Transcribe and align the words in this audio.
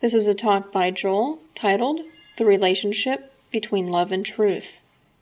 This 0.00 0.14
is 0.14 0.28
a 0.28 0.34
talk 0.34 0.70
by 0.70 0.92
Joel 0.92 1.40
titled 1.56 2.02
The 2.36 2.44
Relationship 2.44 3.32
Between 3.50 3.88
Love 3.88 4.12
and 4.12 4.24
Truth, 4.24 4.78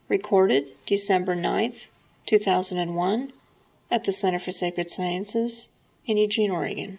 recorded 0.06 0.66
December 0.84 1.34
9th, 1.34 1.86
2001, 2.26 3.32
at 3.90 4.04
the 4.04 4.12
Center 4.12 4.38
for 4.38 4.52
Sacred 4.52 4.90
Sciences 4.90 5.68
in 6.04 6.18
Eugene, 6.18 6.50
Oregon. 6.50 6.98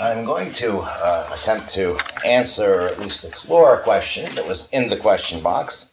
I'm 0.00 0.24
going 0.24 0.52
to 0.54 0.78
uh, 0.78 1.28
attempt 1.34 1.70
to 1.70 1.98
answer, 2.24 2.82
or 2.82 2.88
at 2.88 3.00
least 3.00 3.24
explore 3.24 3.74
a 3.74 3.82
question 3.82 4.32
that 4.36 4.46
was 4.46 4.68
in 4.70 4.88
the 4.88 4.96
question 4.96 5.42
box. 5.42 5.86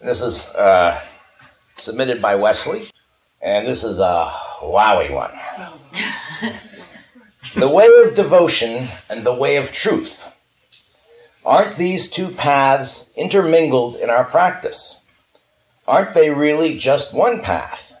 This 0.00 0.20
is 0.20 0.46
uh, 0.50 1.02
submitted 1.76 2.22
by 2.22 2.36
Wesley, 2.36 2.88
and 3.42 3.66
this 3.66 3.82
is 3.82 3.98
a 3.98 4.32
wowie 4.62 5.12
one. 5.12 5.32
the 7.54 7.68
way 7.68 7.88
of 8.04 8.14
devotion 8.14 8.88
and 9.08 9.24
the 9.24 9.32
way 9.32 9.56
of 9.56 9.72
truth. 9.72 10.20
Aren't 11.44 11.76
these 11.76 12.10
two 12.10 12.28
paths 12.28 13.10
intermingled 13.16 13.96
in 13.96 14.10
our 14.10 14.24
practice? 14.24 15.02
Aren't 15.86 16.14
they 16.14 16.30
really 16.30 16.78
just 16.78 17.14
one 17.14 17.40
path? 17.40 17.94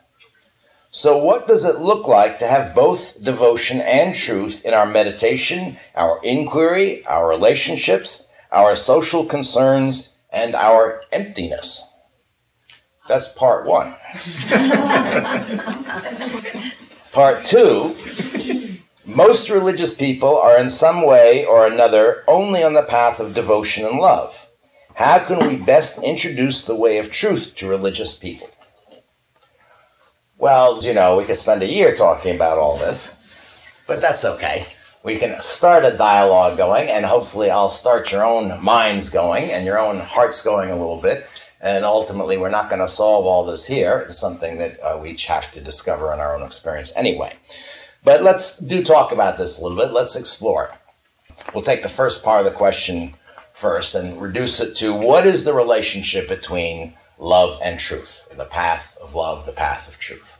So, 0.90 1.18
what 1.18 1.46
does 1.46 1.64
it 1.64 1.80
look 1.80 2.08
like 2.08 2.38
to 2.38 2.46
have 2.46 2.74
both 2.74 3.22
devotion 3.22 3.80
and 3.80 4.14
truth 4.14 4.64
in 4.64 4.74
our 4.74 4.86
meditation, 4.86 5.78
our 5.94 6.20
inquiry, 6.22 7.04
our 7.06 7.28
relationships, 7.28 8.26
our 8.50 8.74
social 8.74 9.24
concerns, 9.24 10.12
and 10.30 10.54
our 10.54 11.02
emptiness? 11.12 11.84
That's 13.08 13.28
part 13.28 13.66
one. 13.66 13.94
part 17.12 17.44
two 17.44 17.94
most 19.08 19.48
religious 19.48 19.94
people 19.94 20.36
are 20.36 20.58
in 20.58 20.68
some 20.68 21.00
way 21.00 21.42
or 21.46 21.66
another 21.66 22.22
only 22.28 22.62
on 22.62 22.74
the 22.74 22.82
path 22.82 23.18
of 23.18 23.32
devotion 23.32 23.86
and 23.86 23.98
love. 23.98 24.46
How 24.96 25.18
can 25.20 25.48
we 25.48 25.56
best 25.56 26.02
introduce 26.02 26.64
the 26.64 26.74
way 26.74 26.98
of 26.98 27.10
truth 27.10 27.54
to 27.56 27.66
religious 27.66 28.14
people? 28.14 28.50
Well, 30.36 30.84
you 30.84 30.92
know, 30.92 31.16
we 31.16 31.24
could 31.24 31.38
spend 31.38 31.62
a 31.62 31.72
year 31.72 31.94
talking 31.94 32.34
about 32.34 32.58
all 32.58 32.76
this, 32.76 33.16
but 33.86 34.02
that's 34.02 34.26
okay. 34.26 34.66
We 35.02 35.18
can 35.18 35.40
start 35.40 35.86
a 35.86 35.96
dialogue 35.96 36.58
going, 36.58 36.88
and 36.88 37.06
hopefully, 37.06 37.50
I'll 37.50 37.70
start 37.70 38.12
your 38.12 38.26
own 38.26 38.62
minds 38.62 39.08
going 39.08 39.50
and 39.50 39.64
your 39.64 39.78
own 39.78 40.00
hearts 40.00 40.42
going 40.42 40.70
a 40.70 40.76
little 40.76 41.00
bit. 41.00 41.26
And 41.62 41.82
ultimately, 41.82 42.36
we're 42.36 42.50
not 42.50 42.68
going 42.68 42.82
to 42.82 42.88
solve 42.88 43.24
all 43.24 43.46
this 43.46 43.64
here. 43.64 44.04
It's 44.06 44.18
something 44.18 44.58
that 44.58 44.78
uh, 44.80 44.98
we 45.02 45.10
each 45.10 45.24
have 45.26 45.50
to 45.52 45.62
discover 45.62 46.12
in 46.12 46.20
our 46.20 46.36
own 46.36 46.44
experience 46.44 46.92
anyway. 46.94 47.36
But 48.04 48.22
let's 48.22 48.58
do 48.58 48.84
talk 48.84 49.12
about 49.12 49.38
this 49.38 49.58
a 49.58 49.62
little 49.62 49.76
bit. 49.76 49.92
Let's 49.92 50.16
explore. 50.16 50.74
We'll 51.54 51.64
take 51.64 51.82
the 51.82 51.88
first 51.88 52.22
part 52.22 52.44
of 52.44 52.50
the 52.50 52.56
question 52.56 53.14
first 53.54 53.94
and 53.94 54.20
reduce 54.20 54.60
it 54.60 54.76
to 54.76 54.94
what 54.94 55.26
is 55.26 55.44
the 55.44 55.52
relationship 55.52 56.28
between 56.28 56.94
love 57.18 57.58
and 57.62 57.78
truth, 57.78 58.22
the 58.36 58.44
path 58.44 58.96
of 59.00 59.14
love, 59.14 59.46
the 59.46 59.52
path 59.52 59.88
of 59.88 59.98
truth. 59.98 60.38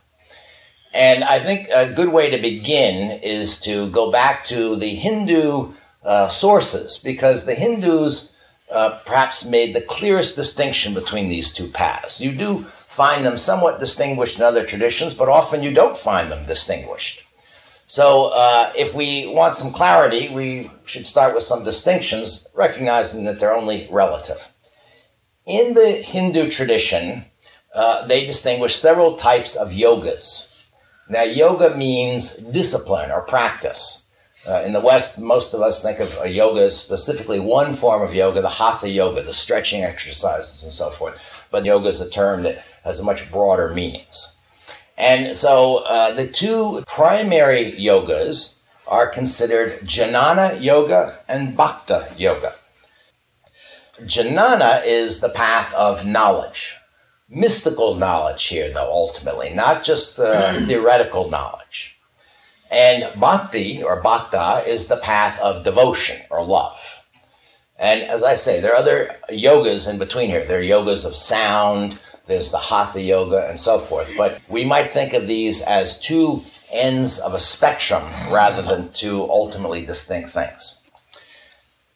And 0.93 1.23
I 1.23 1.39
think 1.39 1.69
a 1.69 1.93
good 1.93 2.09
way 2.09 2.29
to 2.29 2.41
begin 2.41 3.19
is 3.21 3.59
to 3.59 3.89
go 3.91 4.11
back 4.11 4.43
to 4.45 4.75
the 4.75 4.95
Hindu 4.95 5.73
uh, 6.03 6.29
sources, 6.29 6.97
because 6.97 7.45
the 7.45 7.53
Hindus 7.53 8.31
uh, 8.71 8.99
perhaps 9.05 9.45
made 9.45 9.75
the 9.75 9.81
clearest 9.81 10.35
distinction 10.35 10.93
between 10.93 11.29
these 11.29 11.51
two 11.51 11.67
paths. 11.67 12.21
You 12.21 12.31
do 12.31 12.65
find 12.87 13.25
them 13.25 13.37
somewhat 13.37 13.79
distinguished 13.79 14.37
in 14.37 14.43
other 14.43 14.65
traditions, 14.65 15.13
but 15.13 15.29
often 15.29 15.61
you 15.61 15.71
don't 15.71 15.97
find 15.97 16.31
them 16.31 16.45
distinguished. 16.45 17.23
So, 17.89 18.25
uh, 18.25 18.71
if 18.77 18.93
we 18.93 19.25
want 19.25 19.55
some 19.55 19.73
clarity, 19.73 20.29
we 20.29 20.69
should 20.85 21.07
start 21.07 21.33
with 21.33 21.43
some 21.43 21.63
distinctions, 21.63 22.47
recognizing 22.53 23.23
that 23.23 23.39
they're 23.39 23.55
only 23.55 23.87
relative. 23.89 24.47
In 25.47 25.73
the 25.73 25.93
Hindu 25.93 26.51
tradition, 26.51 27.25
uh, 27.73 28.05
they 28.05 28.27
distinguish 28.27 28.79
several 28.79 29.15
types 29.15 29.55
of 29.55 29.71
yogas. 29.71 30.53
Now, 31.09 31.23
yoga 31.23 31.75
means 31.75 32.35
discipline 32.35 33.09
or 33.09 33.23
practice. 33.23 34.03
Uh, 34.47 34.61
in 34.63 34.73
the 34.73 34.81
West, 34.81 35.17
most 35.17 35.55
of 35.55 35.63
us 35.63 35.81
think 35.81 35.99
of 35.99 36.15
a 36.21 36.29
yoga 36.29 36.65
as 36.65 36.77
specifically 36.77 37.39
one 37.39 37.73
form 37.73 38.03
of 38.03 38.13
yoga, 38.13 38.43
the 38.43 38.49
hatha 38.49 38.87
yoga, 38.87 39.23
the 39.23 39.33
stretching 39.33 39.83
exercises 39.83 40.61
and 40.61 40.71
so 40.71 40.91
forth. 40.91 41.19
But 41.49 41.65
yoga 41.65 41.89
is 41.89 42.01
a 42.01 42.09
term 42.09 42.43
that 42.43 42.63
has 42.83 43.01
much 43.01 43.31
broader 43.31 43.73
meanings. 43.73 44.35
And 44.99 45.33
so 45.33 45.77
uh, 45.77 46.11
the 46.11 46.27
two 46.27 46.83
primary 46.85 47.71
yogas 47.71 48.55
are 48.85 49.07
considered 49.07 49.79
Jnana 49.81 50.61
Yoga 50.61 51.19
and 51.29 51.55
Bhakti 51.55 52.01
Yoga. 52.17 52.53
Jnana 54.01 54.85
is 54.85 55.21
the 55.21 55.29
path 55.29 55.73
of 55.73 56.05
knowledge, 56.05 56.75
mystical 57.29 57.95
knowledge 57.95 58.45
here, 58.47 58.73
though, 58.73 58.91
ultimately, 58.91 59.51
not 59.53 59.85
just 59.85 60.19
uh, 60.19 60.59
theoretical 60.65 61.29
knowledge. 61.29 61.97
And 62.69 63.17
Bhakti, 63.19 63.81
or 63.81 64.01
Bhakta, 64.01 64.63
is 64.67 64.87
the 64.87 64.97
path 64.97 65.39
of 65.39 65.63
devotion 65.63 66.21
or 66.29 66.45
love. 66.45 66.99
And 67.77 68.03
as 68.03 68.21
I 68.21 68.35
say, 68.35 68.59
there 68.59 68.73
are 68.73 68.77
other 68.77 69.15
yogas 69.29 69.89
in 69.89 69.97
between 69.97 70.29
here. 70.29 70.45
There 70.45 70.59
are 70.59 70.61
yogas 70.61 71.05
of 71.05 71.15
sound, 71.15 71.97
there's 72.29 72.51
the 72.51 72.59
hatha 72.59 73.01
yoga 73.01 73.49
and 73.49 73.59
so 73.59 73.79
forth. 73.79 74.09
But 74.15 74.39
we 74.47 74.63
might 74.63 74.93
think 74.93 75.13
of 75.13 75.27
these 75.27 75.61
as 75.63 75.99
two 75.99 76.43
ends 76.71 77.17
of 77.19 77.33
a 77.33 77.39
spectrum 77.39 78.03
rather 78.31 78.61
than 78.61 78.93
two 78.93 79.23
ultimately 79.23 79.83
distinct 79.85 80.29
things. 80.29 80.79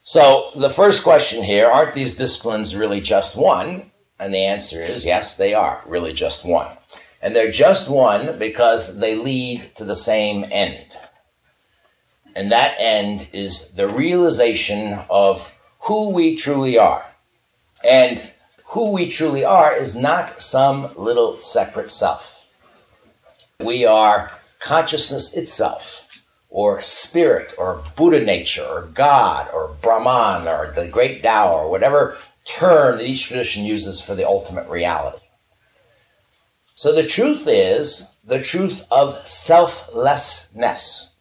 So 0.03 0.49
the 0.55 0.71
first 0.71 1.03
question 1.03 1.43
here, 1.43 1.69
aren't 1.69 1.93
these 1.93 2.15
disciplines 2.15 2.75
really 2.75 2.99
just 2.99 3.37
one? 3.37 3.91
And 4.19 4.33
the 4.33 4.39
answer 4.45 4.81
is 4.81 5.05
yes, 5.05 5.37
they 5.37 5.53
are 5.53 5.83
really 5.85 6.13
just 6.13 6.43
one. 6.43 6.77
And 7.21 7.35
they're 7.35 7.51
just 7.51 7.87
one 7.87 8.37
because 8.37 8.99
they 8.99 9.15
lead 9.15 9.71
to 9.75 9.85
the 9.85 9.95
same 9.95 10.45
end. 10.51 10.97
And 12.35 12.51
that 12.51 12.75
end 12.79 13.29
is 13.31 13.71
the 13.75 13.87
realization 13.87 14.99
of 15.09 15.49
who 15.81 16.09
we 16.09 16.35
truly 16.35 16.77
are. 16.77 17.05
And 17.87 18.32
who 18.73 18.91
we 18.91 19.07
truly 19.07 19.45
are 19.45 19.71
is 19.71 19.95
not 19.95 20.41
some 20.41 20.91
little 20.97 21.39
separate 21.39 21.91
self. 21.91 22.47
We 23.59 23.85
are 23.85 24.31
consciousness 24.59 25.33
itself, 25.33 26.07
or 26.49 26.81
spirit, 26.81 27.53
or 27.59 27.83
Buddha 27.95 28.25
nature, 28.25 28.65
or 28.65 28.89
God, 28.91 29.47
or 29.53 29.77
Brahman, 29.83 30.47
or 30.47 30.73
the 30.73 30.87
great 30.87 31.21
Tao, 31.21 31.55
or 31.55 31.69
whatever 31.69 32.17
term 32.45 32.97
that 32.97 33.05
each 33.05 33.27
tradition 33.27 33.63
uses 33.63 34.01
for 34.01 34.15
the 34.15 34.27
ultimate 34.27 34.67
reality. 34.67 35.23
So 36.73 36.93
the 36.93 37.05
truth 37.05 37.45
is 37.47 38.09
the 38.25 38.41
truth 38.41 38.87
of 38.89 39.27
selflessness. 39.27 41.13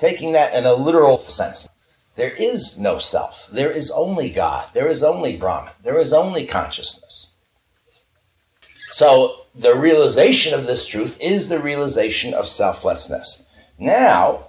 Taking 0.00 0.32
that 0.32 0.54
in 0.54 0.66
a 0.66 0.74
literal 0.74 1.18
sense. 1.18 1.68
There 2.18 2.32
is 2.32 2.76
no 2.76 2.98
self. 2.98 3.46
There 3.48 3.70
is 3.70 3.92
only 3.92 4.28
God. 4.28 4.70
There 4.72 4.88
is 4.88 5.04
only 5.04 5.36
Brahman. 5.36 5.72
There 5.84 6.00
is 6.00 6.12
only 6.12 6.44
consciousness. 6.44 7.30
So 8.90 9.46
the 9.54 9.76
realization 9.76 10.52
of 10.52 10.66
this 10.66 10.84
truth 10.84 11.16
is 11.20 11.48
the 11.48 11.60
realization 11.60 12.34
of 12.34 12.48
selflessness. 12.48 13.44
Now, 13.78 14.48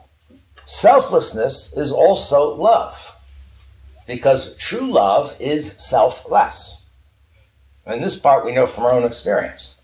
selflessness 0.65 1.71
is 1.77 1.91
also 1.91 2.55
love, 2.55 3.15
because 4.07 4.57
true 4.57 4.91
love 4.91 5.35
is 5.39 5.71
selfless. 5.73 6.87
And 7.85 8.01
this 8.01 8.17
part 8.17 8.45
we 8.45 8.51
know 8.51 8.65
from 8.65 8.85
our 8.85 8.93
own 8.93 9.03
experience. 9.03 9.75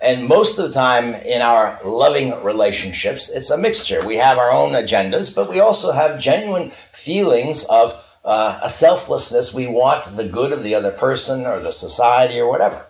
And 0.00 0.28
most 0.28 0.58
of 0.58 0.66
the 0.66 0.72
time 0.72 1.14
in 1.14 1.42
our 1.42 1.80
loving 1.84 2.40
relationships, 2.44 3.28
it's 3.28 3.50
a 3.50 3.58
mixture. 3.58 4.06
We 4.06 4.16
have 4.16 4.38
our 4.38 4.52
own 4.52 4.72
agendas, 4.72 5.34
but 5.34 5.50
we 5.50 5.58
also 5.58 5.90
have 5.90 6.20
genuine 6.20 6.70
feelings 6.92 7.64
of 7.64 7.94
uh, 8.24 8.60
a 8.62 8.70
selflessness. 8.70 9.52
We 9.52 9.66
want 9.66 10.16
the 10.16 10.24
good 10.24 10.52
of 10.52 10.62
the 10.62 10.74
other 10.74 10.92
person 10.92 11.46
or 11.46 11.58
the 11.58 11.72
society 11.72 12.38
or 12.38 12.48
whatever. 12.48 12.86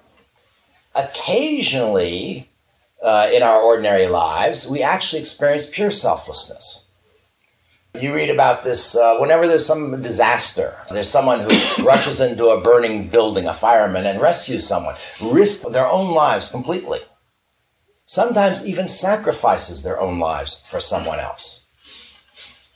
Occasionally, 0.95 2.51
uh, 3.03 3.31
in 3.33 3.43
our 3.43 3.61
ordinary 3.61 4.07
lives, 4.07 4.69
we 4.69 4.83
actually 4.83 5.21
experience 5.21 5.67
pure 5.67 5.91
selflessness. 5.91 6.88
You 7.95 8.15
read 8.15 8.31
about 8.31 8.65
this 8.65 8.97
uh, 8.97 9.17
whenever 9.19 9.47
there's 9.47 9.67
some 9.67 10.03
disaster. 10.03 10.77
There's 10.91 11.09
someone 11.09 11.41
who 11.41 11.49
rushes 11.85 12.21
into 12.21 12.49
a 12.49 12.61
burning 12.61 13.09
building, 13.09 13.47
a 13.47 13.55
fireman, 13.55 14.07
and 14.07 14.21
rescues 14.21 14.67
someone, 14.67 14.95
risks 15.21 15.65
their 15.65 15.87
own 15.87 16.13
lives 16.13 16.49
completely. 16.49 17.01
Sometimes 18.07 18.67
even 18.67 18.89
sacrifices 18.89 19.83
their 19.83 20.01
own 20.01 20.19
lives 20.19 20.63
for 20.65 20.81
someone 20.81 21.19
else. 21.19 21.65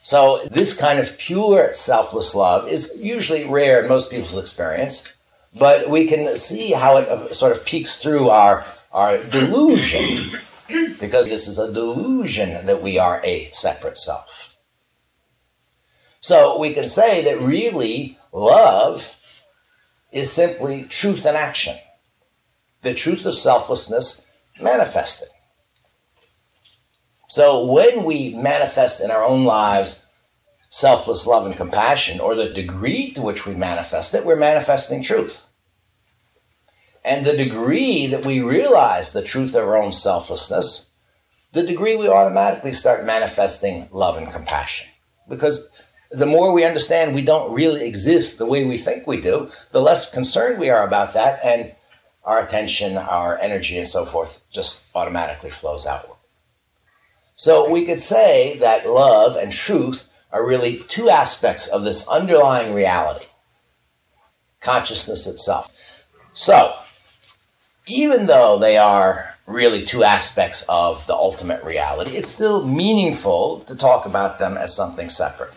So 0.02 0.40
this 0.50 0.76
kind 0.76 0.98
of 0.98 1.16
pure 1.16 1.72
selfless 1.72 2.34
love 2.34 2.68
is 2.68 2.92
usually 2.96 3.44
rare 3.44 3.82
in 3.82 3.88
most 3.88 4.10
people's 4.10 4.36
experience, 4.36 5.14
but 5.54 5.88
we 5.88 6.06
can 6.06 6.36
see 6.36 6.72
how 6.72 6.96
it 6.96 7.08
uh, 7.08 7.32
sort 7.32 7.52
of 7.52 7.64
peeks 7.64 8.02
through 8.02 8.28
our, 8.28 8.64
our 8.92 9.18
delusion, 9.18 10.40
because 10.98 11.26
this 11.26 11.46
is 11.46 11.58
a 11.58 11.72
delusion 11.72 12.66
that 12.66 12.82
we 12.82 12.98
are 12.98 13.20
a 13.24 13.48
separate 13.52 13.96
self. 13.96 14.41
So 16.22 16.56
we 16.56 16.72
can 16.72 16.86
say 16.86 17.24
that 17.24 17.42
really 17.42 18.16
love 18.32 19.12
is 20.12 20.30
simply 20.30 20.84
truth 20.84 21.26
in 21.26 21.34
action, 21.34 21.76
the 22.82 22.94
truth 22.94 23.26
of 23.26 23.34
selflessness 23.34 24.24
manifested. 24.60 25.28
So 27.28 27.64
when 27.64 28.04
we 28.04 28.34
manifest 28.34 29.00
in 29.00 29.10
our 29.10 29.24
own 29.24 29.44
lives 29.44 30.04
selfless 30.68 31.26
love 31.26 31.44
and 31.44 31.56
compassion, 31.56 32.20
or 32.20 32.34
the 32.34 32.48
degree 32.48 33.10
to 33.10 33.20
which 33.20 33.44
we 33.44 33.54
manifest 33.54 34.14
it, 34.14 34.24
we're 34.24 34.36
manifesting 34.36 35.02
truth. 35.02 35.46
And 37.04 37.26
the 37.26 37.36
degree 37.36 38.06
that 38.06 38.24
we 38.24 38.40
realize 38.40 39.12
the 39.12 39.22
truth 39.22 39.54
of 39.54 39.64
our 39.64 39.76
own 39.76 39.92
selflessness, 39.92 40.90
the 41.52 41.64
degree 41.64 41.96
we 41.96 42.08
automatically 42.08 42.72
start 42.72 43.04
manifesting 43.04 43.88
love 43.90 44.16
and 44.16 44.30
compassion. 44.30 44.86
Because 45.28 45.68
the 46.12 46.26
more 46.26 46.52
we 46.52 46.64
understand 46.64 47.14
we 47.14 47.22
don't 47.22 47.52
really 47.52 47.84
exist 47.84 48.38
the 48.38 48.46
way 48.46 48.64
we 48.64 48.78
think 48.78 49.06
we 49.06 49.20
do, 49.20 49.50
the 49.70 49.80
less 49.80 50.10
concerned 50.10 50.58
we 50.58 50.70
are 50.70 50.86
about 50.86 51.14
that, 51.14 51.40
and 51.44 51.74
our 52.24 52.44
attention, 52.44 52.96
our 52.96 53.38
energy, 53.38 53.78
and 53.78 53.88
so 53.88 54.04
forth 54.04 54.40
just 54.50 54.84
automatically 54.94 55.50
flows 55.50 55.86
outward. 55.86 56.16
So 57.34 57.70
we 57.70 57.84
could 57.84 57.98
say 57.98 58.58
that 58.58 58.86
love 58.86 59.36
and 59.36 59.52
truth 59.52 60.04
are 60.30 60.46
really 60.46 60.78
two 60.88 61.08
aspects 61.10 61.66
of 61.66 61.84
this 61.84 62.06
underlying 62.08 62.74
reality 62.74 63.26
consciousness 64.60 65.26
itself. 65.26 65.76
So, 66.32 66.74
even 67.86 68.26
though 68.26 68.58
they 68.58 68.78
are 68.78 69.34
really 69.46 69.84
two 69.84 70.04
aspects 70.04 70.64
of 70.68 71.04
the 71.06 71.14
ultimate 71.14 71.62
reality, 71.64 72.16
it's 72.16 72.30
still 72.30 72.66
meaningful 72.66 73.60
to 73.66 73.74
talk 73.74 74.06
about 74.06 74.38
them 74.38 74.56
as 74.56 74.74
something 74.74 75.08
separate. 75.08 75.52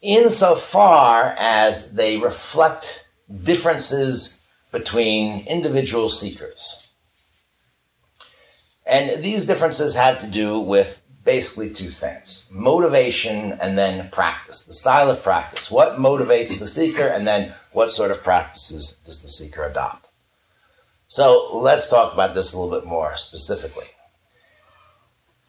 Insofar 0.00 1.34
as 1.38 1.92
they 1.92 2.18
reflect 2.18 3.06
differences 3.42 4.40
between 4.70 5.46
individual 5.46 6.08
seekers. 6.08 6.90
And 8.86 9.22
these 9.22 9.46
differences 9.46 9.94
have 9.94 10.18
to 10.20 10.26
do 10.26 10.60
with 10.60 11.02
basically 11.24 11.68
two 11.68 11.90
things 11.90 12.46
motivation 12.50 13.52
and 13.60 13.76
then 13.76 14.08
practice, 14.10 14.64
the 14.64 14.72
style 14.72 15.10
of 15.10 15.22
practice. 15.22 15.70
What 15.70 15.98
motivates 15.98 16.58
the 16.58 16.66
seeker, 16.66 17.06
and 17.06 17.26
then 17.26 17.54
what 17.72 17.90
sort 17.90 18.10
of 18.10 18.24
practices 18.24 18.98
does 19.04 19.22
the 19.22 19.28
seeker 19.28 19.64
adopt? 19.64 20.08
So 21.06 21.50
let's 21.54 21.88
talk 21.88 22.14
about 22.14 22.34
this 22.34 22.54
a 22.54 22.58
little 22.58 22.80
bit 22.80 22.88
more 22.88 23.16
specifically. 23.16 23.86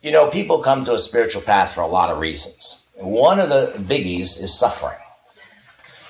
You 0.01 0.12
know, 0.12 0.30
people 0.30 0.60
come 0.60 0.84
to 0.86 0.94
a 0.94 1.00
spiritual 1.00 1.42
path 1.42 1.74
for 1.74 1.81
a 1.81 1.88
lot 1.88 2.10
of 2.10 2.19
reasons. 2.19 2.88
One 3.00 3.40
of 3.40 3.50
the 3.50 3.74
biggies 3.78 4.42
is 4.42 4.57
suffering. 4.57 4.98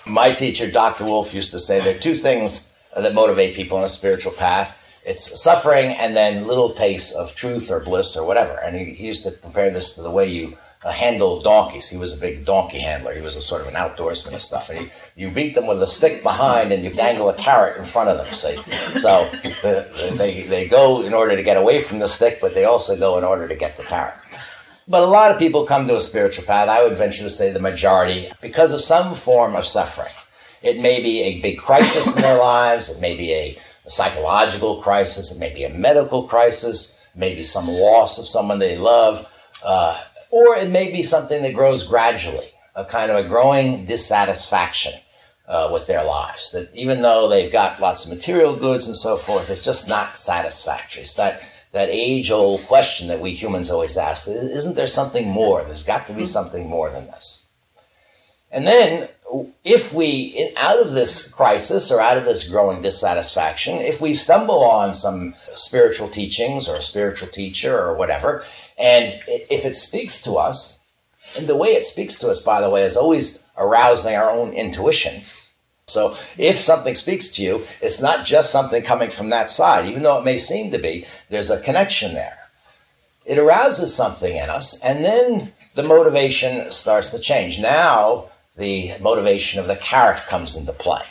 My 0.05 0.31
teacher, 0.31 0.69
Dr. 0.69 1.05
Wolf, 1.05 1.33
used 1.33 1.51
to 1.51 1.59
say 1.59 1.79
there 1.79 1.95
are 1.95 1.99
two 1.99 2.17
things 2.17 2.71
that 2.95 3.13
motivate 3.13 3.55
people 3.55 3.77
on 3.77 3.83
a 3.83 3.89
spiritual 3.89 4.31
path 4.31 4.75
it's 5.09 5.41
suffering 5.41 5.87
and 5.93 6.15
then 6.15 6.45
little 6.45 6.73
tastes 6.73 7.15
of 7.15 7.35
truth 7.35 7.71
or 7.71 7.79
bliss 7.79 8.15
or 8.15 8.25
whatever. 8.25 8.59
And 8.59 8.75
he, 8.75 9.07
used 9.07 9.23
to 9.23 9.31
compare 9.31 9.71
this 9.71 9.93
to 9.93 10.01
the 10.01 10.11
way 10.11 10.27
you 10.27 10.57
uh, 10.83 10.91
handle 10.91 11.41
donkeys. 11.41 11.89
He 11.89 11.97
was 11.97 12.13
a 12.13 12.17
big 12.17 12.45
donkey 12.45 12.79
handler. 12.79 13.13
He 13.13 13.21
was 13.21 13.35
a 13.35 13.41
sort 13.41 13.61
of 13.61 13.67
an 13.67 13.73
outdoorsman 13.73 14.33
and 14.33 14.41
stuff. 14.41 14.69
And 14.69 14.79
he, 14.79 14.91
you 15.15 15.31
beat 15.31 15.55
them 15.55 15.67
with 15.67 15.81
a 15.81 15.87
stick 15.87 16.21
behind 16.21 16.71
and 16.71 16.83
you 16.83 16.93
dangle 16.93 17.29
a 17.29 17.33
carrot 17.33 17.77
in 17.77 17.85
front 17.85 18.09
of 18.09 18.17
them, 18.17 18.33
see? 18.33 18.61
So 18.99 19.29
they, 20.15 20.43
they 20.43 20.67
go 20.67 21.01
in 21.01 21.13
order 21.13 21.35
to 21.35 21.43
get 21.43 21.57
away 21.57 21.81
from 21.81 21.99
the 21.99 22.07
stick, 22.07 22.39
but 22.39 22.53
they 22.53 22.65
also 22.65 22.97
go 22.97 23.17
in 23.17 23.23
order 23.23 23.47
to 23.47 23.55
get 23.55 23.77
the 23.77 23.83
carrot. 23.83 24.15
But 24.89 25.03
a 25.03 25.05
lot 25.05 25.31
of 25.31 25.37
people 25.37 25.65
come 25.65 25.87
to 25.87 25.95
a 25.95 26.01
spiritual 26.01 26.45
path, 26.45 26.67
I 26.67 26.83
would 26.83 26.97
venture 26.97 27.23
to 27.23 27.29
say 27.29 27.51
the 27.51 27.59
majority, 27.59 28.31
because 28.41 28.73
of 28.73 28.81
some 28.81 29.15
form 29.15 29.55
of 29.55 29.65
suffering. 29.65 30.11
It 30.63 30.79
may 30.79 31.01
be 31.01 31.21
a 31.21 31.41
big 31.41 31.59
crisis 31.59 32.15
in 32.15 32.21
their 32.21 32.37
lives, 32.37 32.89
it 32.89 32.99
may 32.99 33.15
be 33.15 33.33
a 33.33 33.57
a 33.89 33.91
psychological 33.91 34.81
crisis, 34.81 35.31
it 35.31 35.39
may 35.39 35.53
be 35.53 35.63
a 35.63 35.69
medical 35.69 36.27
crisis, 36.27 36.99
maybe 37.15 37.41
some 37.41 37.67
loss 37.67 38.19
of 38.19 38.27
someone 38.27 38.59
they 38.59 38.77
love, 38.77 39.25
uh, 39.63 39.99
or 40.29 40.55
it 40.55 40.69
may 40.69 40.91
be 40.91 41.01
something 41.01 41.41
that 41.41 41.55
grows 41.55 41.83
gradually, 41.83 42.49
a 42.75 42.85
kind 42.85 43.09
of 43.09 43.17
a 43.17 43.27
growing 43.27 43.85
dissatisfaction 43.85 44.93
uh, 45.47 45.69
with 45.73 45.87
their 45.87 46.03
lives. 46.03 46.51
That 46.51 46.69
even 46.75 47.01
though 47.01 47.27
they've 47.27 47.51
got 47.51 47.79
lots 47.79 48.05
of 48.05 48.11
material 48.11 48.55
goods 48.55 48.85
and 48.85 48.95
so 48.95 49.17
forth, 49.17 49.49
it's 49.49 49.65
just 49.65 49.87
not 49.87 50.17
satisfactory. 50.17 51.01
It's 51.01 51.15
that 51.71 51.89
age 51.89 52.31
old 52.31 52.61
question 52.65 53.07
that 53.09 53.21
we 53.21 53.31
humans 53.31 53.69
always 53.69 53.97
ask: 53.97 54.27
Isn't 54.27 54.75
there 54.75 54.87
something 54.87 55.27
more? 55.29 55.63
There's 55.63 55.83
got 55.83 56.07
to 56.07 56.13
be 56.13 56.23
mm-hmm. 56.23 56.29
something 56.29 56.67
more 56.67 56.89
than 56.89 57.05
this. 57.07 57.47
And 58.51 58.65
then 58.65 59.09
if 59.63 59.93
we, 59.93 60.51
out 60.57 60.79
of 60.79 60.91
this 60.91 61.27
crisis 61.29 61.91
or 61.91 62.01
out 62.01 62.17
of 62.17 62.25
this 62.25 62.47
growing 62.47 62.81
dissatisfaction, 62.81 63.75
if 63.75 64.01
we 64.01 64.13
stumble 64.13 64.63
on 64.63 64.93
some 64.93 65.35
spiritual 65.55 66.07
teachings 66.07 66.67
or 66.67 66.75
a 66.75 66.81
spiritual 66.81 67.29
teacher 67.29 67.79
or 67.79 67.95
whatever, 67.95 68.43
and 68.77 69.21
if 69.27 69.65
it 69.65 69.75
speaks 69.75 70.21
to 70.21 70.33
us, 70.33 70.83
and 71.37 71.47
the 71.47 71.55
way 71.55 71.69
it 71.69 71.83
speaks 71.83 72.17
to 72.19 72.29
us, 72.29 72.41
by 72.41 72.59
the 72.59 72.69
way, 72.69 72.83
is 72.83 72.97
always 72.97 73.43
arousing 73.57 74.15
our 74.15 74.31
own 74.31 74.53
intuition. 74.53 75.21
So 75.89 76.15
if 76.37 76.59
something 76.59 76.95
speaks 76.95 77.29
to 77.31 77.43
you, 77.43 77.61
it's 77.81 78.01
not 78.01 78.25
just 78.25 78.51
something 78.51 78.81
coming 78.83 79.09
from 79.09 79.29
that 79.29 79.49
side, 79.49 79.85
even 79.85 80.03
though 80.03 80.17
it 80.19 80.25
may 80.25 80.37
seem 80.37 80.71
to 80.71 80.79
be, 80.79 81.05
there's 81.29 81.49
a 81.49 81.61
connection 81.61 82.13
there. 82.13 82.37
It 83.25 83.37
arouses 83.37 83.93
something 83.93 84.35
in 84.35 84.49
us, 84.49 84.79
and 84.81 85.03
then 85.03 85.53
the 85.75 85.83
motivation 85.83 86.71
starts 86.71 87.09
to 87.09 87.19
change. 87.19 87.59
Now, 87.59 88.29
the 88.57 88.93
motivation 88.99 89.59
of 89.59 89.67
the 89.67 89.75
carrot 89.75 90.19
comes 90.27 90.57
into 90.57 90.73
play. 90.73 91.03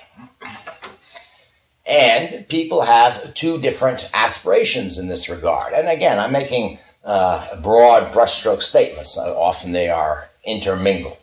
And 1.87 2.47
people 2.49 2.83
have 2.83 3.35
two 3.35 3.59
different 3.61 4.11
aspirations 4.13 4.99
in 4.99 5.09
this 5.09 5.29
regard. 5.29 5.73
And 5.73 5.89
again, 5.89 6.19
I'm 6.19 6.33
making 6.33 6.79
uh, 7.05 7.61
broad 7.61 8.13
brushstroke 8.13 8.63
statements. 8.63 9.17
Often 9.17 9.73
they 9.73 9.89
are 9.89 10.29
intermingled. 10.45 11.18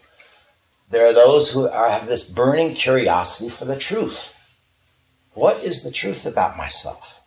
There 0.90 1.08
are 1.08 1.14
those 1.14 1.52
who 1.52 1.68
are, 1.68 1.90
have 1.90 2.08
this 2.08 2.30
burning 2.30 2.76
curiosity 2.76 3.50
for 3.50 3.66
the 3.66 3.78
truth. 3.78 4.34
What 5.34 5.64
is 5.64 5.84
the 5.84 5.92
truth 5.92 6.26
about 6.26 6.58
myself? 6.58 7.22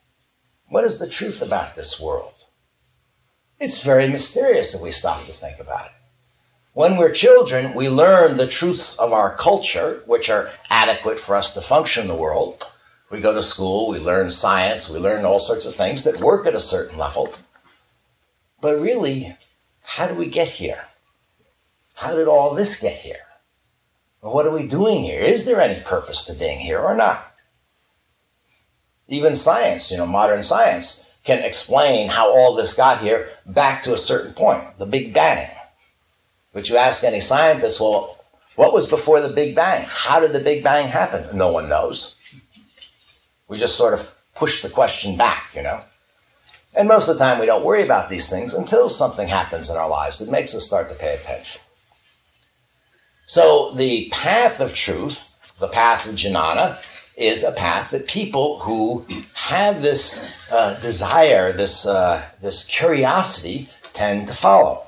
What 0.69 0.85
is 0.85 0.99
the 0.99 1.09
truth 1.09 1.43
about 1.43 1.75
this 1.75 2.01
world? 2.01 2.35
It's 3.59 3.83
very 3.83 4.09
mysterious 4.09 4.75
if 4.75 4.81
we 4.81 4.93
stop 4.93 5.19
to 5.25 5.33
think 5.33 5.59
about 5.59 5.87
it. 5.87 5.93
When 6.73 6.97
we're 6.97 7.11
children, 7.11 7.75
we 7.75 7.89
learn 7.89 8.37
the 8.37 8.47
truths 8.47 8.97
of 8.99 9.13
our 9.13 9.37
culture, 9.37 10.03
which 10.07 10.31
are 10.31 10.51
adequate 10.71 11.19
for 11.19 11.35
us 11.35 11.53
to 11.55 11.61
function 11.61 12.03
in 12.03 12.09
the 12.09 12.15
world. 12.15 12.65
We 13.11 13.21
go 13.21 13.35
to 13.35 13.43
school, 13.43 13.89
we 13.89 13.99
learn 13.99 14.31
science, 14.31 14.89
we 14.89 14.99
learn 14.99 15.25
all 15.25 15.41
sorts 15.41 15.67
of 15.67 15.75
things 15.75 16.05
that 16.05 16.21
work 16.21 16.47
at 16.47 16.55
a 16.55 16.61
certain 16.61 16.97
level. 16.97 17.35
But 18.61 18.81
really, 18.81 19.37
how 19.83 20.07
do 20.07 20.15
we 20.15 20.27
get 20.27 20.49
here? 20.49 20.85
How 21.95 22.15
did 22.15 22.29
all 22.29 22.55
this 22.55 22.79
get 22.79 22.99
here? 22.99 23.28
Well, 24.23 24.35
what 24.35 24.47
are 24.47 24.53
we 24.53 24.67
doing 24.67 25.05
here? 25.05 25.21
Is 25.21 25.45
there 25.45 25.61
any 25.61 25.81
purpose 25.81 26.25
to 26.25 26.35
being 26.35 26.59
here 26.59 26.81
or 26.81 26.95
not? 26.95 27.25
Even 29.07 29.37
science, 29.37 29.91
you 29.91 29.97
know, 29.97 30.07
modern 30.07 30.43
science 30.43 31.11
can 31.25 31.43
explain 31.45 32.09
how 32.09 32.31
all 32.31 32.55
this 32.55 32.75
got 32.75 33.01
here 33.01 33.29
back 33.47 33.83
to 33.83 33.95
a 33.95 33.99
certain 33.99 34.33
point, 34.33 34.79
the 34.79 34.87
Big 34.87 35.15
Bang. 35.15 35.51
But 36.53 36.69
you 36.69 36.77
ask 36.77 37.05
any 37.05 37.21
scientist, 37.21 37.81
well, 37.81 38.25
what 38.57 38.73
was 38.73 38.89
before 38.89 39.21
the 39.21 39.29
Big 39.29 39.55
Bang? 39.55 39.85
How 39.89 40.21
did 40.21 40.33
the 40.33 40.41
Big 40.41 40.65
Bang 40.65 40.89
happen? 40.89 41.37
No 41.37 41.53
one 41.53 41.69
knows. 41.69 42.17
We 43.47 43.59
just 43.59 43.77
sort 43.77 43.95
of 43.95 44.11
push 44.35 44.63
the 44.63 44.69
question 44.69 45.17
back, 45.17 45.51
you 45.55 45.63
know. 45.63 45.83
And 46.75 46.89
most 46.89 47.09
of 47.09 47.17
the 47.17 47.25
time, 47.25 47.39
we 47.39 47.47
don't 47.47 47.65
worry 47.65 47.83
about 47.83 48.11
these 48.11 48.29
things 48.29 48.55
until 48.55 48.91
something 48.91 49.29
happens 49.29 49.71
in 49.71 49.77
our 49.77 49.89
lives 49.89 50.19
that 50.19 50.31
makes 50.31 50.55
us 50.55 50.65
start 50.65 50.89
to 50.89 50.95
pay 50.95 51.15
attention. 51.15 51.61
So, 53.29 53.73
the 53.73 54.09
path 54.11 54.59
of 54.59 54.75
truth, 54.75 55.37
the 55.59 55.69
path 55.69 56.07
of 56.07 56.15
jnana, 56.15 56.79
is 57.15 57.45
a 57.45 57.53
path 57.53 57.91
that 57.91 58.09
people 58.09 58.59
who 58.61 59.05
have 59.35 59.83
this 59.83 60.27
uh, 60.51 60.81
desire, 60.81 61.53
this, 61.53 61.85
uh, 61.87 62.25
this 62.41 62.65
curiosity, 62.65 63.69
tend 63.93 64.29
to 64.29 64.35
follow. 64.35 64.87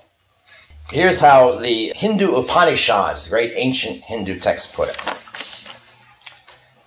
Here's 0.90 1.20
how 1.20 1.56
the 1.56 1.92
Hindu 1.94 2.34
Upanishads, 2.34 3.24
the 3.24 3.30
great 3.30 3.52
ancient 3.56 4.02
Hindu 4.04 4.38
text, 4.40 4.72
put 4.72 4.88
it 4.88 4.98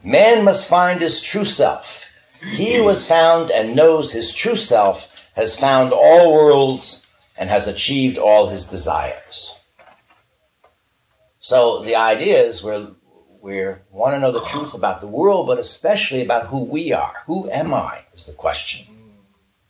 Man 0.04 0.44
must 0.44 0.68
find 0.68 1.02
his 1.02 1.22
true 1.22 1.46
self. 1.46 2.04
He 2.42 2.76
who 2.76 2.88
has 2.88 3.06
found 3.06 3.52
and 3.52 3.76
knows 3.76 4.12
his 4.12 4.34
true 4.34 4.56
self 4.56 5.08
has 5.36 5.56
found 5.56 5.94
all 5.94 6.34
worlds 6.34 7.06
and 7.38 7.52
has 7.52 7.68
achieved 7.68 8.18
all 8.18 8.48
his 8.48 8.68
desires. 8.68 9.60
So 11.44 11.84
the 11.84 11.98
idea 11.98 12.42
is 12.42 12.64
we're, 12.64 12.88
we 13.42 13.66
want 13.92 14.14
to 14.14 14.20
know 14.20 14.32
the 14.32 14.46
truth 14.46 14.74
about 14.74 15.02
the 15.02 15.08
world, 15.08 15.46
but 15.46 15.60
especially 15.60 16.24
about 16.24 16.48
who 16.48 16.64
we 16.64 16.94
are. 16.94 17.16
Who 17.26 17.50
am 17.50 17.74
I 17.74 18.06
is 18.16 18.28
the 18.28 18.34
question. 18.34 18.88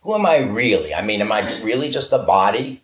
Who 0.02 0.14
am 0.14 0.24
I 0.24 0.38
really? 0.38 0.94
I 0.94 1.02
mean, 1.02 1.20
am 1.20 1.32
I 1.32 1.60
really 1.62 1.90
just 1.90 2.12
a 2.12 2.18
body? 2.18 2.80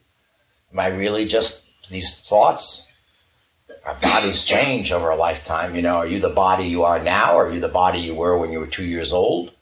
Am 0.72 0.80
I 0.80 0.88
really 0.88 1.24
just 1.24 1.66
these 1.88 2.18
thoughts? 2.18 2.88
Our 3.84 3.94
bodies 3.94 4.44
change 4.44 4.90
over 4.90 5.10
a 5.10 5.16
lifetime. 5.16 5.76
You 5.76 5.82
know, 5.82 5.98
are 5.98 6.06
you 6.06 6.18
the 6.18 6.28
body 6.28 6.64
you 6.64 6.82
are 6.82 6.98
now? 6.98 7.36
Or 7.36 7.46
are 7.46 7.52
you 7.52 7.60
the 7.60 7.68
body 7.68 8.00
you 8.00 8.16
were 8.16 8.36
when 8.36 8.50
you 8.50 8.58
were 8.58 8.66
two 8.66 8.84
years 8.84 9.12
old? 9.12 9.52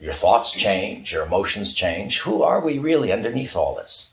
Your 0.00 0.14
thoughts 0.14 0.50
change, 0.50 1.12
your 1.12 1.24
emotions 1.24 1.74
change. 1.74 2.18
Who 2.18 2.42
are 2.42 2.60
we 2.60 2.78
really 2.78 3.12
underneath 3.12 3.54
all 3.54 3.76
this? 3.76 4.10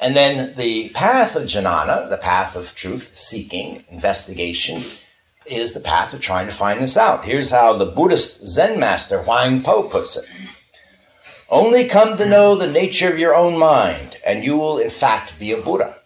And 0.00 0.16
then 0.16 0.56
the 0.56 0.88
path 0.90 1.36
of 1.36 1.44
jnana, 1.44 2.08
the 2.08 2.16
path 2.16 2.56
of 2.56 2.74
truth 2.74 3.16
seeking, 3.16 3.84
investigation, 3.90 4.82
is 5.44 5.74
the 5.74 5.80
path 5.80 6.14
of 6.14 6.22
trying 6.22 6.46
to 6.46 6.54
find 6.54 6.80
this 6.80 6.96
out. 6.96 7.26
Here's 7.26 7.50
how 7.50 7.74
the 7.74 7.84
Buddhist 7.84 8.46
Zen 8.46 8.80
master 8.80 9.22
Huang 9.22 9.62
Po 9.62 9.82
puts 9.82 10.16
it. 10.16 10.24
Only 11.50 11.84
come 11.84 12.16
to 12.16 12.28
know 12.28 12.54
the 12.54 12.70
nature 12.70 13.12
of 13.12 13.18
your 13.18 13.34
own 13.34 13.58
mind, 13.58 14.16
and 14.24 14.44
you 14.44 14.56
will 14.56 14.78
in 14.78 14.90
fact 14.90 15.38
be 15.38 15.52
a 15.52 15.60
Buddha. 15.60 15.96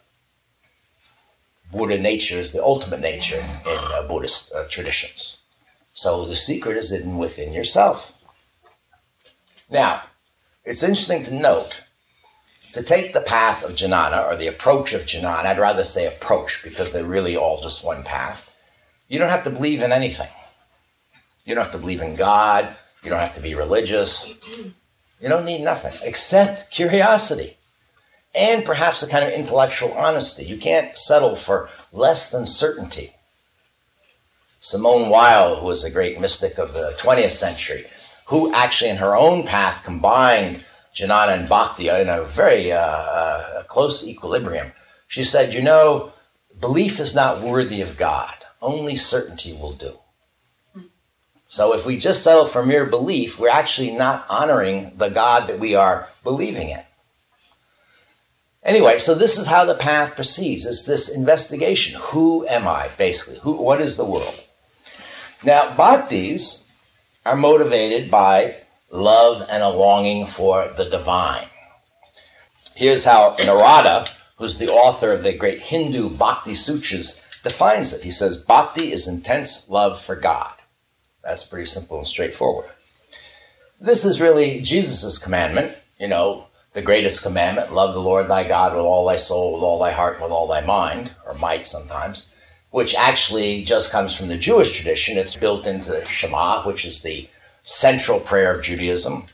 Buddha 1.71 1.97
nature 1.97 2.37
is 2.37 2.51
the 2.51 2.63
ultimate 2.63 3.01
nature 3.01 3.39
in 3.39 3.79
uh, 3.93 4.05
Buddhist 4.07 4.51
uh, 4.53 4.65
traditions. 4.69 5.37
So 5.93 6.25
the 6.25 6.35
secret 6.35 6.75
is 6.75 6.89
hidden 6.89 7.17
within 7.17 7.53
yourself. 7.53 8.11
Now, 9.69 10.03
it's 10.65 10.83
interesting 10.83 11.23
to 11.23 11.33
note 11.33 11.84
to 12.75 12.83
take 12.83 13.13
the 13.13 13.21
path 13.21 13.63
of 13.63 13.71
jnana 13.71 14.27
or 14.29 14.35
the 14.35 14.47
approach 14.47 14.91
of 14.91 15.03
jnana, 15.03 15.45
I'd 15.45 15.57
rather 15.57 15.85
say 15.85 16.05
approach 16.05 16.61
because 16.61 16.91
they're 16.91 17.05
really 17.05 17.37
all 17.37 17.61
just 17.61 17.85
one 17.85 18.03
path. 18.03 18.51
You 19.07 19.17
don't 19.17 19.29
have 19.29 19.45
to 19.45 19.49
believe 19.49 19.81
in 19.81 19.93
anything. 19.93 20.27
You 21.45 21.55
don't 21.55 21.63
have 21.63 21.71
to 21.71 21.79
believe 21.79 22.01
in 22.01 22.15
God. 22.15 22.67
You 23.01 23.09
don't 23.09 23.21
have 23.21 23.33
to 23.35 23.41
be 23.41 23.55
religious. 23.55 24.29
You 25.21 25.29
don't 25.29 25.45
need 25.45 25.63
nothing 25.63 25.93
except 26.03 26.69
curiosity 26.69 27.55
and 28.33 28.65
perhaps 28.65 29.01
a 29.01 29.07
kind 29.07 29.23
of 29.23 29.31
intellectual 29.31 29.93
honesty. 29.93 30.43
You 30.43 30.57
can't 30.57 30.97
settle 30.97 31.37
for 31.37 31.69
less 31.93 32.29
than 32.29 32.45
certainty. 32.45 33.15
Simone 34.59 35.09
Weil, 35.09 35.61
who 35.61 35.65
was 35.65 35.85
a 35.85 35.89
great 35.89 36.19
mystic 36.19 36.57
of 36.57 36.73
the 36.73 36.93
20th 36.97 37.31
century, 37.31 37.85
who 38.25 38.53
actually 38.53 38.89
in 38.89 38.97
her 38.97 39.15
own 39.15 39.43
path 39.43 39.81
combined 39.81 40.65
jnana 40.95 41.37
and 41.37 41.49
bhakti 41.49 41.89
in 41.89 42.09
a 42.09 42.23
very 42.23 42.71
uh, 42.71 42.79
uh, 42.79 43.63
close 43.63 44.07
equilibrium. 44.07 44.71
She 45.07 45.23
said, 45.23 45.53
You 45.53 45.61
know, 45.61 46.13
belief 46.59 46.99
is 46.99 47.13
not 47.13 47.41
worthy 47.41 47.81
of 47.81 47.97
God, 47.97 48.35
only 48.61 48.95
certainty 48.95 49.53
will 49.53 49.73
do. 49.73 49.99
So 51.47 51.73
if 51.73 51.85
we 51.85 51.97
just 51.97 52.23
settle 52.23 52.45
for 52.45 52.65
mere 52.65 52.85
belief, 52.85 53.39
we're 53.39 53.49
actually 53.49 53.91
not 53.91 54.25
honoring 54.29 54.93
the 54.97 55.09
God 55.09 55.47
that 55.47 55.59
we 55.59 55.75
are 55.75 56.09
believing 56.23 56.69
in. 56.69 56.83
Anyway, 58.63 58.97
so 58.97 59.13
this 59.13 59.37
is 59.37 59.45
how 59.45 59.63
the 59.63 59.75
path 59.75 60.15
proceeds. 60.15 60.65
It's 60.65 60.85
this 60.85 61.07
investigation. 61.07 61.99
Who 62.05 62.47
am 62.47 62.67
I, 62.67 62.89
basically? 62.97 63.37
Who, 63.39 63.53
what 63.53 63.79
is 63.79 63.95
the 63.95 64.03
world? 64.03 64.47
Now, 65.43 65.75
bhaktis 65.75 66.65
are 67.25 67.35
motivated 67.35 68.09
by 68.09 68.55
love 68.95 69.45
and 69.49 69.61
a 69.61 69.69
longing 69.69 70.27
for 70.27 70.73
the 70.75 70.85
divine. 70.85 71.47
Here's 72.75 73.05
how 73.05 73.35
Narada, 73.39 74.07
who's 74.37 74.57
the 74.57 74.69
author 74.69 75.11
of 75.11 75.23
the 75.23 75.33
great 75.33 75.61
Hindu 75.61 76.09
Bhakti 76.09 76.55
Sutras, 76.55 77.21
defines 77.43 77.93
it. 77.93 78.01
He 78.01 78.11
says, 78.11 78.37
Bhakti 78.37 78.91
is 78.91 79.07
intense 79.07 79.69
love 79.69 80.01
for 80.01 80.15
God. 80.15 80.53
That's 81.23 81.43
pretty 81.43 81.65
simple 81.65 81.99
and 81.99 82.07
straightforward. 82.07 82.69
This 83.79 84.05
is 84.05 84.21
really 84.21 84.61
Jesus' 84.61 85.17
commandment, 85.17 85.75
you 85.99 86.07
know, 86.07 86.47
the 86.73 86.81
greatest 86.81 87.23
commandment 87.23 87.73
love 87.73 87.93
the 87.93 88.01
Lord 88.01 88.27
thy 88.27 88.45
God 88.45 88.73
with 88.73 88.83
all 88.83 89.05
thy 89.05 89.15
soul, 89.15 89.53
with 89.53 89.63
all 89.63 89.79
thy 89.79 89.91
heart, 89.91 90.21
with 90.21 90.31
all 90.31 90.47
thy 90.47 90.59
mind, 90.59 91.15
or 91.25 91.33
might 91.35 91.65
sometimes, 91.65 92.27
which 92.71 92.93
actually 92.95 93.63
just 93.63 93.93
comes 93.93 94.13
from 94.13 94.27
the 94.27 94.37
Jewish 94.37 94.75
tradition. 94.75 95.17
It's 95.17 95.37
built 95.37 95.65
into 95.65 95.91
the 95.91 96.03
Shema, 96.03 96.63
which 96.63 96.83
is 96.83 97.01
the 97.01 97.29
central 97.65 98.19
prayer 98.19 98.53
of 98.55 98.63
Judaism. 98.63 99.25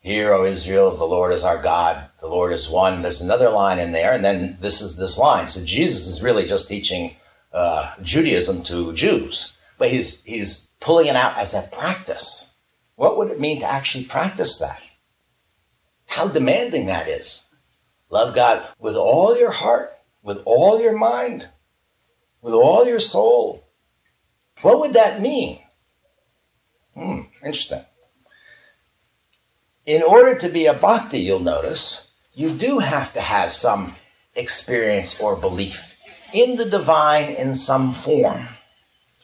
Hear, 0.00 0.32
O 0.32 0.44
Israel, 0.44 0.96
the 0.96 1.06
Lord 1.06 1.32
is 1.32 1.44
our 1.44 1.62
God, 1.62 2.10
the 2.20 2.26
Lord 2.26 2.52
is 2.52 2.68
one. 2.68 3.02
There's 3.02 3.20
another 3.20 3.50
line 3.50 3.78
in 3.78 3.92
there, 3.92 4.12
and 4.12 4.24
then 4.24 4.58
this 4.60 4.80
is 4.82 4.96
this 4.96 5.16
line. 5.16 5.48
So 5.48 5.64
Jesus 5.64 6.06
is 6.06 6.22
really 6.22 6.44
just 6.44 6.68
teaching 6.68 7.16
uh, 7.52 7.94
Judaism 8.02 8.62
to 8.64 8.92
Jews, 8.92 9.56
but 9.78 9.90
he's 9.90 10.22
he's 10.24 10.68
pulling 10.80 11.06
it 11.06 11.16
out 11.16 11.38
as 11.38 11.54
a 11.54 11.68
practice. 11.72 12.54
What 12.96 13.16
would 13.16 13.30
it 13.30 13.40
mean 13.40 13.60
to 13.60 13.66
actually 13.66 14.04
practice 14.04 14.58
that? 14.58 14.82
How 16.06 16.28
demanding 16.28 16.86
that 16.86 17.08
is. 17.08 17.44
Love 18.10 18.34
God 18.34 18.66
with 18.78 18.96
all 18.96 19.36
your 19.36 19.50
heart, 19.50 19.96
with 20.22 20.42
all 20.44 20.80
your 20.80 20.96
mind, 20.96 21.48
with 22.42 22.54
all 22.54 22.86
your 22.86 23.00
soul. 23.00 23.68
What 24.62 24.80
would 24.80 24.94
that 24.94 25.20
mean? 25.20 25.60
Hmm, 26.94 27.22
interesting. 27.44 27.84
In 29.84 30.02
order 30.02 30.34
to 30.34 30.48
be 30.48 30.66
a 30.66 30.74
bhakti, 30.74 31.20
you'll 31.20 31.40
notice, 31.40 32.10
you 32.34 32.50
do 32.50 32.80
have 32.80 33.12
to 33.14 33.20
have 33.20 33.52
some 33.52 33.94
experience 34.34 35.20
or 35.20 35.36
belief 35.36 35.94
in 36.32 36.56
the 36.56 36.64
divine 36.64 37.30
in 37.30 37.54
some 37.54 37.92
form. 37.92 38.48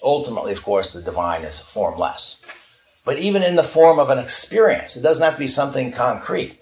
Ultimately, 0.02 0.52
of 0.52 0.62
course, 0.62 0.92
the 0.92 1.02
divine 1.02 1.42
is 1.42 1.60
formless. 1.60 2.40
But 3.04 3.18
even 3.18 3.42
in 3.42 3.56
the 3.56 3.64
form 3.64 3.98
of 3.98 4.10
an 4.10 4.18
experience, 4.18 4.96
it 4.96 5.02
doesn't 5.02 5.22
have 5.22 5.34
to 5.34 5.38
be 5.40 5.46
something 5.46 5.92
concrete. 5.92 6.58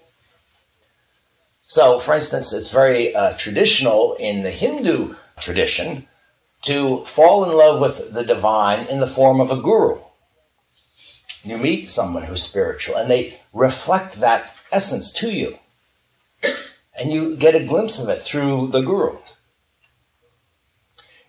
So, 1.61 1.99
for 1.99 2.15
instance, 2.15 2.51
it's 2.53 2.69
very 2.69 3.15
uh, 3.15 3.33
traditional 3.37 4.15
in 4.15 4.43
the 4.43 4.51
Hindu 4.51 5.15
tradition 5.39 6.07
to 6.63 7.05
fall 7.05 7.49
in 7.49 7.55
love 7.55 7.79
with 7.79 8.13
the 8.13 8.23
divine 8.23 8.87
in 8.87 8.99
the 8.99 9.07
form 9.07 9.39
of 9.39 9.51
a 9.51 9.55
guru. 9.55 9.99
You 11.43 11.57
meet 11.57 11.89
someone 11.89 12.23
who's 12.23 12.43
spiritual 12.43 12.95
and 12.95 13.09
they 13.09 13.39
reflect 13.53 14.19
that 14.19 14.53
essence 14.71 15.11
to 15.13 15.29
you. 15.29 15.57
And 16.99 17.11
you 17.11 17.35
get 17.35 17.55
a 17.55 17.63
glimpse 17.63 17.99
of 17.99 18.09
it 18.09 18.21
through 18.21 18.67
the 18.67 18.81
guru. 18.81 19.17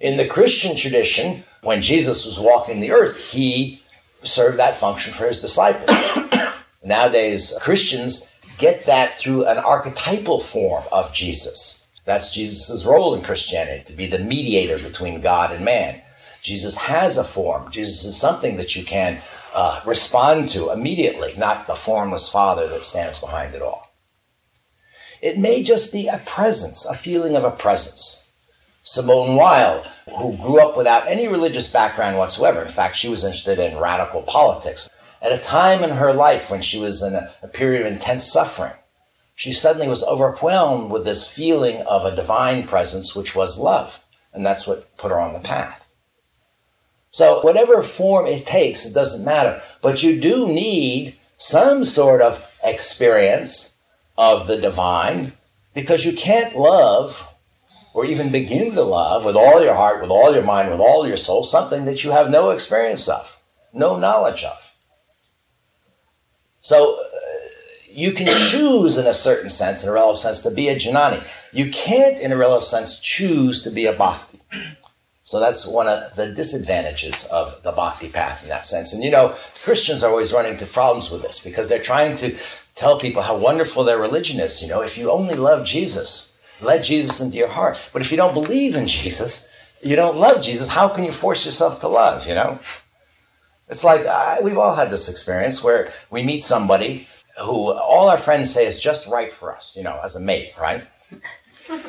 In 0.01 0.17
the 0.17 0.27
Christian 0.27 0.77
tradition, 0.77 1.45
when 1.63 1.81
Jesus 1.81 2.27
was 2.27 2.39
walking 2.39 2.81
the 2.81 2.91
earth, 2.91 3.31
he 3.31 3.83
served 4.25 4.59
that 4.59 4.77
function 4.77 5.13
for 5.13 5.27
his 5.27 5.41
disciples. 5.41 5.97
Nowadays, 6.85 7.55
Christians 7.61 8.29
get 8.59 8.85
that 8.85 9.17
through 9.17 9.47
an 9.47 9.59
archetypal 9.59 10.41
form 10.41 10.85
of 10.93 11.13
Jesus. 11.15 11.83
That's 12.05 12.33
Jesus' 12.33 12.85
role 12.85 13.15
in 13.15 13.23
Christianity, 13.23 13.85
to 13.85 13.93
be 13.93 14.07
the 14.07 14.19
mediator 14.19 14.79
between 14.83 15.21
God 15.21 15.53
and 15.53 15.65
man. 15.65 16.02
Jesus 16.43 16.77
has 16.77 17.17
a 17.17 17.25
form. 17.25 17.71
Jesus 17.71 18.05
is 18.05 18.17
something 18.17 18.57
that 18.57 18.75
you 18.75 18.85
can 18.85 19.23
uh, 19.55 19.81
respond 19.87 20.49
to 20.51 20.71
immediately, 20.71 21.33
not 21.39 21.67
the 21.67 21.75
formless 21.75 22.29
Father 22.29 22.69
that 22.69 22.85
stands 22.85 23.19
behind 23.19 23.55
it 23.55 23.63
all. 23.63 23.87
It 25.21 25.39
may 25.39 25.63
just 25.63 25.93
be 25.93 26.09
a 26.09 26.21
presence, 26.27 26.85
a 26.85 26.95
feeling 26.95 27.37
of 27.37 27.45
a 27.45 27.53
presence. 27.53 28.29
Simone 28.83 29.37
Weil, 29.37 29.87
who 30.19 30.37
grew 30.37 30.61
up 30.61 30.77
without 30.77 31.07
any 31.07 31.29
religious 31.29 31.69
background 31.69 32.19
whatsoever, 32.19 32.61
in 32.61 32.69
fact, 32.69 32.97
she 32.97 33.09
was 33.09 33.23
interested 33.23 33.61
in 33.61 33.79
radical 33.79 34.23
politics. 34.23 34.91
At 35.21 35.31
a 35.31 35.39
time 35.39 35.85
in 35.85 35.91
her 35.91 36.13
life 36.13 36.51
when 36.51 36.63
she 36.63 36.81
was 36.81 37.01
in 37.01 37.15
a, 37.15 37.33
a 37.41 37.47
period 37.47 37.87
of 37.87 37.93
intense 37.93 38.31
suffering, 38.31 38.73
she 39.37 39.53
suddenly 39.53 39.87
was 39.87 40.03
overwhelmed 40.03 40.91
with 40.91 41.05
this 41.05 41.29
feeling 41.29 41.83
of 41.83 42.05
a 42.05 42.17
divine 42.17 42.67
presence, 42.67 43.15
which 43.15 43.37
was 43.37 43.61
love. 43.61 44.01
And 44.33 44.45
that's 44.45 44.67
what 44.67 44.97
put 44.97 45.13
her 45.13 45.21
on 45.21 45.35
the 45.35 45.39
path. 45.39 45.82
So, 47.13 47.43
whatever 47.43 47.83
form 47.83 48.27
it 48.27 48.47
takes, 48.47 48.87
it 48.87 48.95
doesn't 48.95 49.25
matter. 49.25 49.63
But 49.83 50.03
you 50.03 50.19
do 50.19 50.47
need 50.47 51.15
some 51.37 51.85
sort 51.85 52.23
of 52.23 52.43
experience 52.65 53.77
of 54.17 54.47
the 54.47 54.57
divine 54.57 55.33
because 55.75 56.07
you 56.07 56.15
can't 56.15 56.57
love 56.57 57.23
or 57.95 58.07
even 58.07 58.33
begin 58.33 58.73
to 58.73 58.83
love 58.83 59.27
with 59.27 59.37
all 59.37 59.63
your 59.63 59.75
heart, 59.75 60.01
with 60.01 60.11
all 60.11 60.33
your 60.33 60.43
mind, 60.43 60.71
with 60.71 60.81
all 60.81 61.07
your 61.07 61.19
soul, 61.19 61.45
something 61.45 61.85
that 61.85 62.03
you 62.03 62.11
have 62.11 62.31
no 62.31 62.51
experience 62.51 63.07
of, 63.09 63.31
no 63.75 63.99
knowledge 63.99 64.45
of. 64.45 64.73
So 66.63 66.99
uh, 66.99 67.09
you 67.91 68.13
can 68.13 68.29
choose, 68.49 68.97
in 68.97 69.07
a 69.07 69.13
certain 69.13 69.51
sense, 69.51 69.83
in 69.83 69.91
a 69.91 69.93
relative 69.93 70.23
sense, 70.23 70.43
to 70.43 70.51
be 70.51 70.69
a 70.69 70.77
jnani. 70.77 71.23
You 71.53 71.71
can't, 71.71 72.19
in 72.19 72.33
a 72.33 72.37
relative 72.39 72.69
sense, 72.69 72.99
choose 72.99 73.63
to 73.65 73.71
be 73.71 73.85
a 73.85 73.93
bhakti. 73.93 74.41
So 75.33 75.41
that's 75.41 75.67
one 75.67 75.89
of 75.89 76.15
the 76.15 76.29
disadvantages 76.29 77.25
of 77.33 77.63
the 77.63 77.73
bhakti 77.73 78.11
path 78.11 78.43
in 78.43 78.51
that 78.51 78.67
sense. 78.67 78.93
And 78.93 79.03
you 79.03 79.11
know, 79.11 79.35
Christians 79.65 80.05
are 80.05 80.11
always 80.11 80.31
running 80.31 80.53
into 80.53 80.67
problems 80.67 81.11
with 81.11 81.23
this 81.23 81.41
because 81.41 81.71
they're 81.71 81.83
trying 81.83 82.17
to 82.17 82.37
tell 82.75 83.01
people 83.01 83.23
how 83.23 83.39
wonderful 83.39 83.83
their 83.83 83.97
religion 83.97 84.41
is. 84.41 84.61
You 84.61 84.69
know, 84.69 84.83
if 84.83 84.99
you 84.99 85.11
only 85.11 85.35
love 85.35 85.65
Jesus, 85.65 86.33
let 86.61 86.85
Jesus 86.85 87.23
into 87.23 87.39
your 87.39 87.49
heart. 87.49 87.79
But 87.95 88.03
if 88.03 88.11
you 88.11 88.19
don't 88.19 88.35
believe 88.35 88.77
in 88.77 88.87
Jesus, 88.87 89.49
you 89.83 89.97
don't 89.97 90.19
love 90.19 90.43
Jesus, 90.43 90.69
how 90.69 90.87
can 90.91 91.03
you 91.03 91.13
force 91.13 91.47
yourself 91.47 91.81
to 91.81 91.89
love, 91.89 92.29
you 92.29 92.35
know? 92.35 92.59
It's 93.71 93.85
like 93.85 94.05
uh, 94.05 94.37
we've 94.43 94.59
all 94.59 94.75
had 94.75 94.91
this 94.91 95.09
experience 95.09 95.65
where 95.65 95.95
we 96.11 96.23
meet 96.23 96.43
somebody 96.43 97.09
who 97.39 97.73
all 97.73 98.11
our 98.11 98.19
friends 98.19 98.53
say 98.53 98.67
is 98.67 98.79
just 98.79 99.07
right 99.07 99.33
for 99.33 99.57
us, 99.57 99.75
you 99.75 99.83
know, 99.83 99.99
as 100.05 100.15
a 100.15 100.21
mate, 100.21 100.53
right? 100.61 100.85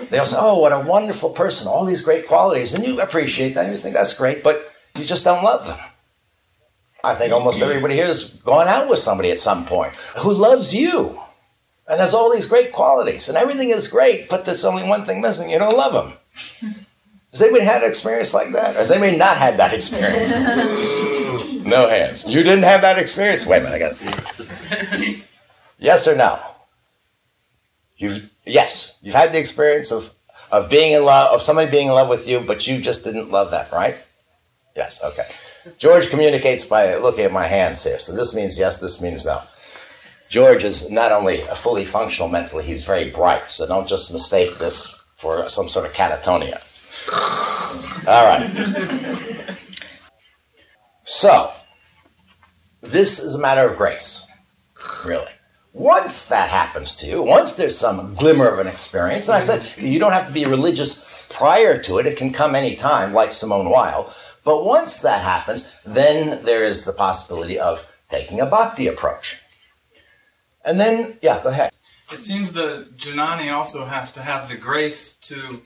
They 0.10 0.20
all 0.20 0.26
say, 0.26 0.38
"Oh, 0.40 0.60
what 0.60 0.74
a 0.74 0.80
wonderful 0.80 1.32
person! 1.32 1.68
All 1.68 1.86
these 1.86 2.04
great 2.04 2.28
qualities," 2.28 2.74
and 2.74 2.86
you 2.86 3.00
appreciate 3.02 3.54
that. 3.54 3.66
And 3.66 3.74
you 3.74 3.80
think 3.80 3.96
that's 3.96 4.18
great, 4.18 4.44
but 4.44 4.72
you 4.96 5.06
just 5.06 5.24
don't 5.24 5.44
love 5.44 5.66
them. 5.66 5.80
I 7.04 7.16
think 7.16 7.34
almost 7.34 7.62
everybody 7.62 7.96
here 7.96 8.08
has 8.08 8.36
gone 8.46 8.68
out 8.68 8.88
with 8.88 9.00
somebody 9.00 9.32
at 9.32 9.38
some 9.38 9.66
point 9.66 9.94
who 10.18 10.32
loves 10.32 10.74
you 10.74 11.20
and 11.88 12.00
has 12.00 12.14
all 12.14 12.32
these 12.32 12.48
great 12.48 12.72
qualities, 12.72 13.28
and 13.28 13.38
everything 13.38 13.72
is 13.72 13.88
great, 13.88 14.30
but 14.30 14.46
there's 14.46 14.66
only 14.66 14.84
one 14.84 15.04
thing 15.06 15.22
missing: 15.22 15.50
you 15.50 15.60
don't 15.60 15.78
love 15.78 15.94
them. 15.94 16.74
Has 17.32 17.42
anybody 17.42 17.66
had 17.66 17.82
an 17.82 17.90
experience 17.90 18.32
like 18.32 18.52
that? 18.52 18.76
Or 18.76 18.78
has 18.78 18.92
anybody 18.92 19.18
not 19.18 19.38
had 19.38 19.58
that 19.58 19.74
experience? 19.74 20.36
no 21.66 21.90
hands. 21.90 22.28
You 22.28 22.44
didn't 22.44 22.64
have 22.64 22.82
that 22.82 23.00
experience? 23.00 23.48
Wait 23.48 23.58
a 23.58 23.64
minute, 23.64 23.98
I 24.00 24.08
got 24.70 25.18
Yes 25.80 26.08
or 26.08 26.16
no? 26.16 26.40
You 27.98 28.22
yes, 28.46 28.98
you've 29.02 29.16
had 29.16 29.34
the 29.34 29.40
experience 29.40 29.92
of 29.92 30.12
of 30.52 30.70
being 30.70 30.92
in 30.92 31.04
love 31.04 31.34
of 31.34 31.42
somebody 31.42 31.70
being 31.70 31.88
in 31.88 31.94
love 31.94 32.10
with 32.10 32.28
you, 32.28 32.40
but 32.40 32.68
you 32.68 32.80
just 32.80 33.04
didn't 33.04 33.32
love 33.32 33.52
them, 33.52 33.66
right? 33.72 33.96
Yes, 34.76 35.04
okay. 35.04 35.26
George 35.78 36.10
communicates 36.10 36.66
by 36.66 36.96
looking 36.96 37.26
at 37.26 37.32
my 37.32 37.48
hands 37.48 37.84
here. 37.84 38.00
So 38.00 38.14
this 38.14 38.34
means 38.34 38.58
yes, 38.58 38.80
this 38.80 39.02
means 39.02 39.26
no. 39.26 39.42
George 40.30 40.64
is 40.64 40.90
not 40.90 41.12
only 41.12 41.42
a 41.42 41.56
fully 41.56 41.86
functional 41.86 42.28
mentally, 42.28 42.64
he's 42.64 42.86
very 42.86 43.12
bright. 43.12 43.50
So 43.50 43.68
don't 43.68 43.88
just 43.88 44.12
mistake 44.12 44.58
this 44.58 45.00
for 45.16 45.48
some 45.48 45.70
sort 45.70 45.86
of 45.86 45.94
catatonia. 45.94 46.62
All 48.08 48.26
right. 48.26 49.58
So, 51.06 51.52
this 52.82 53.20
is 53.20 53.36
a 53.36 53.40
matter 53.40 53.70
of 53.70 53.78
grace, 53.78 54.26
really. 55.06 55.32
Once 55.74 56.28
that 56.28 56.52
happens 56.52 56.96
to 56.96 57.08
you, 57.08 57.22
once 57.22 57.54
there's 57.54 57.76
some 57.76 58.14
glimmer 58.14 58.48
of 58.48 58.60
an 58.60 58.68
experience, 58.68 59.28
and 59.28 59.36
I 59.36 59.40
said 59.40 59.66
you 59.76 59.98
don't 59.98 60.12
have 60.12 60.28
to 60.28 60.34
be 60.34 60.46
religious 60.46 61.28
prior 61.34 61.82
to 61.82 61.98
it, 61.98 62.06
it 62.06 62.16
can 62.16 62.32
come 62.32 62.54
any 62.54 62.76
time, 62.76 63.12
like 63.12 63.32
Simone 63.32 63.70
Weil. 63.70 64.14
But 64.44 64.66
once 64.66 65.00
that 65.00 65.24
happens, 65.24 65.74
then 65.84 66.46
there 66.46 66.64
is 66.64 66.86
the 66.86 66.94
possibility 66.94 67.60
of 67.60 67.84
taking 68.10 68.40
a 68.40 68.46
bhakti 68.46 68.86
approach. 68.86 69.40
And 70.64 70.80
then, 70.80 71.18
yeah, 71.24 71.42
go 71.42 71.50
ahead. 71.50 71.72
It 72.12 72.22
seems 72.22 72.54
that 72.54 72.96
Jnani 72.96 73.52
also 73.52 73.86
has 73.86 74.12
to 74.12 74.22
have 74.22 74.50
the 74.50 74.56
grace 74.56 75.14
to 75.22 75.62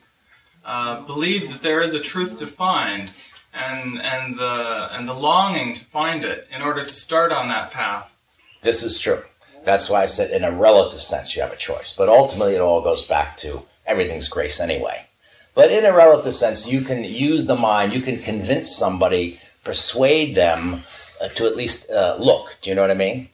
uh, 0.63 1.01
believe 1.01 1.51
that 1.51 1.61
there 1.61 1.81
is 1.81 1.93
a 1.93 1.99
truth 1.99 2.37
to 2.37 2.47
find 2.47 3.11
and, 3.53 4.01
and, 4.01 4.39
the, 4.39 4.87
and 4.91 5.05
the 5.05 5.13
longing 5.13 5.73
to 5.73 5.83
find 5.83 6.23
it 6.23 6.47
in 6.49 6.61
order 6.61 6.83
to 6.83 6.89
start 6.89 7.33
on 7.33 7.49
that 7.49 7.71
path. 7.71 8.15
This 8.61 8.83
is 8.83 8.97
true. 8.97 9.23
That's 9.67 9.89
why 9.89 10.01
I 10.01 10.05
said, 10.05 10.31
in 10.31 10.45
a 10.45 10.51
relative 10.51 11.01
sense, 11.01 11.35
you 11.35 11.41
have 11.41 11.51
a 11.51 11.57
choice. 11.57 11.91
But 11.91 12.07
ultimately, 12.07 12.55
it 12.55 12.61
all 12.61 12.81
goes 12.81 13.05
back 13.05 13.35
to 13.39 13.63
everything's 13.85 14.29
grace 14.29 14.61
anyway. 14.61 15.05
But 15.55 15.71
in 15.71 15.83
a 15.83 15.93
relative 15.93 16.33
sense, 16.33 16.65
you 16.65 16.79
can 16.79 17.03
use 17.03 17.47
the 17.47 17.55
mind, 17.57 17.91
you 17.91 17.99
can 17.99 18.17
convince 18.21 18.73
somebody, 18.73 19.41
persuade 19.65 20.35
them 20.35 20.83
uh, 21.21 21.27
to 21.35 21.45
at 21.45 21.57
least 21.57 21.91
uh, 21.91 22.15
look. 22.17 22.55
Do 22.61 22.69
you 22.69 22.77
know 22.77 22.81
what 22.81 22.91
I 22.91 22.93
mean? 22.93 23.27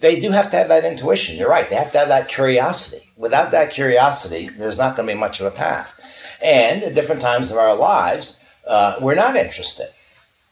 They 0.00 0.20
do 0.20 0.30
have 0.32 0.50
to 0.50 0.58
have 0.58 0.68
that 0.68 0.84
intuition. 0.84 1.38
You're 1.38 1.48
right. 1.48 1.66
They 1.66 1.76
have 1.76 1.92
to 1.92 1.98
have 2.00 2.08
that 2.08 2.28
curiosity. 2.28 3.10
Without 3.16 3.50
that 3.52 3.70
curiosity, 3.70 4.50
there's 4.58 4.76
not 4.76 4.96
going 4.96 5.08
to 5.08 5.14
be 5.14 5.18
much 5.18 5.40
of 5.40 5.46
a 5.46 5.56
path. 5.56 5.98
And 6.42 6.82
at 6.82 6.94
different 6.94 7.22
times 7.22 7.50
of 7.50 7.56
our 7.56 7.74
lives, 7.74 8.38
uh, 8.66 8.96
we're 9.00 9.14
not 9.14 9.34
interested. 9.34 9.88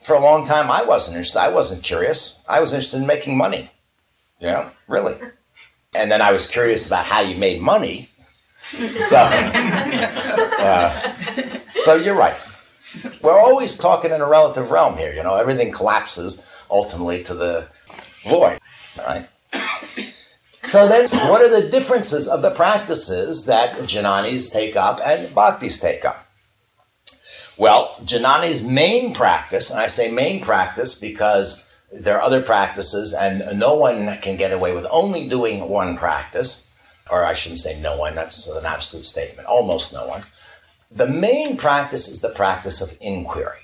For 0.03 0.17
a 0.17 0.21
long 0.21 0.47
time, 0.47 0.71
I 0.71 0.85
wasn't 0.85 1.19
interested. 1.19 1.41
I 1.41 1.49
wasn't 1.49 1.83
curious. 1.83 2.41
I 2.49 2.61
was 2.61 2.73
interested 2.73 3.03
in 3.03 3.07
making 3.07 3.37
money. 3.37 3.71
You 4.41 4.49
know, 4.49 4.71
really. 4.87 5.17
And 5.95 6.11
then 6.11 6.23
I 6.23 6.33
was 6.33 6.47
curious 6.47 6.87
about 6.87 7.07
how 7.07 7.21
you 7.21 7.37
made 7.37 7.61
money. 7.61 8.11
So, 9.09 9.17
uh, 9.17 10.91
so 11.77 11.95
you're 11.95 12.15
right. 12.15 12.37
We're 13.23 13.41
always 13.41 13.79
talking 13.79 14.11
in 14.11 14.21
a 14.21 14.27
relative 14.27 14.71
realm 14.71 14.99
here. 14.99 15.15
You 15.15 15.23
know, 15.23 15.37
everything 15.37 15.73
collapses 15.73 16.45
ultimately 16.71 17.25
to 17.25 17.35
the 17.35 17.69
void. 18.29 18.59
Right. 18.99 19.27
So 20.65 20.87
then, 20.87 21.09
what 21.31 21.41
are 21.41 21.49
the 21.49 21.71
differences 21.71 22.29
of 22.29 22.43
the 22.43 22.51
practices 22.51 23.47
that 23.47 23.79
Jnanis 23.79 24.53
take 24.53 24.77
up 24.77 25.01
and 25.03 25.35
Bhaktis 25.35 25.81
take 25.81 26.05
up? 26.05 26.27
Well, 27.57 27.97
Jnani's 28.03 28.63
main 28.63 29.15
practice, 29.15 29.71
and 29.71 29.81
I 29.81 29.87
say 29.87 30.11
main 30.11 30.43
practice 30.43 30.99
because 30.99 31.65
there 31.93 32.17
are 32.17 32.23
other 32.23 32.43
practices, 32.43 33.15
and 33.15 33.59
no 33.59 33.75
one 33.75 34.19
can 34.19 34.37
get 34.37 34.53
away 34.53 34.73
with 34.73 34.87
only 34.91 35.29
doing 35.29 35.69
one 35.69 35.97
practice, 35.97 36.71
or 37.11 37.25
I 37.25 37.35
shouldn't 37.35 37.61
say 37.61 37.81
no 37.81 37.97
one, 37.97 38.15
that's 38.15 38.47
an 38.47 38.67
absolute 38.67 39.07
statement, 39.07 39.49
almost 39.49 39.93
no 39.93 40.07
one. 40.07 40.25
The 40.91 41.07
main 41.07 41.57
practice 41.57 42.09
is 42.09 42.21
the 42.21 42.29
practice 42.29 42.81
of 42.81 42.97
inquiry, 43.01 43.61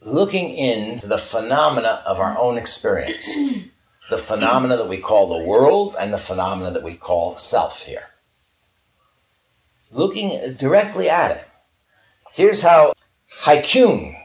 looking 0.00 0.54
into 0.54 1.06
the 1.06 1.18
phenomena 1.18 2.02
of 2.06 2.20
our 2.20 2.38
own 2.38 2.56
experience, 2.56 3.28
the 4.10 4.18
phenomena 4.18 4.76
that 4.76 4.88
we 4.88 4.98
call 4.98 5.28
the 5.38 5.46
world 5.46 5.94
and 5.98 6.12
the 6.12 6.18
phenomena 6.18 6.70
that 6.70 6.82
we 6.82 6.94
call 6.94 7.36
self 7.36 7.84
here. 7.84 8.04
Looking 9.90 10.54
directly 10.54 11.10
at 11.10 11.32
it. 11.32 11.48
Here's 12.32 12.62
how 12.62 12.94
Hakuin 13.42 14.21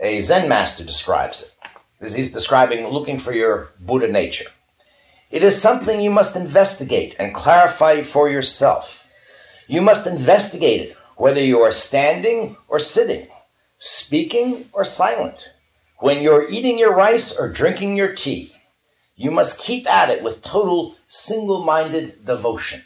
a 0.00 0.20
Zen 0.22 0.48
master 0.48 0.82
describes 0.84 1.54
it. 2.00 2.12
He's 2.12 2.32
describing 2.32 2.88
looking 2.88 3.18
for 3.18 3.32
your 3.32 3.72
Buddha 3.78 4.08
nature. 4.08 4.46
It 5.30 5.42
is 5.42 5.60
something 5.60 6.00
you 6.00 6.10
must 6.10 6.34
investigate 6.34 7.14
and 7.18 7.34
clarify 7.34 8.02
for 8.02 8.28
yourself. 8.28 9.06
You 9.68 9.82
must 9.82 10.06
investigate 10.06 10.80
it, 10.80 10.96
whether 11.16 11.42
you 11.42 11.60
are 11.60 11.70
standing 11.70 12.56
or 12.66 12.78
sitting, 12.78 13.28
speaking 13.78 14.64
or 14.72 14.84
silent, 14.84 15.52
when 15.98 16.22
you're 16.22 16.48
eating 16.48 16.78
your 16.78 16.94
rice 16.94 17.36
or 17.36 17.52
drinking 17.52 17.96
your 17.96 18.14
tea. 18.14 18.54
You 19.14 19.30
must 19.30 19.60
keep 19.60 19.88
at 19.88 20.08
it 20.08 20.22
with 20.22 20.42
total 20.42 20.96
single 21.06 21.62
minded 21.62 22.24
devotion. 22.24 22.82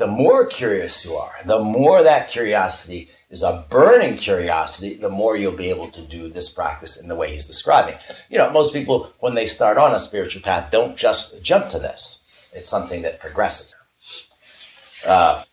The 0.00 0.06
more 0.06 0.46
curious 0.46 1.04
you 1.04 1.12
are, 1.12 1.34
the 1.44 1.58
more 1.58 2.02
that 2.02 2.30
curiosity 2.30 3.10
is 3.28 3.42
a 3.42 3.66
burning 3.68 4.16
curiosity, 4.16 4.94
the 4.94 5.10
more 5.10 5.36
you'll 5.36 5.52
be 5.52 5.68
able 5.68 5.90
to 5.90 6.00
do 6.00 6.30
this 6.30 6.48
practice 6.48 6.96
in 6.96 7.06
the 7.06 7.14
way 7.14 7.30
he's 7.30 7.44
describing. 7.44 7.96
You 8.30 8.38
know, 8.38 8.50
most 8.50 8.72
people, 8.72 9.12
when 9.18 9.34
they 9.34 9.44
start 9.44 9.76
on 9.76 9.94
a 9.94 9.98
spiritual 9.98 10.40
path, 10.40 10.70
don't 10.70 10.96
just 10.96 11.42
jump 11.42 11.68
to 11.68 11.78
this. 11.78 12.50
It's 12.56 12.70
something 12.70 13.02
that 13.02 13.20
progresses. 13.20 13.74
Uh, 15.06 15.44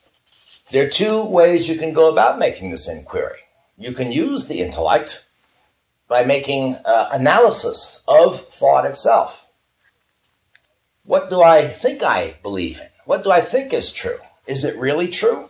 there 0.72 0.88
are 0.88 0.92
two 0.92 1.26
ways 1.26 1.68
you 1.68 1.78
can 1.78 1.92
go 1.92 2.10
about 2.10 2.40
making 2.40 2.72
this 2.72 2.88
inquiry. 2.88 3.40
You 3.78 3.92
can 3.92 4.14
use 4.14 4.48
the 4.48 4.62
intellect 4.62 5.26
by 6.08 6.24
making 6.24 6.78
uh, 6.86 7.10
analysis 7.12 8.02
of 8.08 8.48
thought 8.48 8.86
itself. 8.86 9.50
What 11.04 11.30
do 11.30 11.42
I 11.42 11.68
think 11.68 12.02
I 12.02 12.38
believe 12.42 12.80
in? 12.80 12.88
What 13.04 13.26
do 13.26 13.32
I 13.32 13.42
think 13.42 13.74
is 13.74 13.92
true? 13.92 14.20
Is 14.48 14.64
it 14.64 14.78
really 14.78 15.10
true? 15.10 15.50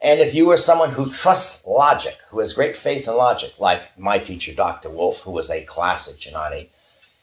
And 0.00 0.20
if 0.20 0.34
you 0.34 0.50
are 0.50 0.56
someone 0.56 0.90
who 0.90 1.10
trusts 1.10 1.66
logic, 1.66 2.18
who 2.28 2.38
has 2.38 2.52
great 2.52 2.76
faith 2.76 3.08
in 3.08 3.14
logic, 3.14 3.54
like 3.58 3.98
my 3.98 4.18
teacher, 4.18 4.54
Dr. 4.54 4.88
Wolf, 4.90 5.22
who 5.22 5.32
was 5.32 5.50
a 5.50 5.64
classic 5.64 6.16
Jnani, 6.16 6.68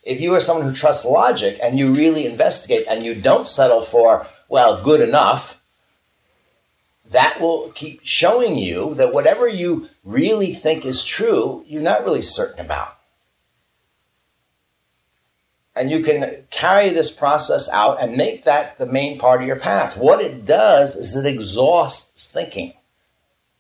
if 0.04 0.20
you 0.20 0.34
are 0.34 0.42
someone 0.42 0.66
who 0.68 0.74
trusts 0.74 1.06
logic 1.06 1.58
and 1.64 1.80
you 1.80 1.94
really 1.94 2.26
investigate 2.26 2.86
and 2.90 3.06
you 3.06 3.16
don't 3.16 3.48
settle 3.48 3.84
for, 3.84 4.28
well, 4.50 4.84
good 4.84 5.00
enough, 5.00 5.62
that 7.12 7.40
will 7.40 7.72
keep 7.74 8.02
showing 8.04 8.58
you 8.58 8.96
that 8.96 9.14
whatever 9.14 9.48
you 9.48 9.88
really 10.04 10.54
think 10.54 10.86
is 10.86 11.06
true, 11.06 11.64
you're 11.68 11.82
not 11.82 12.04
really 12.04 12.22
certain 12.22 12.66
about. 12.66 12.98
And 15.76 15.90
you 15.90 16.02
can 16.02 16.46
carry 16.52 16.90
this 16.90 17.10
process 17.10 17.68
out 17.70 18.00
and 18.00 18.16
make 18.16 18.44
that 18.44 18.78
the 18.78 18.86
main 18.86 19.18
part 19.18 19.42
of 19.42 19.48
your 19.48 19.60
path. 19.60 19.98
What 19.98 20.22
it 20.22 20.46
does 20.46 20.96
is 20.96 21.16
it 21.16 21.26
exhausts 21.26 22.28
thinking, 22.28 22.74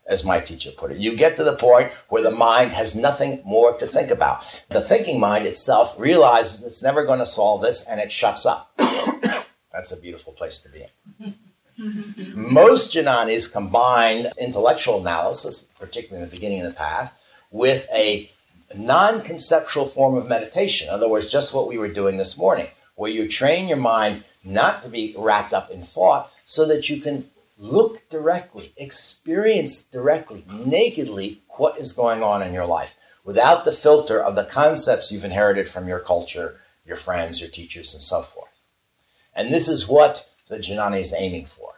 as 0.05 0.23
my 0.23 0.39
teacher 0.39 0.71
put 0.71 0.91
it. 0.91 0.97
You 0.97 1.15
get 1.15 1.37
to 1.37 1.43
the 1.43 1.55
point 1.55 1.91
where 2.09 2.21
the 2.21 2.29
mind 2.29 2.71
has 2.73 2.95
nothing 2.95 3.41
more 3.43 3.77
to 3.79 3.87
think 3.87 4.11
about. 4.11 4.43
The 4.69 4.81
thinking 4.81 5.19
mind 5.19 5.47
itself 5.47 5.95
realizes 5.97 6.63
it's 6.63 6.83
never 6.83 7.03
going 7.03 7.19
to 7.19 7.25
solve 7.25 7.63
this 7.63 7.83
and 7.85 7.99
it 7.99 8.11
shuts 8.11 8.45
up. 8.45 8.71
That's 9.71 9.91
a 9.91 9.99
beautiful 9.99 10.33
place 10.33 10.59
to 10.59 10.69
be 10.69 10.85
in. 11.19 11.33
Most 12.35 12.93
Jnanis 12.93 13.51
combine 13.51 14.27
intellectual 14.37 14.99
analysis, 14.99 15.63
particularly 15.79 16.23
in 16.23 16.29
the 16.29 16.35
beginning 16.35 16.61
of 16.61 16.67
the 16.67 16.77
path, 16.77 17.11
with 17.49 17.87
a 17.91 18.29
non 18.77 19.21
conceptual 19.21 19.85
form 19.85 20.15
of 20.15 20.27
meditation. 20.27 20.87
In 20.87 20.93
other 20.93 21.09
words, 21.09 21.29
just 21.29 21.53
what 21.53 21.67
we 21.67 21.77
were 21.77 21.87
doing 21.87 22.17
this 22.17 22.37
morning, 22.37 22.67
where 22.95 23.11
you 23.11 23.27
train 23.27 23.67
your 23.67 23.77
mind 23.77 24.23
not 24.43 24.81
to 24.81 24.89
be 24.89 25.15
wrapped 25.17 25.53
up 25.53 25.71
in 25.71 25.81
thought 25.81 26.31
so 26.45 26.65
that 26.65 26.89
you 26.89 26.99
can 26.99 27.29
look 27.57 28.09
directly, 28.09 28.73
experience 28.77 29.83
directly, 29.83 30.45
nakedly 30.49 31.41
what 31.49 31.77
is 31.77 31.93
going 31.93 32.21
on 32.23 32.41
in 32.41 32.53
your 32.53 32.65
life 32.65 32.95
without 33.23 33.63
the 33.63 33.71
filter 33.71 34.21
of 34.21 34.35
the 34.35 34.45
concepts 34.45 35.11
you've 35.11 35.23
inherited 35.23 35.69
from 35.69 35.87
your 35.87 35.99
culture, 35.99 36.59
your 36.85 36.97
friends, 36.97 37.39
your 37.39 37.49
teachers, 37.49 37.93
and 37.93 38.03
so 38.03 38.21
forth. 38.21 38.49
And 39.35 39.53
this 39.53 39.67
is 39.67 39.87
what 39.87 40.27
the 40.49 40.57
Jnani 40.57 40.99
is 40.99 41.13
aiming 41.17 41.45
for 41.45 41.73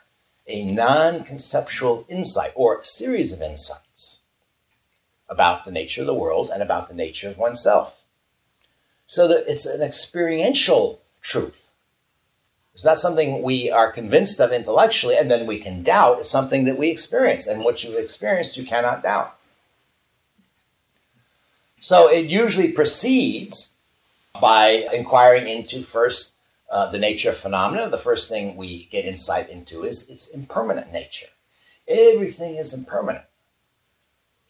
a 0.48 0.64
non 0.64 1.24
conceptual 1.24 2.06
insight 2.08 2.52
or 2.56 2.84
series 2.84 3.32
of 3.32 3.42
insights 3.42 4.20
about 5.30 5.66
the 5.66 5.72
nature 5.72 6.02
of 6.02 6.08
the 6.08 6.14
world 6.14 6.50
and 6.54 6.62
about 6.62 6.88
the 6.88 6.94
nature 6.94 7.30
of 7.30 7.38
oneself. 7.38 8.04
So 9.08 9.28
that 9.28 9.46
it's 9.48 9.66
an 9.66 9.82
experiential 9.82 11.02
truth. 11.22 11.70
It's 12.74 12.86
not 12.86 13.00
something 13.00 13.42
we 13.42 13.72
are 13.72 13.92
convinced 13.92 14.40
of 14.40 14.52
intellectually 14.52 15.16
and 15.18 15.32
then 15.32 15.48
we 15.48 15.60
can 15.60 15.82
doubt. 15.82 16.20
It's 16.20 16.30
something 16.30 16.66
that 16.66 16.78
we 16.78 16.90
experience. 16.90 17.48
And 17.48 17.64
what 17.64 17.84
you've 17.84 17.98
experienced, 17.98 18.58
you 18.58 18.66
cannot 18.66 19.02
doubt. 19.02 19.36
So 21.80 22.10
it 22.10 22.26
usually 22.26 22.72
proceeds 22.72 23.72
by 24.42 24.88
inquiring 24.94 25.48
into 25.48 25.84
first 25.84 26.34
uh, 26.70 26.92
the 26.92 26.98
nature 26.98 27.30
of 27.30 27.38
phenomena. 27.38 27.90
The 27.90 27.98
first 27.98 28.28
thing 28.28 28.58
we 28.58 28.86
get 28.86 29.06
insight 29.06 29.50
into 29.50 29.84
is 29.84 30.10
its 30.10 30.30
impermanent 30.30 30.92
nature. 30.92 31.28
Everything 31.88 32.56
is 32.56 32.74
impermanent. 32.74 33.26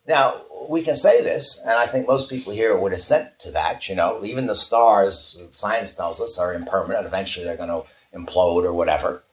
Now, 0.08 0.42
we 0.70 0.84
can 0.84 0.96
say 0.96 1.22
this, 1.22 1.60
and 1.62 1.74
I 1.74 1.88
think 1.88 2.08
most 2.08 2.30
people 2.30 2.54
here 2.54 2.78
would 2.78 2.94
assent 2.94 3.40
to 3.40 3.52
that. 3.52 3.90
You 3.90 3.96
know, 3.96 4.24
even 4.24 4.48
the 4.48 4.56
stars, 4.56 5.38
science 5.52 5.94
tells 5.94 6.22
us, 6.22 6.38
are 6.38 6.54
impermanent. 6.54 7.06
Eventually 7.06 7.46
they're 7.46 7.58
going 7.58 7.70
to 7.70 7.84
implode 8.18 8.64
or 8.64 8.74
whatever. 8.74 9.24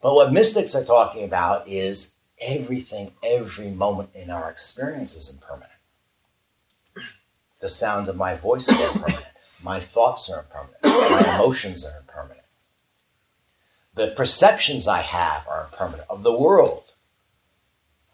But 0.00 0.14
what 0.14 0.32
mystics 0.32 0.74
are 0.74 0.84
talking 0.84 1.24
about 1.24 1.66
is 1.66 2.14
everything, 2.40 3.12
every 3.22 3.70
moment 3.70 4.10
in 4.14 4.30
our 4.30 4.50
experience 4.50 5.16
is 5.16 5.32
impermanent. 5.32 5.72
The 7.60 7.68
sound 7.68 8.08
of 8.08 8.16
my 8.16 8.36
voice 8.36 8.68
is 8.68 8.80
impermanent. 8.80 9.26
My 9.64 9.80
thoughts 9.80 10.30
are 10.30 10.40
impermanent. 10.40 10.84
My 10.84 11.34
emotions 11.34 11.84
are 11.84 11.98
impermanent. 11.98 12.46
The 13.94 14.12
perceptions 14.16 14.86
I 14.86 15.00
have 15.00 15.46
are 15.48 15.64
impermanent 15.64 16.08
of 16.08 16.22
the 16.22 16.36
world. 16.36 16.92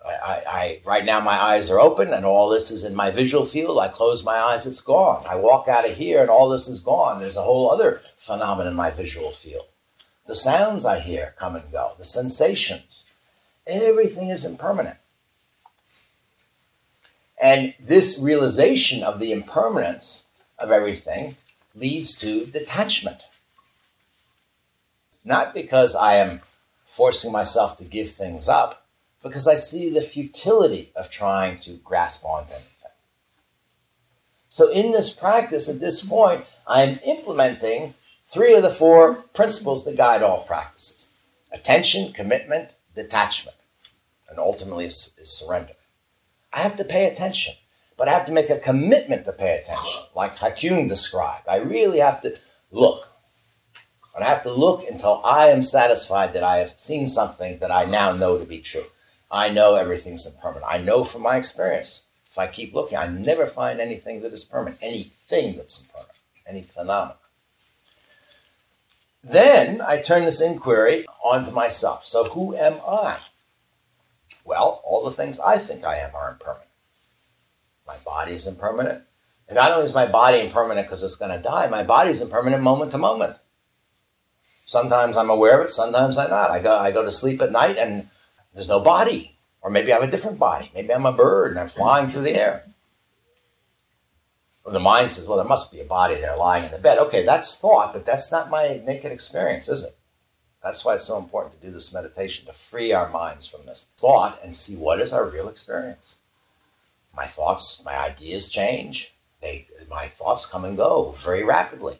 I, 0.04 0.42
I, 0.46 0.80
right 0.84 1.04
now 1.04 1.20
my 1.20 1.40
eyes 1.40 1.70
are 1.70 1.80
open 1.80 2.12
and 2.12 2.26
all 2.26 2.50
this 2.50 2.70
is 2.70 2.84
in 2.84 2.94
my 2.94 3.10
visual 3.10 3.44
field. 3.46 3.78
I 3.78 3.88
close 3.88 4.22
my 4.22 4.36
eyes, 4.36 4.66
it's 4.66 4.82
gone. 4.82 5.24
I 5.28 5.36
walk 5.36 5.66
out 5.66 5.88
of 5.88 5.96
here 5.96 6.20
and 6.20 6.28
all 6.28 6.50
this 6.50 6.68
is 6.68 6.80
gone. 6.80 7.20
There's 7.20 7.36
a 7.36 7.42
whole 7.42 7.70
other 7.70 8.02
phenomenon 8.18 8.72
in 8.72 8.76
my 8.76 8.90
visual 8.90 9.30
field. 9.30 9.66
The 10.26 10.34
sounds 10.34 10.84
I 10.84 11.00
hear 11.00 11.34
come 11.38 11.56
and 11.56 11.70
go, 11.72 11.92
the 11.96 12.04
sensations. 12.04 13.04
Everything 13.66 14.28
is 14.28 14.44
impermanent. 14.44 14.98
And 17.40 17.74
this 17.80 18.18
realization 18.18 19.02
of 19.02 19.18
the 19.18 19.32
impermanence 19.32 20.26
of 20.58 20.70
everything 20.70 21.36
leads 21.74 22.16
to 22.18 22.46
detachment. 22.46 23.26
Not 25.24 25.54
because 25.54 25.94
I 25.94 26.16
am 26.16 26.42
forcing 26.86 27.32
myself 27.32 27.76
to 27.78 27.84
give 27.84 28.10
things 28.10 28.48
up, 28.48 28.83
because 29.24 29.48
I 29.48 29.54
see 29.54 29.88
the 29.88 30.02
futility 30.02 30.92
of 30.94 31.10
trying 31.10 31.58
to 31.60 31.72
grasp 31.78 32.24
onto 32.26 32.52
anything. 32.52 32.70
So, 34.50 34.70
in 34.70 34.92
this 34.92 35.10
practice, 35.10 35.68
at 35.68 35.80
this 35.80 36.04
point, 36.04 36.44
I 36.68 36.82
am 36.82 37.00
implementing 37.04 37.94
three 38.28 38.54
of 38.54 38.62
the 38.62 38.70
four 38.70 39.14
principles 39.32 39.84
that 39.84 39.96
guide 39.96 40.22
all 40.22 40.44
practices 40.44 41.08
attention, 41.52 42.12
commitment, 42.12 42.74
detachment, 42.94 43.56
and 44.28 44.38
ultimately 44.38 44.84
is, 44.84 45.14
is 45.18 45.30
surrender. 45.30 45.72
I 46.52 46.60
have 46.60 46.76
to 46.76 46.84
pay 46.84 47.06
attention, 47.06 47.54
but 47.96 48.08
I 48.08 48.12
have 48.12 48.26
to 48.26 48.32
make 48.32 48.50
a 48.50 48.58
commitment 48.58 49.24
to 49.24 49.32
pay 49.32 49.56
attention, 49.56 50.02
like 50.14 50.36
Hakuin 50.36 50.88
described. 50.88 51.48
I 51.48 51.56
really 51.56 51.98
have 51.98 52.20
to 52.22 52.36
look. 52.70 53.08
And 54.14 54.22
I 54.22 54.28
have 54.28 54.42
to 54.44 54.52
look 54.52 54.88
until 54.88 55.20
I 55.24 55.48
am 55.48 55.62
satisfied 55.62 56.34
that 56.34 56.44
I 56.44 56.58
have 56.58 56.78
seen 56.78 57.06
something 57.06 57.58
that 57.58 57.72
I 57.72 57.84
now 57.84 58.12
know 58.12 58.38
to 58.38 58.44
be 58.44 58.60
true. 58.60 58.84
I 59.34 59.48
know 59.48 59.74
everything's 59.74 60.26
impermanent. 60.26 60.64
I 60.68 60.78
know 60.78 61.02
from 61.02 61.22
my 61.22 61.36
experience. 61.36 62.06
If 62.30 62.38
I 62.38 62.46
keep 62.46 62.72
looking, 62.72 62.96
I 62.96 63.08
never 63.08 63.46
find 63.46 63.80
anything 63.80 64.22
that 64.22 64.32
is 64.32 64.44
permanent, 64.44 64.78
anything 64.80 65.56
that's 65.56 65.80
impermanent, 65.80 66.18
any 66.46 66.62
phenomenon. 66.62 67.16
Then 69.24 69.80
I 69.80 69.98
turn 69.98 70.24
this 70.24 70.40
inquiry 70.40 71.04
onto 71.24 71.50
myself. 71.50 72.04
So 72.04 72.26
who 72.26 72.54
am 72.54 72.74
I? 72.86 73.18
Well, 74.44 74.80
all 74.84 75.04
the 75.04 75.10
things 75.10 75.40
I 75.40 75.58
think 75.58 75.84
I 75.84 75.96
am 75.96 76.14
are 76.14 76.30
impermanent. 76.30 76.70
My 77.88 77.96
body 78.04 78.34
is 78.34 78.46
impermanent. 78.46 79.02
And 79.48 79.56
not 79.56 79.72
only 79.72 79.86
is 79.86 79.94
my 79.94 80.06
body 80.06 80.40
impermanent 80.42 80.86
because 80.86 81.02
it's 81.02 81.16
going 81.16 81.36
to 81.36 81.42
die, 81.42 81.66
my 81.66 81.82
body 81.82 82.10
is 82.10 82.20
impermanent 82.20 82.62
moment 82.62 82.92
to 82.92 82.98
moment. 82.98 83.36
Sometimes 84.66 85.16
I'm 85.16 85.30
aware 85.30 85.58
of 85.58 85.64
it, 85.64 85.70
sometimes 85.70 86.18
I'm 86.18 86.30
not. 86.30 86.52
I 86.52 86.62
go, 86.62 86.78
I 86.78 86.92
go 86.92 87.04
to 87.04 87.10
sleep 87.10 87.42
at 87.42 87.50
night 87.50 87.76
and 87.78 88.08
there's 88.54 88.68
no 88.68 88.80
body. 88.80 89.36
Or 89.60 89.70
maybe 89.70 89.92
I 89.92 89.96
have 89.96 90.08
a 90.08 90.10
different 90.10 90.38
body. 90.38 90.70
Maybe 90.74 90.92
I'm 90.92 91.06
a 91.06 91.12
bird 91.12 91.50
and 91.50 91.58
I'm 91.58 91.68
flying 91.68 92.10
through 92.10 92.22
the 92.22 92.34
air. 92.34 92.64
Or 94.64 94.72
the 94.72 94.80
mind 94.80 95.10
says, 95.10 95.26
well, 95.26 95.38
there 95.38 95.46
must 95.46 95.72
be 95.72 95.80
a 95.80 95.84
body 95.84 96.14
there 96.16 96.36
lying 96.36 96.64
in 96.64 96.70
the 96.70 96.78
bed. 96.78 96.98
Okay, 96.98 97.24
that's 97.24 97.56
thought, 97.56 97.92
but 97.92 98.06
that's 98.06 98.30
not 98.30 98.50
my 98.50 98.80
naked 98.84 99.12
experience, 99.12 99.68
is 99.68 99.84
it? 99.84 99.94
That's 100.62 100.84
why 100.84 100.94
it's 100.94 101.04
so 101.04 101.18
important 101.18 101.60
to 101.60 101.66
do 101.66 101.72
this 101.72 101.92
meditation, 101.92 102.46
to 102.46 102.54
free 102.54 102.92
our 102.92 103.10
minds 103.10 103.46
from 103.46 103.66
this 103.66 103.88
thought 103.98 104.40
and 104.42 104.56
see 104.56 104.76
what 104.76 105.00
is 105.00 105.12
our 105.12 105.28
real 105.28 105.48
experience. 105.48 106.16
My 107.14 107.26
thoughts, 107.26 107.82
my 107.84 107.96
ideas 107.96 108.48
change. 108.48 109.14
They, 109.42 109.66
my 109.90 110.08
thoughts 110.08 110.46
come 110.46 110.64
and 110.64 110.76
go 110.76 111.14
very 111.18 111.42
rapidly. 111.42 111.98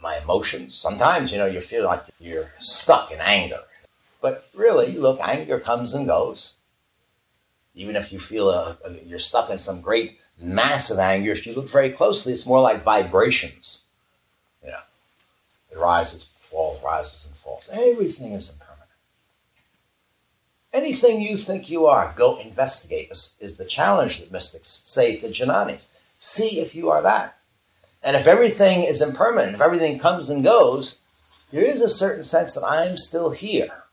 My 0.00 0.18
emotions, 0.18 0.76
sometimes, 0.76 1.32
you 1.32 1.38
know, 1.38 1.46
you 1.46 1.60
feel 1.60 1.84
like 1.84 2.02
you're 2.20 2.52
stuck 2.58 3.10
in 3.10 3.20
anger. 3.20 3.60
But 4.24 4.48
really, 4.54 4.90
you 4.90 5.02
look, 5.02 5.20
anger 5.20 5.60
comes 5.60 5.92
and 5.92 6.06
goes. 6.06 6.54
Even 7.74 7.94
if 7.94 8.10
you 8.10 8.18
feel 8.18 8.48
a, 8.48 8.78
a, 8.82 8.92
you're 9.04 9.18
stuck 9.18 9.50
in 9.50 9.58
some 9.58 9.82
great 9.82 10.18
massive 10.40 10.98
anger, 10.98 11.32
if 11.32 11.46
you 11.46 11.52
look 11.52 11.68
very 11.68 11.90
closely, 11.90 12.32
it's 12.32 12.46
more 12.46 12.62
like 12.62 12.82
vibrations. 12.82 13.82
You 14.64 14.70
know, 14.70 14.80
it 15.70 15.76
rises, 15.76 16.30
falls, 16.40 16.82
rises 16.82 17.26
and 17.26 17.36
falls. 17.36 17.68
Everything 17.70 18.32
is 18.32 18.50
impermanent. 18.50 18.88
Anything 20.72 21.20
you 21.20 21.36
think 21.36 21.68
you 21.68 21.84
are, 21.84 22.14
go 22.16 22.38
investigate, 22.38 23.10
is, 23.10 23.34
is 23.40 23.58
the 23.58 23.66
challenge 23.66 24.20
that 24.20 24.32
mystics 24.32 24.80
say 24.86 25.18
to 25.18 25.28
Jnanis. 25.28 25.90
See 26.16 26.60
if 26.60 26.74
you 26.74 26.88
are 26.88 27.02
that. 27.02 27.36
And 28.02 28.16
if 28.16 28.26
everything 28.26 28.84
is 28.84 29.02
impermanent, 29.02 29.56
if 29.56 29.60
everything 29.60 29.98
comes 29.98 30.30
and 30.30 30.42
goes, 30.42 31.00
there 31.50 31.60
is 31.60 31.82
a 31.82 31.90
certain 31.90 32.22
sense 32.22 32.54
that 32.54 32.64
I'm 32.64 32.96
still 32.96 33.28
here. 33.28 33.83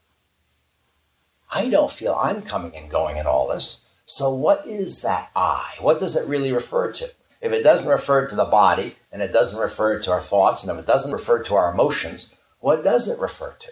I 1.51 1.69
don't 1.69 1.91
feel 1.91 2.15
I'm 2.15 2.41
coming 2.41 2.75
and 2.75 2.89
going 2.89 3.17
in 3.17 3.27
all 3.27 3.47
this. 3.47 3.85
So, 4.05 4.33
what 4.33 4.65
is 4.67 5.01
that 5.01 5.31
I? 5.35 5.75
What 5.79 5.99
does 5.99 6.15
it 6.15 6.27
really 6.27 6.51
refer 6.51 6.91
to? 6.93 7.11
If 7.41 7.51
it 7.51 7.63
doesn't 7.63 7.89
refer 7.89 8.27
to 8.27 8.35
the 8.35 8.45
body, 8.45 8.95
and 9.11 9.21
it 9.21 9.33
doesn't 9.33 9.59
refer 9.59 9.99
to 9.99 10.11
our 10.11 10.21
thoughts, 10.21 10.63
and 10.63 10.71
if 10.71 10.83
it 10.83 10.87
doesn't 10.87 11.11
refer 11.11 11.43
to 11.43 11.55
our 11.55 11.71
emotions, 11.71 12.35
what 12.59 12.83
does 12.83 13.07
it 13.07 13.19
refer 13.19 13.55
to? 13.59 13.71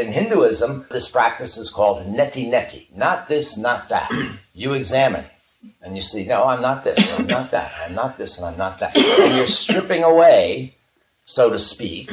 In 0.00 0.12
Hinduism, 0.12 0.86
this 0.90 1.10
practice 1.10 1.56
is 1.56 1.70
called 1.70 2.06
neti 2.06 2.50
neti. 2.50 2.94
Not 2.96 3.28
this, 3.28 3.58
not 3.58 3.88
that. 3.88 4.10
You 4.54 4.74
examine 4.74 5.24
and 5.80 5.96
you 5.96 6.02
see, 6.02 6.24
no, 6.24 6.44
I'm 6.44 6.62
not 6.62 6.84
this, 6.84 6.98
I'm 7.18 7.26
not 7.26 7.50
that, 7.50 7.72
I'm 7.84 7.94
not 7.94 8.18
this, 8.18 8.38
and 8.38 8.46
I'm 8.46 8.58
not 8.58 8.78
that. 8.80 8.96
And 8.96 9.36
you're 9.36 9.46
stripping 9.46 10.02
away, 10.02 10.76
so 11.24 11.50
to 11.50 11.58
speak, 11.58 12.10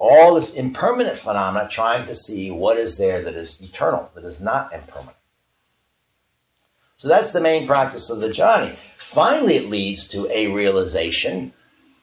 all 0.00 0.34
this 0.34 0.56
impermanent 0.56 1.18
phenomena, 1.18 1.68
trying 1.68 2.06
to 2.06 2.14
see 2.14 2.50
what 2.50 2.78
is 2.78 2.96
there 2.96 3.22
that 3.22 3.34
is 3.34 3.60
eternal, 3.60 4.10
that 4.14 4.24
is 4.24 4.40
not 4.40 4.72
impermanent. 4.72 5.16
So 6.96 7.06
that's 7.06 7.32
the 7.32 7.40
main 7.40 7.66
practice 7.66 8.08
of 8.08 8.20
the 8.20 8.28
jnani. 8.28 8.74
Finally, 8.96 9.56
it 9.56 9.68
leads 9.68 10.08
to 10.08 10.26
a 10.30 10.48
realization 10.48 11.52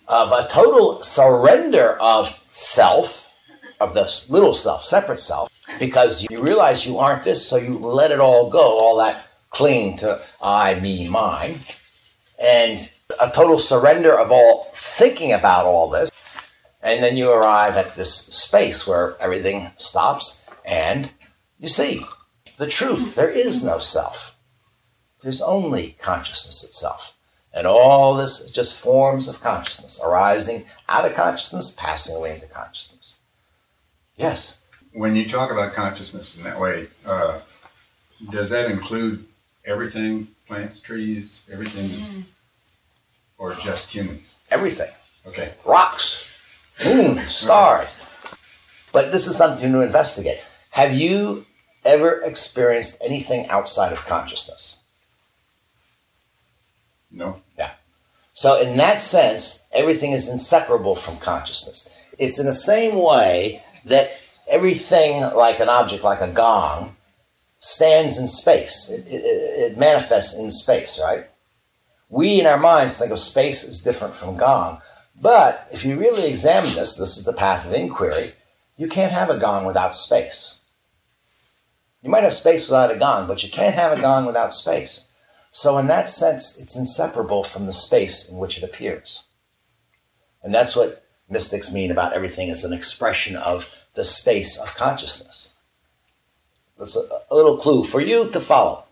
of 0.07 0.31
a 0.31 0.47
total 0.47 1.01
surrender 1.01 1.97
of 1.99 2.39
self, 2.51 3.33
of 3.79 3.95
the 3.95 4.03
little 4.29 4.53
self, 4.53 4.83
separate 4.83 5.19
self, 5.19 5.49
because 5.79 6.25
you 6.29 6.39
realize 6.39 6.85
you 6.85 6.99
aren't 6.99 7.23
this, 7.23 7.47
so 7.47 7.57
you 7.57 7.77
let 7.79 8.11
it 8.11 8.19
all 8.19 8.49
go, 8.49 8.59
all 8.59 8.97
that 8.97 9.25
cling 9.49 9.97
to 9.97 10.21
I, 10.41 10.79
me, 10.79 11.09
mine, 11.09 11.59
and 12.37 12.89
a 13.19 13.31
total 13.31 13.57
surrender 13.57 14.17
of 14.17 14.31
all 14.31 14.71
thinking 14.75 15.33
about 15.33 15.65
all 15.65 15.89
this. 15.89 16.11
And 16.87 17.03
then 17.03 17.17
you 17.17 17.29
arrive 17.29 17.75
at 17.75 17.95
this 17.95 18.15
space 18.15 18.87
where 18.87 19.17
everything 19.21 19.71
stops 19.75 20.45
and 20.63 21.09
you 21.59 21.67
see 21.67 22.05
the 22.57 22.65
truth. 22.65 23.13
There 23.13 23.29
is 23.29 23.61
no 23.61 23.79
self. 23.79 24.37
There's 25.21 25.41
only 25.41 25.97
consciousness 25.99 26.63
itself. 26.63 27.13
And 27.53 27.67
all 27.67 28.15
this 28.15 28.39
is 28.39 28.51
just 28.51 28.79
forms 28.79 29.27
of 29.27 29.41
consciousness 29.41 29.99
arising 30.01 30.63
out 30.87 31.03
of 31.03 31.13
consciousness, 31.13 31.75
passing 31.77 32.15
away 32.15 32.35
into 32.35 32.47
consciousness. 32.47 33.17
Yes? 34.15 34.59
When 34.93 35.13
you 35.13 35.27
talk 35.27 35.51
about 35.51 35.73
consciousness 35.73 36.37
in 36.37 36.45
that 36.45 36.57
way, 36.57 36.87
uh, 37.05 37.41
does 38.29 38.49
that 38.51 38.71
include 38.71 39.25
everything, 39.65 40.29
plants, 40.47 40.79
trees, 40.79 41.43
everything, 41.51 42.23
or 43.37 43.55
just 43.55 43.91
humans? 43.91 44.35
Everything. 44.51 44.91
Okay. 45.27 45.51
Rocks. 45.65 46.23
Moon, 46.83 47.21
stars. 47.29 47.99
But 48.91 49.11
this 49.11 49.27
is 49.27 49.35
something 49.35 49.71
to 49.71 49.81
investigate. 49.81 50.39
Have 50.71 50.93
you 50.93 51.45
ever 51.85 52.21
experienced 52.21 52.97
anything 53.03 53.47
outside 53.47 53.91
of 53.91 54.05
consciousness? 54.05 54.77
No. 57.11 57.41
Yeah. 57.57 57.71
So, 58.33 58.59
in 58.59 58.77
that 58.77 59.01
sense, 59.01 59.65
everything 59.71 60.11
is 60.11 60.29
inseparable 60.29 60.95
from 60.95 61.17
consciousness. 61.17 61.89
It's 62.19 62.37
in 62.37 62.45
the 62.45 62.53
same 62.53 62.95
way 62.95 63.63
that 63.85 64.11
everything, 64.47 65.21
like 65.21 65.59
an 65.59 65.69
object 65.69 66.03
like 66.03 66.21
a 66.21 66.27
gong, 66.27 66.95
stands 67.59 68.17
in 68.17 68.27
space. 68.27 68.89
It, 68.89 69.07
it, 69.07 69.23
it, 69.71 69.77
manifests 69.77 70.37
in 70.37 70.51
space, 70.51 70.99
right? 71.01 71.25
We 72.09 72.39
in 72.39 72.45
our 72.45 72.59
minds 72.59 72.97
think 72.97 73.11
of 73.11 73.19
space 73.19 73.67
as 73.67 73.83
different 73.83 74.15
from 74.15 74.37
gong. 74.37 74.81
But 75.19 75.67
if 75.71 75.83
you 75.83 75.97
really 75.97 76.29
examine 76.29 76.75
this, 76.75 76.95
this 76.95 77.17
is 77.17 77.25
the 77.25 77.33
path 77.33 77.65
of 77.65 77.73
inquiry, 77.73 78.33
you 78.77 78.87
can't 78.87 79.11
have 79.11 79.29
a 79.29 79.37
gong 79.37 79.65
without 79.65 79.95
space. 79.95 80.61
You 82.03 82.11
might 82.11 82.23
have 82.23 82.33
space 82.33 82.67
without 82.67 82.91
a 82.91 82.97
gong, 82.97 83.27
but 83.27 83.43
you 83.43 83.49
can't 83.49 83.75
have 83.75 83.97
a 83.97 84.01
gong 84.01 84.25
without 84.25 84.53
space. 84.53 85.09
So, 85.49 85.77
in 85.79 85.87
that 85.87 86.09
sense, 86.09 86.57
it's 86.57 86.75
inseparable 86.75 87.43
from 87.43 87.65
the 87.65 87.73
space 87.73 88.29
in 88.29 88.37
which 88.37 88.57
it 88.57 88.63
appears. 88.63 89.23
And 90.43 90.53
that's 90.53 90.75
what 90.75 91.03
mystics 91.27 91.71
mean 91.71 91.89
about 91.89 92.13
everything 92.13 92.49
as 92.49 92.63
an 92.63 92.73
expression 92.73 93.35
of 93.35 93.67
the 93.95 94.03
space 94.03 94.57
of 94.57 94.75
consciousness. 94.75 95.53
That's 96.77 96.95
a, 96.95 97.21
a 97.31 97.35
little 97.35 97.57
clue 97.57 97.83
for 97.83 97.99
you 97.99 98.29
to 98.29 98.39
follow. 98.39 98.85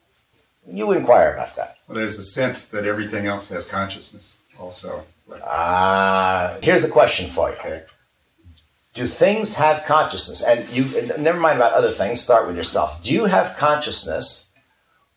You 0.68 0.92
inquire 0.92 1.34
about 1.34 1.56
that. 1.56 1.78
Well, 1.88 1.98
there's 1.98 2.18
a 2.18 2.24
sense 2.24 2.66
that 2.66 2.86
everything 2.86 3.28
else 3.28 3.48
has 3.50 3.68
consciousness 3.68 4.38
also. 4.60 5.06
Ah, 5.44 6.54
uh, 6.54 6.60
here's 6.62 6.84
a 6.84 6.90
question 6.90 7.30
for 7.30 7.50
you. 7.50 7.56
Okay. 7.56 7.84
Do 8.94 9.08
things 9.08 9.56
have 9.56 9.86
consciousness? 9.86 10.42
And 10.42 10.70
you 10.70 10.86
never 11.18 11.40
mind 11.40 11.58
about 11.58 11.74
other 11.74 11.92
things, 11.92 12.22
start 12.22 12.48
with 12.48 12.56
yourself. 12.56 13.04
Do 13.04 13.12
you 13.12 13.26
have 13.26 13.58
consciousness 13.58 14.54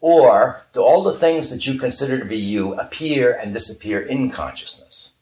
or 0.01 0.63
do 0.73 0.81
all 0.81 1.03
the 1.03 1.13
things 1.13 1.51
that 1.51 1.67
you 1.67 1.79
consider 1.79 2.19
to 2.19 2.25
be 2.25 2.37
you 2.37 2.75
appear 2.75 3.33
and 3.35 3.53
disappear 3.53 4.01
in 4.01 4.31
consciousness? 4.31 5.13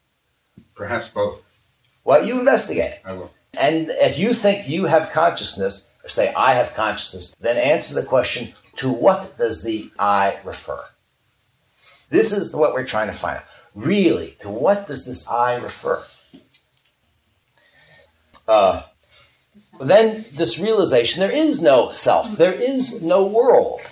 Perhaps 0.75 1.09
both. 1.09 1.43
Well, 2.05 2.25
you 2.25 2.39
investigate. 2.39 3.01
I 3.05 3.13
will. 3.15 3.33
And 3.55 3.91
if 3.91 4.19
you 4.19 4.33
think 4.35 4.69
you 4.69 4.85
have 4.85 5.11
consciousness, 5.11 5.93
or 6.05 6.09
say 6.09 6.33
I 6.35 6.55
have 6.55 6.75
consciousness, 6.75 7.35
then 7.41 7.57
answer 7.57 7.95
the 7.95 8.07
question 8.07 8.55
to 8.77 8.89
what 8.91 9.37
does 9.39 9.63
the 9.63 9.91
I 9.99 10.39
refer? 10.45 10.83
This 12.11 12.33
is 12.33 12.55
what 12.55 12.75
we're 12.75 12.87
trying 12.87 13.09
to 13.09 13.15
find 13.15 13.39
out. 13.39 13.45
Really, 13.77 14.35
to 14.41 14.49
what 14.49 14.87
does 14.87 15.05
this 15.05 15.29
I 15.29 15.57
refer? 15.57 16.03
Uh, 18.49 18.85
then 19.79 20.25
this 20.33 20.59
realization 20.59 21.21
there 21.21 21.31
is 21.31 21.61
no 21.61 21.93
self, 21.93 22.39
there 22.39 22.55
is 22.55 23.03
no 23.03 23.27
world 23.27 23.83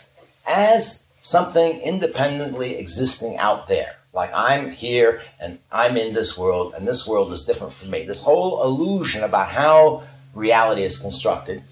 as 0.46 1.04
something 1.20 1.80
independently 1.80 2.76
existing 2.78 3.36
out 3.36 3.68
there. 3.68 3.96
Like 4.14 4.30
I'm 4.34 4.70
here 4.70 5.20
and 5.38 5.58
I'm 5.70 5.98
in 5.98 6.14
this 6.14 6.38
world 6.38 6.72
and 6.74 6.88
this 6.88 7.06
world 7.06 7.30
is 7.34 7.44
different 7.44 7.74
from 7.74 7.90
me. 7.90 8.06
This 8.06 8.22
whole 8.22 8.62
illusion 8.62 9.22
about 9.22 9.48
how 9.48 10.04
reality 10.32 10.82
is 10.82 10.96
constructed, 10.96 11.62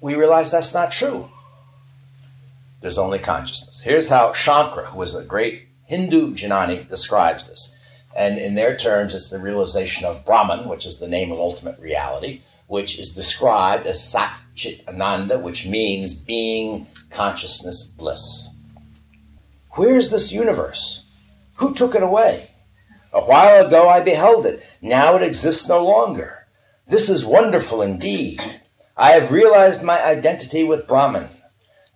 we 0.00 0.16
realize 0.16 0.50
that's 0.50 0.74
not 0.74 0.90
true. 0.90 1.28
There's 2.80 2.98
only 2.98 3.20
consciousness. 3.20 3.82
Here's 3.82 4.08
how 4.08 4.32
Shankara, 4.32 4.86
who 4.86 4.98
was 4.98 5.14
a 5.14 5.24
great 5.24 5.68
Hindu 5.92 6.32
Jnani, 6.34 6.88
describes 6.88 7.48
this. 7.48 7.76
And 8.16 8.38
in 8.38 8.54
their 8.54 8.78
terms, 8.78 9.14
it's 9.14 9.28
the 9.28 9.38
realization 9.38 10.06
of 10.06 10.24
Brahman, 10.24 10.66
which 10.66 10.86
is 10.86 10.98
the 10.98 11.06
name 11.06 11.30
of 11.30 11.38
ultimate 11.38 11.78
reality, 11.78 12.40
which 12.66 12.98
is 12.98 13.10
described 13.10 13.86
as 13.86 14.00
Satchit 14.00 14.88
Ananda, 14.88 15.38
which 15.38 15.66
means 15.66 16.14
being 16.14 16.86
consciousness 17.10 17.84
bliss. 17.84 18.48
Where 19.72 19.94
is 19.94 20.10
this 20.10 20.32
universe? 20.32 21.04
Who 21.56 21.74
took 21.74 21.94
it 21.94 22.02
away? 22.02 22.48
A 23.12 23.20
while 23.20 23.66
ago 23.66 23.86
I 23.86 24.00
beheld 24.00 24.46
it. 24.46 24.66
Now 24.80 25.16
it 25.16 25.22
exists 25.22 25.68
no 25.68 25.84
longer. 25.84 26.46
This 26.88 27.10
is 27.10 27.22
wonderful 27.22 27.82
indeed. 27.82 28.40
I 28.96 29.10
have 29.10 29.30
realized 29.30 29.82
my 29.82 30.02
identity 30.02 30.64
with 30.64 30.88
Brahman. 30.88 31.28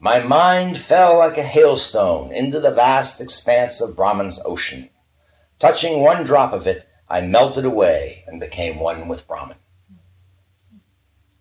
My 0.07 0.21
mind 0.21 0.79
fell 0.79 1.19
like 1.19 1.37
a 1.37 1.43
hailstone 1.43 2.31
into 2.31 2.61
the 2.61 2.71
vast 2.71 3.21
expanse 3.21 3.81
of 3.81 3.97
Brahman's 3.97 4.41
ocean. 4.45 4.89
Touching 5.59 6.01
one 6.01 6.23
drop 6.23 6.53
of 6.53 6.65
it, 6.69 6.89
I 7.09 7.23
melted 7.23 7.65
away 7.65 8.23
and 8.29 8.39
became 8.39 8.79
one 8.79 9.09
with 9.09 9.27
Brahman. 9.27 9.57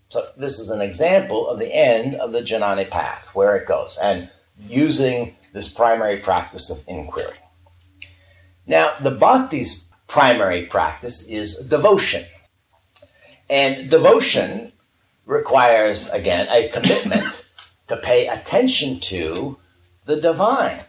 So 0.10 0.23
this 0.36 0.58
is 0.58 0.71
an 0.71 0.82
example 0.82 1.47
of 1.47 1.60
the 1.60 1.71
end 1.71 2.15
of 2.15 2.32
the 2.32 2.41
Jnani 2.41 2.89
path, 2.89 3.28
where 3.36 3.56
it 3.56 3.67
goes, 3.67 3.99
and 4.01 4.32
using 4.67 5.36
this 5.54 5.67
primary 5.67 6.17
practice 6.17 6.71
of 6.71 6.84
inquiry. 6.88 7.38
Now, 8.65 8.93
the 8.99 9.12
bhakti's 9.12 9.86
primary 10.08 10.63
practice 10.63 11.28
is 11.28 11.60
devotion. 11.67 12.25
And 13.47 13.91
devotion 13.91 14.71
requires, 15.28 16.10
again, 16.10 16.47
a 16.49 16.69
commitment 16.69 17.44
to 17.88 17.98
pay 17.98 18.28
attention 18.28 19.00
to 19.00 19.58
the 20.06 20.19
divine. 20.19 20.82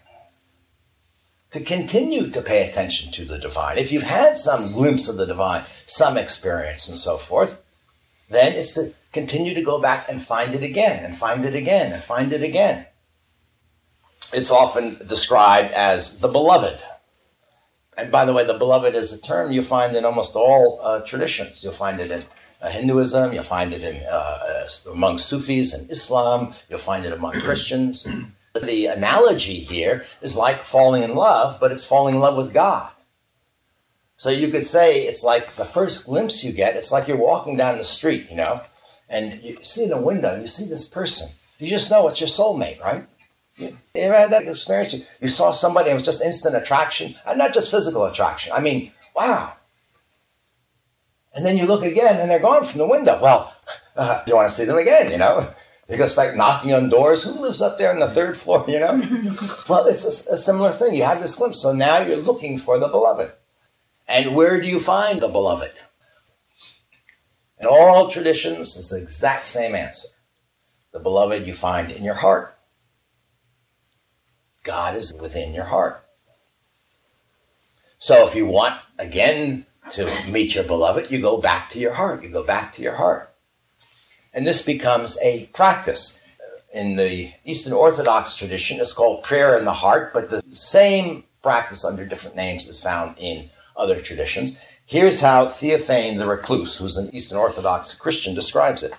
To 1.53 1.61
continue 1.61 2.31
to 2.31 2.43
pay 2.43 2.69
attention 2.69 3.13
to 3.13 3.25
the 3.25 3.39
divine. 3.39 3.79
If 3.79 3.93
you've 3.93 4.03
had 4.03 4.37
some 4.37 4.73
glimpse 4.73 5.09
of 5.09 5.17
the 5.17 5.27
divine, 5.27 5.65
some 5.87 6.17
experience, 6.17 6.89
and 6.89 6.99
so 6.99 7.17
forth, 7.17 7.63
then 8.31 8.53
it's 8.55 8.75
to 8.75 8.93
continue 9.13 9.55
to 9.55 9.63
go 9.63 9.81
back 9.81 10.09
and 10.09 10.21
find 10.21 10.55
it 10.55 10.63
again, 10.63 11.05
and 11.05 11.17
find 11.17 11.45
it 11.45 11.55
again, 11.55 11.93
and 11.93 12.03
find 12.03 12.33
it 12.33 12.43
again. 12.43 12.87
It's 14.33 14.51
often 14.51 15.01
described 15.07 15.73
as 15.73 16.19
the 16.19 16.29
beloved. 16.29 16.83
And 17.97 18.11
by 18.13 18.25
the 18.25 18.35
way, 18.35 18.45
the 18.45 18.59
beloved 18.59 18.95
is 18.95 19.13
a 19.13 19.21
term 19.21 19.53
you 19.53 19.63
find 19.63 19.97
in 19.97 20.05
almost 20.05 20.37
all 20.37 20.81
uh, 20.83 21.01
traditions. 21.01 21.63
You'll 21.63 21.73
find 21.73 22.01
it 22.01 22.11
in 22.11 22.25
Hinduism, 22.63 23.33
you'll 23.33 23.43
find 23.43 23.73
it 23.73 23.83
in 23.83 24.03
uh, 24.07 24.39
uh 24.49 24.69
among 24.93 25.19
Sufis 25.19 25.75
and 25.75 25.91
Islam, 25.91 26.55
you'll 26.69 26.79
find 26.79 27.05
it 27.05 27.13
among 27.13 27.33
Christians. 27.41 28.07
The 28.61 28.87
analogy 28.87 29.61
here 29.61 30.05
is 30.23 30.37
like 30.37 30.65
falling 30.65 31.03
in 31.03 31.15
love, 31.15 31.61
but 31.61 31.73
it's 31.73 31.85
falling 31.85 32.15
in 32.15 32.21
love 32.21 32.37
with 32.37 32.55
God. 32.55 32.91
So 34.17 34.31
you 34.31 34.49
could 34.49 34.65
say 34.65 35.07
it's 35.07 35.23
like 35.23 35.53
the 35.53 35.65
first 35.65 36.07
glimpse 36.07 36.43
you 36.43 36.53
get, 36.53 36.77
it's 36.77 36.91
like 36.91 37.07
you're 37.07 37.19
walking 37.19 37.57
down 37.57 37.77
the 37.77 37.85
street, 37.85 38.29
you 38.31 38.37
know, 38.37 38.63
and 39.11 39.43
you 39.43 39.59
see 39.63 39.85
in 39.85 39.93
a 39.93 40.01
window, 40.01 40.41
you 40.41 40.47
see 40.47 40.67
this 40.67 40.89
person. 40.89 41.29
You 41.59 41.69
just 41.69 41.91
know 41.91 42.09
it's 42.09 42.21
your 42.21 42.29
soulmate, 42.29 42.81
right? 42.81 43.07
You 43.57 43.77
ever 43.97 44.15
had 44.15 44.33
that 44.33 44.47
experience? 44.47 44.93
You, 44.93 45.05
you 45.21 45.29
saw 45.29 45.51
somebody 45.51 45.91
and 45.91 45.97
it 45.97 46.01
was 46.01 46.05
just 46.05 46.23
instant 46.23 46.57
attraction, 46.57 47.15
and 47.27 47.39
not 47.39 47.55
just 47.55 47.71
physical 47.71 48.05
attraction. 48.05 48.53
I 48.53 48.61
mean, 48.61 48.93
wow. 49.15 49.55
And 51.37 51.45
then 51.45 51.59
you 51.59 51.67
look 51.67 51.85
again 51.85 52.19
and 52.19 52.31
they're 52.31 52.39
gone 52.39 52.65
from 52.65 52.79
the 52.79 52.87
window. 52.87 53.21
Well, 53.21 53.55
uh, 53.97 54.23
you 54.27 54.35
want 54.35 54.49
to 54.49 54.55
see 54.55 54.65
them 54.65 54.79
again, 54.79 55.13
you 55.13 55.19
know? 55.19 55.49
You're 55.89 55.99
just 55.99 56.17
like 56.17 56.35
knocking 56.35 56.73
on 56.73 56.89
doors. 56.89 57.23
Who 57.23 57.31
lives 57.31 57.63
up 57.63 57.79
there 57.79 57.93
on 57.93 58.01
the 58.01 58.09
third 58.09 58.37
floor, 58.37 58.65
you 58.67 58.81
know? 58.81 59.37
well, 59.69 59.87
it's 59.87 60.05
a, 60.05 60.35
a 60.35 60.37
similar 60.37 60.73
thing. 60.73 60.95
You 60.95 61.05
have 61.05 61.21
this 61.21 61.37
glimpse. 61.37 61.61
So 61.61 61.73
now 61.73 62.01
you're 62.01 62.17
looking 62.17 62.59
for 62.59 62.79
the 62.79 62.89
beloved. 62.89 63.31
And 64.09 64.35
where 64.35 64.61
do 64.61 64.67
you 64.67 64.81
find 64.81 65.21
the 65.21 65.29
beloved? 65.29 65.73
In 67.61 67.67
all 67.67 68.11
traditions, 68.11 68.77
it's 68.77 68.91
the 68.91 68.99
exact 68.99 69.47
same 69.47 69.75
answer. 69.75 70.09
The 70.93 70.99
beloved 70.99 71.47
you 71.47 71.55
find 71.55 71.93
in 71.93 72.03
your 72.03 72.15
heart. 72.15 72.57
God 74.63 74.97
is 74.97 75.15
within 75.15 75.55
your 75.55 75.65
heart. 75.65 76.05
So 77.99 78.27
if 78.27 78.35
you 78.35 78.47
want, 78.47 78.81
again, 78.99 79.67
to 79.91 80.31
meet 80.31 80.55
your 80.55 80.65
beloved, 80.65 81.11
you 81.11 81.21
go 81.21 81.39
back 81.39 81.69
to 81.71 81.79
your 81.79 81.95
heart. 81.95 82.23
You 82.23 82.29
go 82.29 82.43
back 82.43 82.73
to 82.73 82.83
your 82.83 82.95
heart. 82.95 83.33
And 84.35 84.47
this 84.47 84.63
becomes 84.63 85.19
a 85.23 85.47
practice. 85.47 86.21
In 86.73 86.97
the 86.97 87.33
Eastern 87.45 87.73
Orthodox 87.73 88.35
tradition, 88.35 88.81
it's 88.81 88.93
called 88.93 89.25
prayer 89.25 89.59
in 89.59 89.65
the 89.65 89.73
heart, 89.73 90.13
but 90.13 90.29
the 90.29 90.43
same 90.51 91.25
practice 91.43 91.85
under 91.85 92.05
different 92.05 92.37
names 92.37 92.69
is 92.69 92.83
found 92.83 93.15
in 93.19 93.49
other 93.77 94.01
traditions. 94.01 94.59
Here's 94.85 95.21
how 95.21 95.47
Theophane 95.47 96.19
the 96.19 96.27
Recluse, 96.27 96.77
who's 96.77 96.97
an 96.97 97.15
Eastern 97.15 97.39
Orthodox 97.39 97.95
Christian, 97.95 98.35
describes 98.35 98.83
it. 98.83 98.93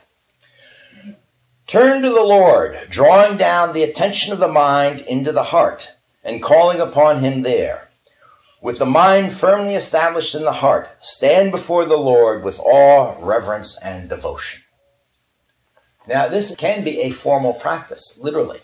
Turn 1.67 2.01
to 2.01 2.09
the 2.09 2.23
Lord, 2.23 2.87
drawing 2.89 3.37
down 3.37 3.73
the 3.73 3.83
attention 3.83 4.33
of 4.33 4.39
the 4.39 4.47
mind 4.47 5.01
into 5.01 5.31
the 5.31 5.43
heart 5.43 5.91
and 6.23 6.41
calling 6.41 6.79
upon 6.79 7.19
Him 7.19 7.41
there. 7.41 7.86
With 8.67 8.79
the 8.79 8.85
mind 8.85 9.31
firmly 9.31 9.75
established 9.75 10.35
in 10.35 10.43
the 10.43 10.51
heart, 10.51 10.89
stand 10.99 11.51
before 11.51 11.85
the 11.85 11.95
Lord 11.95 12.43
with 12.43 12.59
awe, 12.59 13.15
reverence, 13.17 13.79
and 13.81 14.09
devotion. 14.09 14.61
Now, 16.05 16.27
this 16.27 16.53
can 16.53 16.83
be 16.83 16.99
a 16.99 17.11
formal 17.11 17.53
practice, 17.53 18.19
literally. 18.21 18.59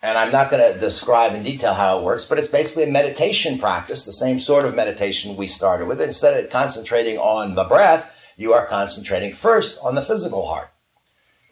And 0.00 0.16
I'm 0.16 0.32
not 0.32 0.50
going 0.50 0.72
to 0.72 0.80
describe 0.80 1.34
in 1.34 1.42
detail 1.42 1.74
how 1.74 1.98
it 1.98 2.04
works, 2.04 2.24
but 2.24 2.38
it's 2.38 2.48
basically 2.48 2.84
a 2.84 2.90
meditation 2.90 3.58
practice, 3.58 4.06
the 4.06 4.12
same 4.12 4.38
sort 4.38 4.64
of 4.64 4.74
meditation 4.74 5.36
we 5.36 5.46
started 5.46 5.86
with. 5.86 6.00
Instead 6.00 6.42
of 6.42 6.50
concentrating 6.50 7.18
on 7.18 7.54
the 7.54 7.64
breath, 7.64 8.10
you 8.38 8.54
are 8.54 8.64
concentrating 8.64 9.34
first 9.34 9.78
on 9.82 9.94
the 9.94 10.00
physical 10.00 10.46
heart. 10.46 10.70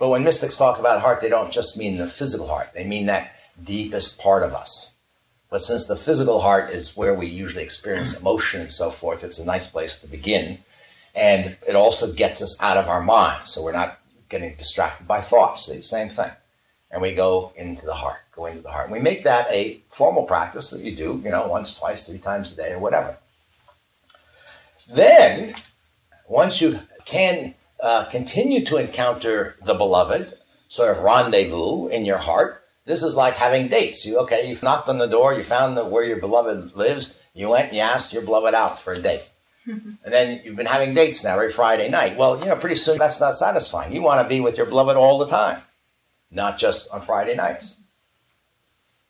But 0.00 0.08
when 0.08 0.24
mystics 0.24 0.56
talk 0.56 0.78
about 0.78 1.02
heart, 1.02 1.20
they 1.20 1.28
don't 1.28 1.52
just 1.52 1.76
mean 1.76 1.98
the 1.98 2.08
physical 2.08 2.46
heart, 2.46 2.70
they 2.72 2.86
mean 2.86 3.04
that 3.04 3.32
deepest 3.62 4.18
part 4.18 4.42
of 4.42 4.54
us. 4.54 4.95
But 5.48 5.60
since 5.60 5.86
the 5.86 5.96
physical 5.96 6.40
heart 6.40 6.70
is 6.70 6.96
where 6.96 7.14
we 7.14 7.26
usually 7.26 7.62
experience 7.62 8.18
emotion 8.18 8.60
and 8.60 8.72
so 8.72 8.90
forth, 8.90 9.22
it's 9.22 9.38
a 9.38 9.44
nice 9.44 9.68
place 9.68 9.98
to 10.00 10.08
begin. 10.08 10.58
And 11.14 11.56
it 11.66 11.76
also 11.76 12.12
gets 12.12 12.42
us 12.42 12.60
out 12.60 12.76
of 12.76 12.88
our 12.88 13.02
mind, 13.02 13.46
so 13.46 13.62
we're 13.62 13.72
not 13.72 13.98
getting 14.28 14.54
distracted 14.56 15.06
by 15.06 15.20
thoughts. 15.20 15.66
See, 15.66 15.82
same 15.82 16.10
thing. 16.10 16.32
And 16.90 17.00
we 17.00 17.14
go 17.14 17.52
into 17.56 17.86
the 17.86 17.94
heart, 17.94 18.18
go 18.34 18.46
into 18.46 18.62
the 18.62 18.70
heart. 18.70 18.86
And 18.86 18.92
we 18.92 19.00
make 19.00 19.24
that 19.24 19.46
a 19.50 19.80
formal 19.90 20.24
practice 20.24 20.70
that 20.70 20.82
you 20.82 20.94
do, 20.94 21.20
you 21.24 21.30
know, 21.30 21.46
once, 21.46 21.74
twice, 21.74 22.06
three 22.06 22.18
times 22.18 22.52
a 22.52 22.56
day 22.56 22.72
or 22.72 22.78
whatever. 22.78 23.16
Then, 24.88 25.54
once 26.28 26.60
you 26.60 26.80
can 27.04 27.54
uh, 27.80 28.04
continue 28.06 28.64
to 28.66 28.76
encounter 28.76 29.56
the 29.64 29.74
beloved, 29.74 30.34
sort 30.68 30.96
of 30.96 31.02
rendezvous 31.02 31.88
in 31.88 32.04
your 32.04 32.18
heart, 32.18 32.62
this 32.86 33.02
is 33.02 33.16
like 33.16 33.34
having 33.34 33.68
dates. 33.68 34.06
You 34.06 34.20
okay? 34.20 34.48
You've 34.48 34.62
knocked 34.62 34.88
on 34.88 34.98
the 34.98 35.06
door. 35.06 35.34
You 35.34 35.42
found 35.42 35.76
the, 35.76 35.84
where 35.84 36.04
your 36.04 36.18
beloved 36.18 36.74
lives. 36.74 37.20
You 37.34 37.50
went 37.50 37.68
and 37.68 37.76
you 37.76 37.82
asked 37.82 38.12
your 38.12 38.22
beloved 38.22 38.54
out 38.54 38.80
for 38.80 38.94
a 38.94 39.02
date. 39.02 39.28
and 39.66 39.98
then 40.04 40.40
you've 40.44 40.56
been 40.56 40.66
having 40.66 40.94
dates 40.94 41.24
now 41.24 41.34
every 41.34 41.50
Friday 41.50 41.90
night. 41.90 42.16
Well, 42.16 42.38
you 42.38 42.46
know, 42.46 42.56
pretty 42.56 42.76
soon 42.76 42.98
that's 42.98 43.20
not 43.20 43.34
satisfying. 43.34 43.92
You 43.92 44.02
want 44.02 44.24
to 44.24 44.28
be 44.28 44.40
with 44.40 44.56
your 44.56 44.66
beloved 44.66 44.96
all 44.96 45.18
the 45.18 45.26
time, 45.26 45.60
not 46.30 46.58
just 46.58 46.88
on 46.92 47.02
Friday 47.02 47.34
nights. 47.34 47.82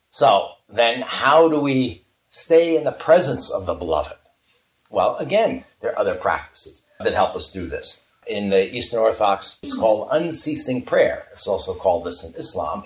So 0.08 0.52
then, 0.68 1.02
how 1.02 1.48
do 1.48 1.60
we 1.60 2.06
stay 2.30 2.76
in 2.76 2.84
the 2.84 2.92
presence 2.92 3.52
of 3.52 3.66
the 3.66 3.74
beloved? 3.74 4.16
Well, 4.88 5.16
again, 5.18 5.64
there 5.80 5.90
are 5.92 5.98
other 5.98 6.14
practices 6.14 6.84
that 7.00 7.12
help 7.12 7.36
us 7.36 7.52
do 7.52 7.66
this. 7.66 8.06
In 8.26 8.48
the 8.48 8.74
Eastern 8.74 9.00
Orthodox, 9.00 9.60
it's 9.62 9.76
called 9.76 10.08
unceasing 10.10 10.82
prayer. 10.82 11.28
It's 11.32 11.46
also 11.46 11.74
called 11.74 12.06
this 12.06 12.24
in 12.24 12.34
Islam. 12.34 12.84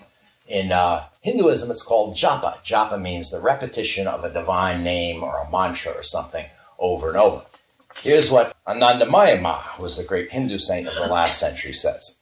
In 0.51 0.73
uh, 0.73 1.05
Hinduism, 1.21 1.71
it's 1.71 1.85
called 1.85 2.17
japa. 2.17 2.57
Japa 2.65 3.01
means 3.01 3.31
the 3.31 3.41
repetition 3.41 4.09
of 4.09 4.25
a 4.25 4.33
divine 4.33 4.83
name 4.83 5.23
or 5.23 5.39
a 5.39 5.49
mantra 5.49 5.93
or 5.93 6.03
something 6.03 6.45
over 6.77 7.09
and 7.09 7.17
over. 7.17 7.43
Here's 7.97 8.33
what 8.33 8.57
Anandamayi 8.67 9.41
Ma, 9.41 9.61
who 9.63 9.85
was 9.85 9.97
the 9.97 10.03
great 10.03 10.33
Hindu 10.33 10.59
saint 10.59 10.89
of 10.89 10.95
the 10.97 11.07
last 11.07 11.39
century, 11.39 11.73
says. 11.73 12.17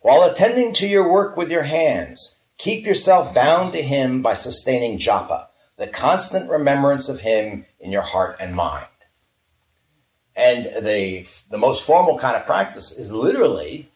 While 0.00 0.22
attending 0.22 0.72
to 0.74 0.86
your 0.86 1.06
work 1.06 1.36
with 1.36 1.50
your 1.50 1.64
hands, 1.64 2.42
keep 2.56 2.86
yourself 2.86 3.34
bound 3.34 3.74
to 3.74 3.82
Him 3.82 4.22
by 4.22 4.32
sustaining 4.32 4.98
japa, 4.98 5.48
the 5.76 5.86
constant 5.86 6.50
remembrance 6.50 7.10
of 7.10 7.20
Him 7.20 7.66
in 7.78 7.92
your 7.92 8.02
heart 8.02 8.36
and 8.40 8.54
mind. 8.54 8.86
And 10.34 10.64
the, 10.64 11.26
the 11.50 11.58
most 11.58 11.82
formal 11.82 12.18
kind 12.18 12.36
of 12.36 12.46
practice 12.46 12.90
is 12.90 13.12
literally 13.12 13.89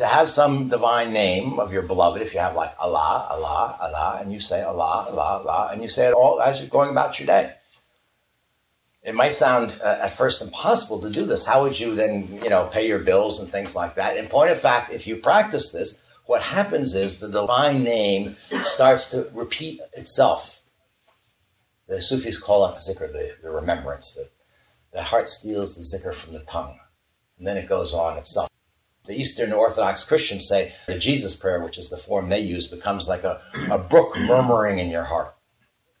to 0.00 0.06
have 0.06 0.30
some 0.30 0.70
divine 0.70 1.12
name 1.12 1.60
of 1.60 1.74
your 1.74 1.82
beloved, 1.82 2.22
if 2.22 2.32
you 2.32 2.40
have 2.40 2.56
like 2.56 2.74
Allah, 2.78 3.26
Allah, 3.28 3.76
Allah, 3.78 4.18
and 4.18 4.32
you 4.32 4.40
say 4.40 4.62
Allah, 4.62 5.06
Allah, 5.10 5.42
Allah, 5.44 5.68
and 5.70 5.82
you 5.82 5.90
say 5.90 6.08
it 6.08 6.14
all 6.14 6.40
as 6.40 6.58
you're 6.58 6.70
going 6.70 6.88
about 6.88 7.20
your 7.20 7.26
day. 7.26 7.52
It 9.02 9.14
might 9.14 9.34
sound 9.34 9.78
uh, 9.84 9.98
at 10.00 10.16
first 10.16 10.40
impossible 10.40 11.02
to 11.02 11.10
do 11.10 11.26
this. 11.26 11.44
How 11.44 11.64
would 11.64 11.78
you 11.78 11.94
then, 11.94 12.28
you 12.42 12.48
know, 12.48 12.70
pay 12.72 12.88
your 12.88 13.00
bills 13.00 13.40
and 13.40 13.48
things 13.48 13.76
like 13.76 13.96
that? 13.96 14.16
In 14.16 14.26
point 14.26 14.50
of 14.50 14.58
fact, 14.58 14.90
if 14.90 15.06
you 15.06 15.16
practice 15.16 15.70
this, 15.70 16.02
what 16.24 16.40
happens 16.40 16.94
is 16.94 17.18
the 17.18 17.28
divine 17.28 17.82
name 17.82 18.36
starts 18.64 19.06
to 19.08 19.28
repeat 19.34 19.80
itself. 19.92 20.62
The 21.88 22.00
Sufis 22.00 22.38
call 22.38 22.66
it 22.68 22.76
zikr, 22.76 23.12
the, 23.12 23.36
the 23.42 23.50
remembrance. 23.50 24.14
The, 24.14 24.30
the 24.96 25.02
heart 25.02 25.28
steals 25.28 25.76
the 25.76 25.82
zikr 25.82 26.14
from 26.14 26.32
the 26.32 26.40
tongue. 26.40 26.78
And 27.36 27.46
then 27.46 27.58
it 27.58 27.68
goes 27.68 27.92
on 27.92 28.16
itself. 28.16 28.49
The 29.10 29.20
Eastern 29.20 29.52
Orthodox 29.52 30.04
Christians 30.04 30.46
say 30.46 30.72
the 30.86 30.96
Jesus 30.96 31.34
prayer, 31.34 31.60
which 31.60 31.78
is 31.78 31.90
the 31.90 31.96
form 31.96 32.28
they 32.28 32.38
use, 32.38 32.68
becomes 32.68 33.08
like 33.08 33.24
a, 33.24 33.40
a 33.68 33.76
brook 33.76 34.16
murmuring 34.16 34.78
in 34.78 34.88
your 34.88 35.02
heart 35.02 35.34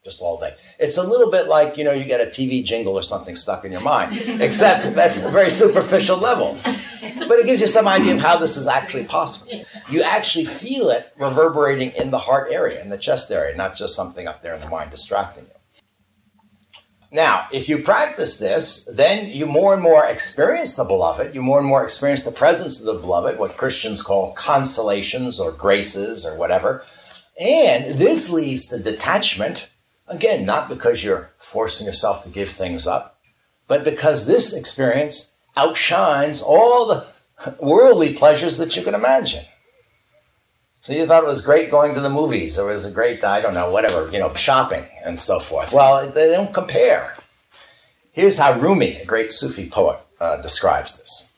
just 0.04 0.20
all 0.20 0.38
day. 0.38 0.54
It's 0.78 0.96
a 0.96 1.02
little 1.02 1.28
bit 1.28 1.48
like, 1.48 1.76
you 1.76 1.82
know, 1.82 1.90
you 1.90 2.04
get 2.04 2.20
a 2.20 2.30
TV 2.30 2.64
jingle 2.64 2.94
or 2.94 3.02
something 3.02 3.34
stuck 3.34 3.64
in 3.64 3.72
your 3.72 3.80
mind, 3.80 4.16
except 4.40 4.94
that's 4.94 5.24
a 5.24 5.28
very 5.28 5.50
superficial 5.50 6.18
level. 6.18 6.56
But 6.62 7.40
it 7.40 7.46
gives 7.46 7.60
you 7.60 7.66
some 7.66 7.88
idea 7.88 8.14
of 8.14 8.20
how 8.20 8.36
this 8.36 8.56
is 8.56 8.68
actually 8.68 9.06
possible. 9.06 9.64
You 9.90 10.02
actually 10.04 10.44
feel 10.44 10.90
it 10.90 11.12
reverberating 11.18 11.90
in 11.96 12.12
the 12.12 12.18
heart 12.18 12.52
area, 12.52 12.80
in 12.80 12.90
the 12.90 12.98
chest 12.98 13.32
area, 13.32 13.56
not 13.56 13.74
just 13.74 13.96
something 13.96 14.28
up 14.28 14.40
there 14.40 14.54
in 14.54 14.60
the 14.60 14.68
mind 14.68 14.92
distracting 14.92 15.46
you. 15.46 15.59
Now, 17.12 17.48
if 17.52 17.68
you 17.68 17.78
practice 17.78 18.38
this, 18.38 18.84
then 18.84 19.26
you 19.26 19.44
more 19.44 19.74
and 19.74 19.82
more 19.82 20.06
experience 20.06 20.74
the 20.74 20.84
beloved. 20.84 21.34
You 21.34 21.42
more 21.42 21.58
and 21.58 21.66
more 21.66 21.82
experience 21.82 22.22
the 22.22 22.30
presence 22.30 22.78
of 22.78 22.86
the 22.86 22.94
beloved, 22.94 23.38
what 23.38 23.56
Christians 23.56 24.02
call 24.02 24.32
consolations 24.34 25.40
or 25.40 25.50
graces 25.50 26.24
or 26.24 26.36
whatever. 26.36 26.84
And 27.40 27.98
this 27.98 28.30
leads 28.30 28.66
to 28.66 28.78
detachment. 28.78 29.68
Again, 30.06 30.44
not 30.46 30.68
because 30.68 31.02
you're 31.02 31.30
forcing 31.38 31.86
yourself 31.86 32.22
to 32.24 32.30
give 32.30 32.50
things 32.50 32.86
up, 32.86 33.20
but 33.66 33.82
because 33.82 34.26
this 34.26 34.52
experience 34.52 35.32
outshines 35.56 36.40
all 36.42 36.86
the 36.86 37.06
worldly 37.58 38.14
pleasures 38.14 38.58
that 38.58 38.76
you 38.76 38.82
can 38.82 38.94
imagine. 38.94 39.44
So 40.82 40.94
you 40.94 41.06
thought 41.06 41.24
it 41.24 41.26
was 41.26 41.42
great 41.42 41.70
going 41.70 41.92
to 41.92 42.00
the 42.00 42.08
movies, 42.08 42.58
or 42.58 42.70
it 42.70 42.74
was 42.74 42.86
a 42.86 42.90
great, 42.90 43.22
I 43.22 43.42
don't 43.42 43.52
know, 43.52 43.70
whatever, 43.70 44.10
you 44.10 44.18
know, 44.18 44.32
shopping 44.34 44.84
and 45.04 45.20
so 45.20 45.38
forth. 45.38 45.72
Well, 45.72 46.10
they 46.10 46.28
don't 46.28 46.54
compare. 46.54 47.14
Here's 48.12 48.38
how 48.38 48.58
Rumi, 48.58 48.96
a 48.96 49.04
great 49.04 49.30
Sufi 49.30 49.68
poet, 49.68 50.00
uh, 50.18 50.40
describes 50.40 50.98
this. 50.98 51.32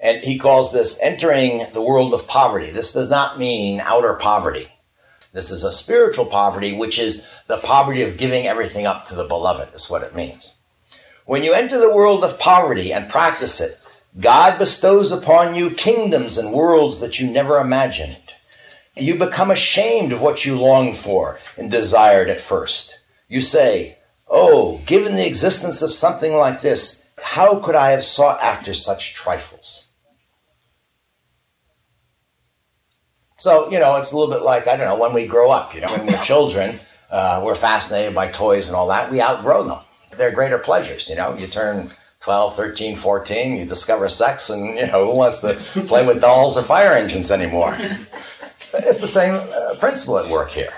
And 0.00 0.24
he 0.24 0.38
calls 0.38 0.72
this 0.72 0.98
entering 1.02 1.66
the 1.74 1.82
world 1.82 2.14
of 2.14 2.26
poverty. 2.26 2.70
This 2.70 2.92
does 2.92 3.10
not 3.10 3.38
mean 3.38 3.80
outer 3.80 4.14
poverty. 4.14 4.70
This 5.34 5.50
is 5.50 5.62
a 5.62 5.72
spiritual 5.72 6.24
poverty, 6.24 6.74
which 6.74 6.98
is 6.98 7.28
the 7.48 7.58
poverty 7.58 8.02
of 8.02 8.16
giving 8.16 8.46
everything 8.46 8.86
up 8.86 9.06
to 9.06 9.14
the 9.14 9.24
beloved, 9.24 9.74
is 9.74 9.90
what 9.90 10.02
it 10.02 10.14
means. 10.14 10.56
When 11.26 11.44
you 11.44 11.52
enter 11.52 11.78
the 11.78 11.94
world 11.94 12.24
of 12.24 12.38
poverty 12.38 12.94
and 12.94 13.10
practice 13.10 13.60
it, 13.60 13.78
God 14.18 14.58
bestows 14.58 15.12
upon 15.12 15.54
you 15.54 15.70
kingdoms 15.70 16.38
and 16.38 16.52
worlds 16.52 17.00
that 17.00 17.20
you 17.20 17.30
never 17.30 17.58
imagined. 17.58 18.27
You 18.98 19.14
become 19.14 19.50
ashamed 19.50 20.12
of 20.12 20.22
what 20.22 20.44
you 20.44 20.58
longed 20.58 20.96
for 20.96 21.38
and 21.56 21.70
desired 21.70 22.28
at 22.28 22.40
first. 22.40 22.98
You 23.28 23.40
say, 23.40 23.98
Oh, 24.30 24.80
given 24.86 25.16
the 25.16 25.26
existence 25.26 25.80
of 25.82 25.92
something 25.92 26.34
like 26.34 26.60
this, 26.60 27.04
how 27.22 27.60
could 27.60 27.74
I 27.74 27.90
have 27.90 28.04
sought 28.04 28.42
after 28.42 28.74
such 28.74 29.14
trifles? 29.14 29.86
So, 33.38 33.70
you 33.70 33.78
know, 33.78 33.96
it's 33.96 34.12
a 34.12 34.16
little 34.16 34.32
bit 34.32 34.42
like, 34.42 34.66
I 34.66 34.76
don't 34.76 34.86
know, 34.86 34.98
when 34.98 35.14
we 35.14 35.26
grow 35.26 35.50
up, 35.50 35.74
you 35.74 35.80
know, 35.80 35.88
when 35.88 36.06
we're 36.06 36.22
children, 36.22 36.78
uh, 37.10 37.40
we're 37.44 37.54
fascinated 37.54 38.14
by 38.14 38.28
toys 38.28 38.68
and 38.68 38.76
all 38.76 38.88
that. 38.88 39.10
We 39.10 39.22
outgrow 39.22 39.64
them. 39.64 39.78
They're 40.16 40.32
greater 40.32 40.58
pleasures, 40.58 41.08
you 41.08 41.14
know. 41.14 41.34
You 41.36 41.46
turn 41.46 41.90
12, 42.20 42.56
13, 42.56 42.96
14, 42.96 43.56
you 43.56 43.64
discover 43.64 44.08
sex, 44.08 44.50
and, 44.50 44.76
you 44.76 44.88
know, 44.88 45.06
who 45.06 45.16
wants 45.16 45.40
to 45.42 45.54
play 45.86 46.04
with 46.04 46.20
dolls 46.20 46.58
or 46.58 46.62
fire 46.62 46.92
engines 46.92 47.30
anymore? 47.30 47.78
It's 48.74 49.00
the 49.00 49.06
same 49.06 49.34
uh, 49.34 49.74
principle 49.78 50.18
at 50.18 50.30
work 50.30 50.50
here. 50.50 50.72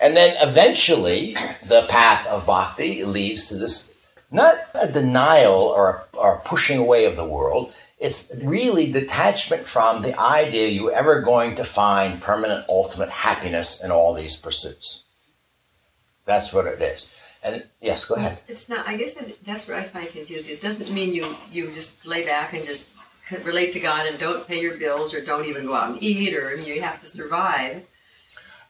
And 0.00 0.16
then 0.16 0.36
eventually, 0.40 1.36
the 1.66 1.86
path 1.88 2.26
of 2.26 2.46
bhakti 2.46 3.04
leads 3.04 3.48
to 3.48 3.56
this 3.56 3.94
not 4.30 4.58
a 4.74 4.88
denial 4.88 5.54
or 5.54 6.06
or 6.12 6.42
pushing 6.44 6.78
away 6.78 7.04
of 7.04 7.16
the 7.16 7.24
world. 7.24 7.72
It's 7.98 8.36
really 8.42 8.92
detachment 8.92 9.66
from 9.66 10.02
the 10.02 10.18
idea 10.18 10.68
you're 10.68 10.92
ever 10.92 11.22
going 11.22 11.54
to 11.56 11.64
find 11.64 12.20
permanent, 12.20 12.66
ultimate 12.68 13.08
happiness 13.08 13.82
in 13.82 13.90
all 13.90 14.12
these 14.12 14.36
pursuits. 14.36 15.04
That's 16.26 16.52
what 16.52 16.66
it 16.66 16.82
is. 16.82 17.14
And 17.42 17.64
yes, 17.80 18.04
go 18.04 18.16
ahead. 18.16 18.40
It's 18.48 18.68
not. 18.68 18.86
I 18.88 18.96
guess 18.96 19.14
that, 19.14 19.44
that's 19.44 19.68
where 19.68 19.78
I 19.78 19.84
find 19.84 20.08
confused. 20.08 20.50
It 20.50 20.60
doesn't 20.60 20.92
mean 20.92 21.14
you 21.14 21.36
you 21.50 21.70
just 21.72 22.04
lay 22.06 22.24
back 22.24 22.52
and 22.52 22.64
just 22.64 22.90
relate 23.44 23.72
to 23.72 23.80
God 23.80 24.06
and 24.06 24.18
don't 24.18 24.46
pay 24.46 24.60
your 24.60 24.76
bills 24.76 25.14
or 25.14 25.24
don't 25.24 25.46
even 25.46 25.66
go 25.66 25.74
out 25.74 25.90
and 25.90 26.02
eat 26.02 26.34
or 26.34 26.54
you 26.54 26.80
have 26.80 27.00
to 27.00 27.06
survive. 27.06 27.82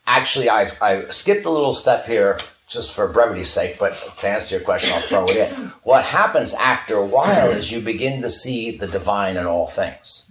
Actually, 0.06 0.48
I 0.48 0.70
I 0.80 1.08
skipped 1.10 1.46
a 1.46 1.50
little 1.50 1.72
step 1.72 2.06
here 2.06 2.38
just 2.68 2.92
for 2.92 3.08
brevity's 3.08 3.50
sake, 3.50 3.76
but 3.78 3.94
to 4.18 4.28
answer 4.28 4.56
your 4.56 4.64
question, 4.64 4.92
I'll 4.92 5.00
throw 5.00 5.28
it 5.28 5.36
in. 5.36 5.72
What 5.84 6.04
happens 6.04 6.52
after 6.54 6.96
a 6.96 7.06
while 7.06 7.50
is 7.50 7.70
you 7.70 7.80
begin 7.80 8.22
to 8.22 8.30
see 8.30 8.76
the 8.76 8.88
divine 8.88 9.36
in 9.36 9.46
all 9.46 9.68
things. 9.68 10.28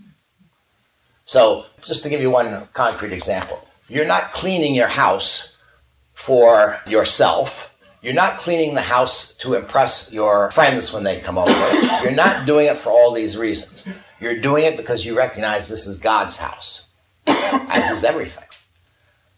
So, 1.26 1.66
just 1.82 2.04
to 2.04 2.10
give 2.10 2.22
you 2.22 2.30
one 2.30 2.68
concrete 2.74 3.14
example, 3.14 3.66
you're 3.88 4.06
not 4.06 4.32
cleaning 4.34 4.76
your 4.76 4.88
house 4.90 5.56
for 6.14 6.80
yourself. 6.86 7.72
You're 8.02 8.14
not 8.14 8.38
cleaning 8.38 8.76
the 8.76 8.82
house 8.82 9.34
to 9.38 9.56
impress 9.56 10.12
your 10.12 10.52
friends 10.52 10.94
when 10.94 11.04
they 11.04 11.20
come 11.20 11.38
over. 11.38 12.04
You're 12.04 12.12
not 12.12 12.46
doing 12.46 12.68
it 12.68 12.78
for 12.78 12.92
all 12.92 13.12
these 13.12 13.38
reasons. 13.38 13.88
You're 14.20 14.40
doing 14.40 14.64
it 14.64 14.78
because 14.78 15.06
you 15.06 15.18
recognize 15.18 15.68
this 15.68 15.88
is 15.88 15.98
God's 15.98 16.38
house, 16.38 16.88
as 17.28 17.92
is 17.92 18.04
everything. 18.04 18.46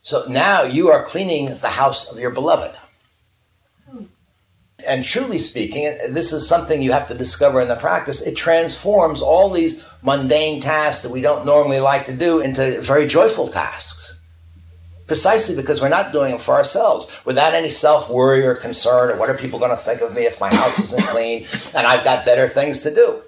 So 0.01 0.23
now 0.29 0.63
you 0.63 0.89
are 0.89 1.03
cleaning 1.03 1.57
the 1.57 1.69
house 1.69 2.09
of 2.09 2.19
your 2.19 2.29
beloved. 2.29 2.75
And 4.85 5.03
truly 5.03 5.39
speaking, 5.39 5.83
this 6.09 6.31
is 6.31 6.47
something 6.47 6.81
you 6.81 6.91
have 6.91 7.07
to 7.07 7.13
discover 7.13 7.59
in 7.59 7.67
the 7.67 7.75
practice. 7.75 8.21
It 8.21 8.37
transforms 8.37 9.21
all 9.21 9.49
these 9.49 9.83
mundane 10.03 10.61
tasks 10.61 11.01
that 11.01 11.11
we 11.11 11.19
don't 11.19 11.45
normally 11.45 11.79
like 11.79 12.05
to 12.05 12.13
do 12.13 12.39
into 12.39 12.79
very 12.81 13.07
joyful 13.07 13.47
tasks. 13.47 14.21
Precisely 15.07 15.55
because 15.55 15.81
we're 15.81 15.89
not 15.89 16.11
doing 16.11 16.31
them 16.31 16.39
for 16.39 16.53
ourselves, 16.53 17.09
without 17.25 17.53
any 17.53 17.69
self 17.69 18.09
worry 18.09 18.45
or 18.45 18.55
concern, 18.55 19.09
or 19.09 19.17
what 19.17 19.29
are 19.29 19.37
people 19.37 19.57
going 19.57 19.71
to 19.71 19.77
think 19.77 20.01
of 20.01 20.13
me 20.13 20.25
if 20.25 20.39
my 20.39 20.53
house 20.53 20.79
isn't 20.79 21.07
clean 21.07 21.47
and 21.73 21.87
I've 21.87 22.03
got 22.03 22.25
better 22.25 22.47
things 22.47 22.81
to 22.81 22.93
do. 22.93 23.23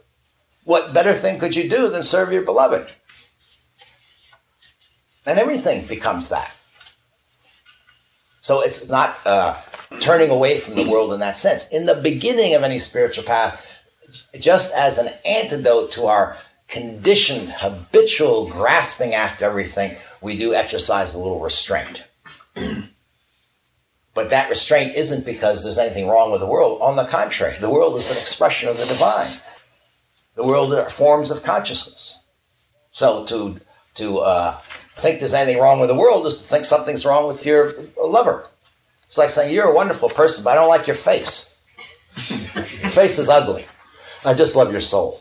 What 0.69 0.93
better 0.93 1.15
thing 1.15 1.39
could 1.39 1.55
you 1.55 1.67
do 1.67 1.89
than 1.89 2.03
serve 2.03 2.31
your 2.31 2.43
beloved? 2.43 2.87
And 5.25 5.39
everything 5.39 5.87
becomes 5.87 6.29
that. 6.29 6.51
So 8.41 8.61
it's 8.61 8.87
not 8.87 9.17
uh, 9.25 9.59
turning 9.99 10.29
away 10.29 10.59
from 10.59 10.75
the 10.75 10.87
world 10.87 11.11
in 11.11 11.21
that 11.21 11.39
sense. 11.39 11.67
In 11.69 11.87
the 11.87 11.95
beginning 11.95 12.53
of 12.53 12.61
any 12.61 12.77
spiritual 12.77 13.23
path, 13.23 13.79
just 14.39 14.71
as 14.75 14.99
an 14.99 15.11
antidote 15.25 15.91
to 15.93 16.05
our 16.05 16.37
conditioned, 16.67 17.49
habitual 17.49 18.47
grasping 18.51 19.15
after 19.15 19.45
everything, 19.45 19.97
we 20.21 20.37
do 20.37 20.53
exercise 20.53 21.15
a 21.15 21.17
little 21.17 21.39
restraint. 21.39 22.03
but 24.13 24.29
that 24.29 24.49
restraint 24.51 24.95
isn't 24.95 25.25
because 25.25 25.63
there's 25.63 25.79
anything 25.79 26.07
wrong 26.07 26.31
with 26.31 26.41
the 26.41 26.45
world. 26.45 26.79
On 26.83 26.95
the 26.95 27.07
contrary, 27.07 27.57
the 27.57 27.71
world 27.71 27.97
is 27.97 28.11
an 28.11 28.17
expression 28.17 28.69
of 28.69 28.77
the 28.77 28.85
divine. 28.85 29.39
The 30.39 30.47
world 30.47 30.73
are 30.73 30.89
forms 30.89 31.31
of 31.31 31.43
consciousness. 31.43 32.17
So 32.93 33.25
to 33.25 33.57
to 33.95 34.19
uh, 34.19 34.57
think 34.95 35.19
there's 35.19 35.33
anything 35.33 35.61
wrong 35.61 35.81
with 35.81 35.89
the 35.89 35.95
world 35.95 36.25
is 36.27 36.35
to 36.35 36.43
think 36.43 36.63
something's 36.63 37.05
wrong 37.05 37.27
with 37.27 37.45
your 37.45 37.73
lover. 38.01 38.47
It's 39.05 39.17
like 39.17 39.31
saying, 39.31 39.53
You're 39.53 39.67
a 39.67 39.75
wonderful 39.75 40.07
person, 40.07 40.45
but 40.45 40.51
I 40.51 40.55
don't 40.55 40.69
like 40.69 40.87
your 40.87 40.95
face. 40.95 41.53
your 42.29 42.63
face 42.91 43.19
is 43.19 43.27
ugly. 43.27 43.65
I 44.23 44.33
just 44.33 44.55
love 44.55 44.71
your 44.71 44.79
soul. 44.79 45.19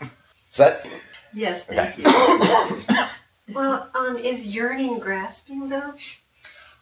Is 0.00 0.58
that? 0.58 0.86
Yes, 1.34 1.64
thank 1.64 1.98
Okay. 1.98 2.02
you. 2.88 3.04
Well, 3.52 3.90
um, 3.96 4.16
is 4.16 4.46
yearning 4.46 5.00
grasping 5.00 5.68
though? 5.68 5.94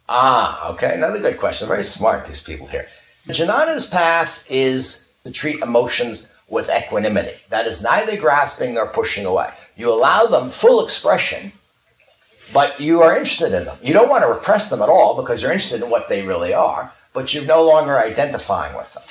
Ah, 0.07 0.69
okay. 0.73 0.93
Another 0.93 1.19
good 1.19 1.39
question. 1.39 1.67
Very 1.67 1.83
smart, 1.83 2.27
these 2.27 2.43
people 2.43 2.67
here. 2.67 2.89
Jnana's 3.27 3.89
path 3.89 4.45
is 4.51 5.09
to 5.25 5.33
treat 5.33 5.61
emotions 5.61 6.29
with 6.49 6.71
equanimity. 6.71 7.37
That 7.51 7.67
is 7.67 7.83
neither 7.83 8.17
grasping 8.17 8.75
nor 8.75 8.89
pushing 8.89 9.27
away. 9.27 9.51
You 9.77 9.93
allow 9.93 10.27
them 10.27 10.51
full 10.51 10.85
expression, 10.85 11.53
but 12.53 12.81
you 12.81 13.03
are 13.03 13.17
interested 13.17 13.53
in 13.53 13.65
them. 13.65 13.79
You 13.83 13.93
don't 13.93 14.09
want 14.09 14.23
to 14.25 14.29
repress 14.29 14.71
them 14.71 14.83
at 14.83 14.89
all 14.89 15.21
because 15.21 15.43
you're 15.43 15.53
interested 15.53 15.83
in 15.83 15.91
what 15.91 16.09
they 16.09 16.27
really 16.27 16.55
are, 16.55 16.93
but 17.13 17.33
you're 17.33 17.45
no 17.45 17.63
longer 17.65 17.99
identifying 17.99 18.77
with 18.77 18.93
them. 18.95 19.03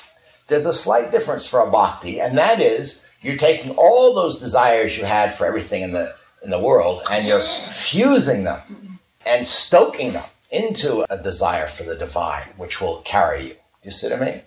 There's 0.48 0.66
a 0.66 0.74
slight 0.74 1.10
difference 1.12 1.46
for 1.46 1.60
a 1.60 1.70
bhakti, 1.70 2.20
and 2.20 2.36
that 2.38 2.60
is 2.60 3.04
you're 3.20 3.36
taking 3.36 3.76
all 3.76 4.14
those 4.14 4.38
desires 4.38 4.96
you 4.96 5.04
had 5.04 5.32
for 5.34 5.46
everything 5.46 5.82
in 5.82 5.92
the 5.92 6.14
in 6.42 6.50
the 6.50 6.58
world 6.58 7.02
and 7.10 7.26
you're 7.26 7.40
fusing 7.40 8.44
them 8.44 8.98
and 9.26 9.46
stoking 9.46 10.12
them 10.12 10.24
into 10.50 11.04
a 11.10 11.22
desire 11.22 11.66
for 11.66 11.82
the 11.82 11.96
divine, 11.96 12.46
which 12.56 12.80
will 12.80 13.02
carry 13.02 13.48
you. 13.48 13.56
You 13.82 13.90
see 13.90 14.08
what 14.08 14.22
I 14.22 14.24
mean? 14.24 14.42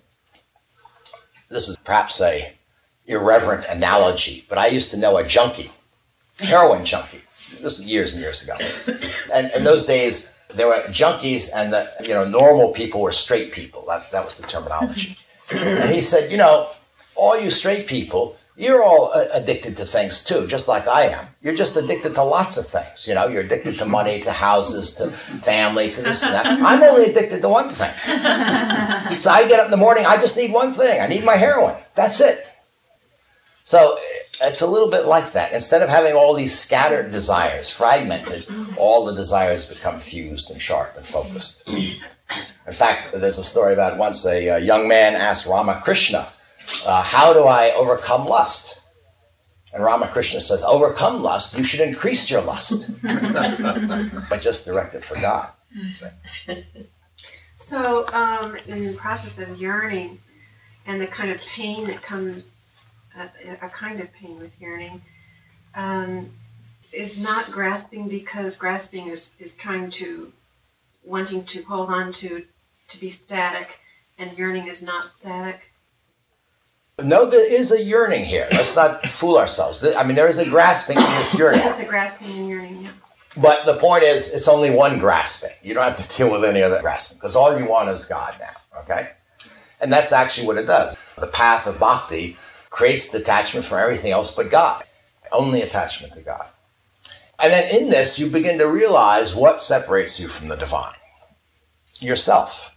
This 1.50 1.68
is 1.68 1.78
perhaps 1.78 2.20
a 2.22 2.54
irreverent 3.12 3.66
analogy, 3.66 4.46
but 4.50 4.58
I 4.58 4.68
used 4.68 4.92
to 4.92 4.98
know 4.98 5.18
a 5.18 5.24
junkie, 5.28 5.72
heroin 6.40 6.86
junkie. 6.86 7.22
This 7.54 7.78
was 7.78 7.82
years 7.82 8.14
and 8.14 8.22
years 8.22 8.42
ago. 8.42 8.56
And 9.34 9.52
in 9.52 9.64
those 9.64 9.86
days, 9.86 10.34
there 10.56 10.68
were 10.68 10.82
junkies, 10.88 11.50
and 11.54 11.72
the 11.72 11.90
you 12.02 12.14
know 12.14 12.26
normal 12.26 12.72
people 12.72 13.02
were 13.02 13.12
straight 13.12 13.52
people. 13.52 13.86
That 13.88 14.04
that 14.12 14.26
was 14.26 14.38
the 14.38 14.48
terminology. 14.48 15.16
And 15.52 15.90
he 15.94 16.02
said, 16.02 16.32
you 16.32 16.38
know, 16.38 16.70
all 17.16 17.38
you 17.40 17.50
straight 17.50 17.88
people, 17.88 18.38
you're 18.56 18.84
all 18.84 19.12
uh, 19.14 19.28
addicted 19.34 19.76
to 19.78 19.86
things 19.86 20.24
too, 20.24 20.48
just 20.48 20.68
like 20.68 20.88
I 20.88 21.04
am. 21.08 21.28
You're 21.42 21.56
just 21.56 21.76
addicted 21.76 22.16
to 22.16 22.24
lots 22.24 22.58
of 22.58 22.66
things. 22.68 23.08
You 23.08 23.16
know, 23.16 23.28
you're 23.28 23.42
addicted 23.42 23.78
to 23.80 23.86
money, 23.86 24.22
to 24.22 24.32
houses, 24.32 24.96
to 24.96 25.12
family, 25.44 25.92
to 25.92 26.02
this 26.02 26.24
and 26.24 26.34
that. 26.34 26.46
I'm 26.46 26.82
only 26.84 27.06
addicted 27.12 27.42
to 27.42 27.50
one 27.50 27.70
thing. 27.70 27.94
So 29.20 29.30
I 29.30 29.48
get 29.48 29.60
up 29.60 29.66
in 29.66 29.72
the 29.72 29.78
morning, 29.78 30.06
I 30.06 30.18
just 30.18 30.38
need 30.38 30.52
one 30.52 30.74
thing. 30.74 31.02
I 31.02 31.08
need 31.08 31.24
my 31.24 31.36
heroin. 31.36 31.76
That's 31.96 32.22
it. 32.22 32.46
So 33.72 33.98
it's 34.42 34.60
a 34.60 34.68
little 34.68 34.90
bit 34.90 35.06
like 35.06 35.32
that. 35.32 35.54
Instead 35.54 35.82
of 35.82 35.88
having 35.88 36.12
all 36.12 36.34
these 36.34 36.54
scattered 36.54 37.10
desires, 37.10 37.70
fragmented, 37.70 38.46
all 38.76 39.06
the 39.06 39.16
desires 39.16 39.66
become 39.66 39.98
fused 39.98 40.52
and 40.52 40.62
sharp 40.62 40.98
and 40.98 41.08
focused. 41.08 41.66
In 41.70 42.74
fact, 42.74 43.14
there's 43.14 43.38
a 43.38 43.46
story 43.46 43.72
about 43.72 43.98
once 43.98 44.26
a, 44.26 44.50
uh 44.50 44.58
young 44.58 44.90
man 44.90 45.16
asked 45.16 45.46
Ramakrishna, 45.46 46.28
uh, 46.86 47.02
How 47.02 47.32
do 47.32 47.44
I 47.44 47.72
overcome 47.72 48.26
lust? 48.26 48.82
And 49.74 49.82
Ramakrishna 49.82 50.42
says, 50.42 50.62
Overcome 50.64 51.22
lust, 51.22 51.58
you 51.58 51.64
should 51.64 51.80
increase 51.80 52.30
your 52.30 52.42
lust, 52.42 52.92
but 53.04 54.42
just 54.42 54.66
direct 54.66 54.96
it 54.96 55.06
for 55.06 55.16
God. 55.16 55.48
See? 55.94 56.66
So, 57.56 58.06
um, 58.10 58.58
in 58.68 58.88
the 58.88 58.98
process 58.98 59.40
of 59.40 59.58
yearning 59.62 60.20
and 60.86 61.00
the 61.00 61.08
kind 61.08 61.32
of 61.32 61.40
pain 61.56 61.88
that 61.88 62.02
comes, 62.02 62.61
a 63.18 63.70
kind 63.70 64.00
of 64.00 64.12
pain 64.14 64.40
with 64.40 64.52
yearning, 64.60 65.02
um, 65.76 66.30
is 66.92 67.20
not 67.20 67.52
grasping 67.52 68.08
because 68.08 68.58
grasping 68.58 69.08
is, 69.08 69.34
is 69.40 69.54
trying 69.54 69.92
to, 69.92 70.32
wanting 71.04 71.44
to 71.46 71.64
hold 71.64 71.90
on 71.90 72.12
to, 72.14 72.46
to 72.90 73.00
be 73.00 73.10
static, 73.10 73.70
and 74.18 74.38
yearning 74.38 74.68
is 74.68 74.84
not 74.84 75.16
static. 75.16 75.62
No, 77.02 77.26
there 77.30 77.46
is 77.46 77.72
a 77.72 77.82
yearning 77.82 78.24
here. 78.24 78.48
Let's 78.52 78.76
not 78.76 79.06
fool 79.08 79.38
ourselves. 79.38 79.84
I 79.84 80.04
mean, 80.04 80.16
there 80.16 80.28
is 80.28 80.38
a 80.38 80.46
grasping 80.46 80.98
in 80.98 81.04
this 81.04 81.34
yearning. 81.34 81.62
That's 81.62 81.80
a 81.80 81.86
grasping 81.86 82.30
and 82.32 82.48
yearning. 82.48 82.84
Yeah. 82.84 82.92
But 83.38 83.66
the 83.66 83.78
point 83.78 84.04
is, 84.04 84.34
it's 84.34 84.48
only 84.48 84.70
one 84.70 85.00
grasping. 85.00 85.52
You 85.64 85.74
don't 85.74 85.84
have 85.84 86.08
to 86.08 86.18
deal 86.18 86.30
with 86.30 86.44
any 86.44 86.62
other 86.62 86.82
grasping 86.82 87.18
because 87.18 87.36
all 87.36 87.58
you 87.58 87.66
want 87.66 87.90
is 87.90 88.06
God 88.06 88.36
now, 88.40 88.82
okay? 88.82 89.12
And 89.80 89.92
that's 89.92 90.12
actually 90.12 90.48
what 90.48 90.58
it 90.58 90.66
does. 90.66 90.96
The 91.18 91.28
path 91.28 91.66
of 91.66 91.80
bhakti 91.80 92.38
creates 92.72 93.10
detachment 93.10 93.66
from 93.66 93.78
everything 93.78 94.12
else 94.12 94.32
but 94.32 94.50
God, 94.50 94.84
only 95.32 95.62
attachment 95.62 96.16
to 96.16 96.22
God. 96.22 96.48
And 97.38 97.54
then 97.54 97.76
in 97.76 97.90
this, 97.90 98.18
you 98.18 98.28
begin 98.28 98.58
to 98.58 98.68
realize 98.68 99.36
what 99.36 99.62
separates 99.62 100.20
you 100.20 100.28
from 100.28 100.48
the 100.48 100.56
divine 100.56 100.96
yourself. 102.00 102.72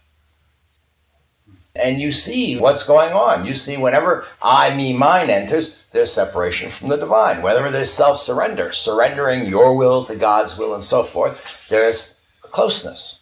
And 1.75 1.99
you 1.99 2.11
see 2.11 2.57
what's 2.57 2.85
going 2.85 3.11
on. 3.11 3.45
You 3.45 3.55
see, 3.55 3.75
whenever 3.75 4.25
I, 4.41 4.73
me, 4.75 4.93
mine 4.93 5.29
enters, 5.29 5.77
there's 5.91 6.11
separation 6.11 6.71
from 6.71 6.87
the 6.87 6.97
divine. 6.97 7.41
Whether 7.41 7.69
there's 7.69 7.91
self 7.91 8.17
surrender, 8.17 8.71
surrendering 8.71 9.45
your 9.45 9.75
will 9.75 10.05
to 10.05 10.15
God's 10.15 10.57
will 10.57 10.73
and 10.73 10.83
so 10.83 11.03
forth, 11.03 11.57
there's 11.69 12.13
closeness. 12.41 13.19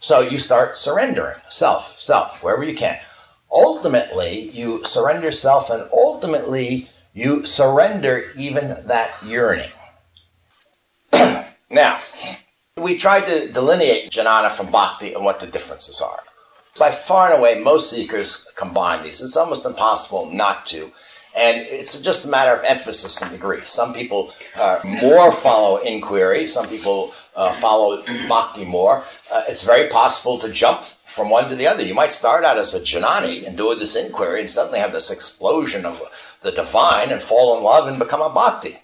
So 0.00 0.20
you 0.20 0.38
start 0.38 0.76
surrendering 0.76 1.38
self, 1.48 2.00
self, 2.00 2.42
wherever 2.42 2.62
you 2.62 2.76
can. 2.76 2.98
Ultimately, 3.54 4.50
you 4.50 4.84
surrender 4.84 5.30
self, 5.30 5.70
and 5.70 5.88
ultimately, 5.92 6.90
you 7.12 7.46
surrender 7.46 8.32
even 8.36 8.68
that 8.86 9.12
yearning. 9.24 9.70
now, 11.70 12.00
we 12.76 12.98
tried 12.98 13.28
to 13.28 13.52
delineate 13.52 14.10
jnana 14.10 14.50
from 14.50 14.72
bhakti 14.72 15.14
and 15.14 15.24
what 15.24 15.38
the 15.38 15.46
differences 15.46 16.00
are. 16.00 16.18
By 16.76 16.90
far 16.90 17.30
and 17.30 17.38
away, 17.38 17.62
most 17.62 17.90
seekers 17.90 18.50
combine 18.56 19.04
these. 19.04 19.22
It's 19.22 19.36
almost 19.36 19.64
impossible 19.64 20.28
not 20.32 20.66
to. 20.66 20.90
And 21.36 21.58
it's 21.58 22.00
just 22.00 22.24
a 22.24 22.28
matter 22.28 22.52
of 22.52 22.64
emphasis 22.64 23.22
and 23.22 23.30
degree. 23.30 23.60
Some 23.64 23.94
people 23.94 24.32
uh, 24.56 24.80
more 24.84 25.30
follow 25.30 25.76
inquiry, 25.78 26.48
some 26.48 26.68
people 26.68 27.14
uh, 27.36 27.52
follow 27.52 28.02
bhakti 28.28 28.64
more. 28.64 29.04
Uh, 29.30 29.42
it's 29.48 29.62
very 29.62 29.88
possible 29.88 30.38
to 30.38 30.48
jump 30.48 30.84
from 31.04 31.30
one 31.30 31.48
to 31.48 31.56
the 31.56 31.66
other. 31.66 31.84
You 31.84 31.94
might 31.94 32.12
start 32.12 32.44
out 32.44 32.58
as 32.58 32.74
a 32.74 32.80
jnani 32.80 33.46
and 33.46 33.56
do 33.56 33.74
this 33.74 33.96
inquiry 33.96 34.40
and 34.40 34.50
suddenly 34.50 34.78
have 34.78 34.92
this 34.92 35.10
explosion 35.10 35.84
of 35.84 36.00
the 36.42 36.52
divine 36.52 37.10
and 37.10 37.22
fall 37.22 37.56
in 37.56 37.62
love 37.62 37.88
and 37.88 37.98
become 37.98 38.22
a 38.22 38.32
bhakti. 38.32 38.78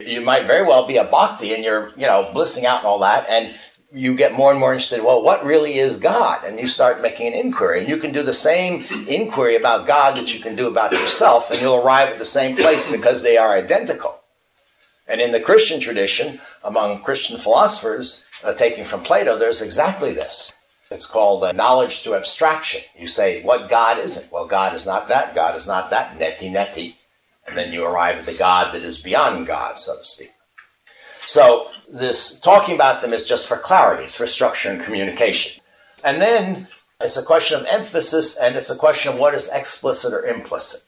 You 0.00 0.20
might 0.20 0.46
very 0.46 0.66
well 0.66 0.86
be 0.86 0.96
a 0.96 1.04
bhakti 1.04 1.54
and 1.54 1.64
you're, 1.64 1.90
you 1.96 2.06
know, 2.06 2.30
blissing 2.32 2.66
out 2.66 2.78
and 2.78 2.86
all 2.86 2.98
that, 3.00 3.28
and 3.28 3.54
you 3.92 4.14
get 4.14 4.32
more 4.34 4.50
and 4.50 4.58
more 4.58 4.72
interested. 4.72 5.02
Well, 5.02 5.22
what 5.22 5.44
really 5.44 5.78
is 5.78 5.96
God? 5.96 6.44
And 6.44 6.58
you 6.58 6.66
start 6.66 7.00
making 7.00 7.28
an 7.28 7.34
inquiry. 7.34 7.80
And 7.80 7.88
you 7.88 7.96
can 7.96 8.12
do 8.12 8.22
the 8.22 8.34
same 8.34 8.84
inquiry 9.06 9.54
about 9.54 9.86
God 9.86 10.16
that 10.16 10.34
you 10.34 10.40
can 10.40 10.56
do 10.56 10.66
about 10.66 10.92
yourself, 10.92 11.50
and 11.50 11.60
you'll 11.60 11.84
arrive 11.84 12.08
at 12.08 12.18
the 12.18 12.24
same 12.24 12.56
place 12.56 12.90
because 12.90 13.22
they 13.22 13.36
are 13.36 13.52
identical. 13.52 14.20
And 15.06 15.20
in 15.20 15.32
the 15.32 15.40
Christian 15.40 15.80
tradition, 15.80 16.40
among 16.62 17.02
Christian 17.02 17.38
philosophers, 17.38 18.24
uh, 18.42 18.54
taking 18.54 18.84
from 18.84 19.02
Plato, 19.02 19.36
there's 19.36 19.60
exactly 19.60 20.12
this. 20.12 20.52
It's 20.90 21.06
called 21.06 21.44
uh, 21.44 21.52
knowledge 21.52 22.02
to 22.02 22.14
abstraction. 22.14 22.82
You 22.98 23.08
say, 23.08 23.42
what 23.42 23.68
God 23.68 23.98
isn't? 23.98 24.32
Well, 24.32 24.46
God 24.46 24.74
is 24.74 24.86
not 24.86 25.08
that, 25.08 25.34
God 25.34 25.56
is 25.56 25.66
not 25.66 25.90
that, 25.90 26.18
neti 26.18 26.50
neti. 26.52 26.94
And 27.46 27.56
then 27.56 27.72
you 27.72 27.84
arrive 27.84 28.18
at 28.18 28.26
the 28.26 28.34
God 28.34 28.72
that 28.74 28.82
is 28.82 28.98
beyond 28.98 29.46
God, 29.46 29.78
so 29.78 29.96
to 29.96 30.04
speak. 30.04 30.30
So 31.26 31.68
this 31.92 32.38
talking 32.40 32.74
about 32.74 33.02
them 33.02 33.12
is 33.12 33.24
just 33.24 33.46
for 33.46 33.56
clarity, 33.56 34.04
it's 34.04 34.16
for 34.16 34.26
structure 34.26 34.70
and 34.70 34.82
communication. 34.82 35.60
And 36.04 36.20
then 36.20 36.68
it's 37.00 37.16
a 37.16 37.22
question 37.22 37.60
of 37.60 37.66
emphasis 37.66 38.36
and 38.36 38.56
it's 38.56 38.70
a 38.70 38.76
question 38.76 39.12
of 39.12 39.18
what 39.18 39.34
is 39.34 39.50
explicit 39.52 40.12
or 40.12 40.24
implicit. 40.24 40.82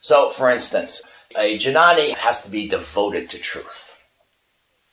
So, 0.00 0.30
for 0.30 0.50
instance, 0.50 1.02
a 1.36 1.58
Jnani 1.58 2.14
has 2.14 2.42
to 2.42 2.50
be 2.50 2.68
devoted 2.68 3.30
to 3.30 3.38
truth, 3.38 3.90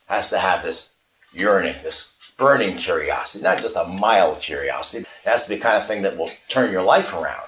has 0.07 0.29
to 0.29 0.39
have 0.39 0.63
this 0.63 0.91
yearning, 1.33 1.75
this 1.83 2.13
burning 2.37 2.77
curiosity, 2.77 3.43
not 3.43 3.61
just 3.61 3.75
a 3.75 3.85
mild 3.85 4.41
curiosity. 4.41 5.05
It 5.23 5.29
has 5.29 5.43
to 5.43 5.49
be 5.49 5.55
the 5.55 5.61
kind 5.61 5.77
of 5.77 5.87
thing 5.87 6.01
that 6.01 6.17
will 6.17 6.31
turn 6.49 6.71
your 6.71 6.83
life 6.83 7.13
around. 7.13 7.47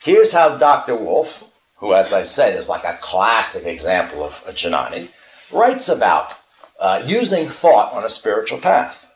Here's 0.00 0.32
how 0.32 0.56
Dr. 0.58 0.96
Wolff, 0.96 1.44
who, 1.76 1.94
as 1.94 2.12
I 2.12 2.22
said, 2.22 2.56
is 2.56 2.68
like 2.68 2.84
a 2.84 2.98
classic 3.00 3.66
example 3.66 4.22
of 4.22 4.34
a 4.46 4.52
Jnani, 4.52 5.08
writes 5.50 5.88
about 5.88 6.32
uh, 6.78 7.02
using 7.04 7.48
thought 7.48 7.92
on 7.92 8.04
a 8.04 8.10
spiritual 8.10 8.58
path. 8.58 9.06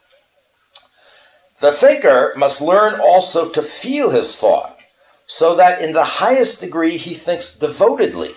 The 1.61 1.73
thinker 1.73 2.35
must 2.37 2.61
learn 2.61 3.01
also 3.01 3.49
to 3.51 3.63
feel 3.63 4.11
his 4.11 4.39
thought, 4.39 4.79
so 5.27 5.55
that 5.57 5.81
in 5.81 5.93
the 5.93 6.05
highest 6.05 6.61
degree 6.61 6.99
he 6.99 7.15
thinks 7.15 7.57
devotedly, 7.57 8.35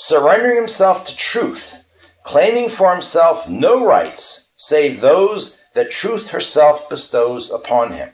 surrendering 0.00 0.54
himself 0.54 1.04
to 1.04 1.16
truth, 1.16 1.82
claiming 2.22 2.68
for 2.68 2.92
himself 2.92 3.48
no 3.48 3.84
rights 3.84 4.50
save 4.54 5.00
those 5.00 5.58
that 5.74 5.90
truth 5.90 6.28
herself 6.28 6.88
bestows 6.88 7.50
upon 7.50 7.90
him. 7.92 8.08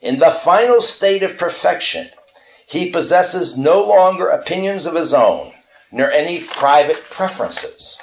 In 0.00 0.20
the 0.20 0.30
final 0.30 0.80
state 0.80 1.22
of 1.22 1.36
perfection, 1.36 2.08
he 2.66 2.90
possesses 2.90 3.58
no 3.58 3.84
longer 3.84 4.28
opinions 4.28 4.86
of 4.86 4.94
his 4.94 5.12
own, 5.12 5.52
nor 5.92 6.10
any 6.10 6.42
private 6.42 7.04
preferences. 7.10 8.00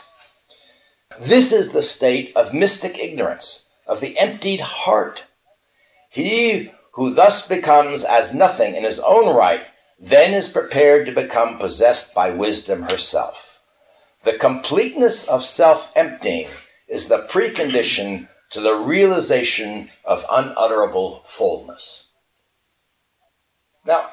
This 1.19 1.51
is 1.51 1.71
the 1.71 1.81
state 1.81 2.31
of 2.35 2.53
mystic 2.53 2.99
ignorance, 2.99 3.69
of 3.87 4.01
the 4.01 4.19
emptied 4.19 4.59
heart. 4.59 5.23
He 6.11 6.71
who 6.91 7.11
thus 7.11 7.47
becomes 7.47 8.03
as 8.03 8.35
nothing 8.35 8.75
in 8.75 8.83
his 8.83 8.99
own 8.99 9.35
right 9.35 9.63
then 9.99 10.33
is 10.33 10.47
prepared 10.47 11.05
to 11.05 11.11
become 11.11 11.57
possessed 11.57 12.13
by 12.13 12.29
wisdom 12.29 12.83
herself. 12.83 13.59
The 14.23 14.37
completeness 14.37 15.27
of 15.27 15.45
self 15.45 15.91
emptying 15.95 16.47
is 16.87 17.07
the 17.07 17.27
precondition 17.29 18.27
to 18.51 18.61
the 18.61 18.75
realization 18.75 19.89
of 20.05 20.25
unutterable 20.29 21.23
fullness. 21.25 22.07
Now, 23.85 24.11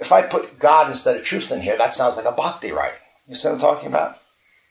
if 0.00 0.10
I 0.12 0.22
put 0.22 0.58
God 0.58 0.88
instead 0.88 1.16
of 1.16 1.24
truth 1.24 1.52
in 1.52 1.60
here, 1.60 1.76
that 1.76 1.94
sounds 1.94 2.16
like 2.16 2.26
a 2.26 2.32
bhakti 2.32 2.72
writing. 2.72 2.98
You 3.26 3.34
see 3.34 3.48
what 3.48 3.54
I'm 3.54 3.60
talking 3.60 3.88
about? 3.88 4.18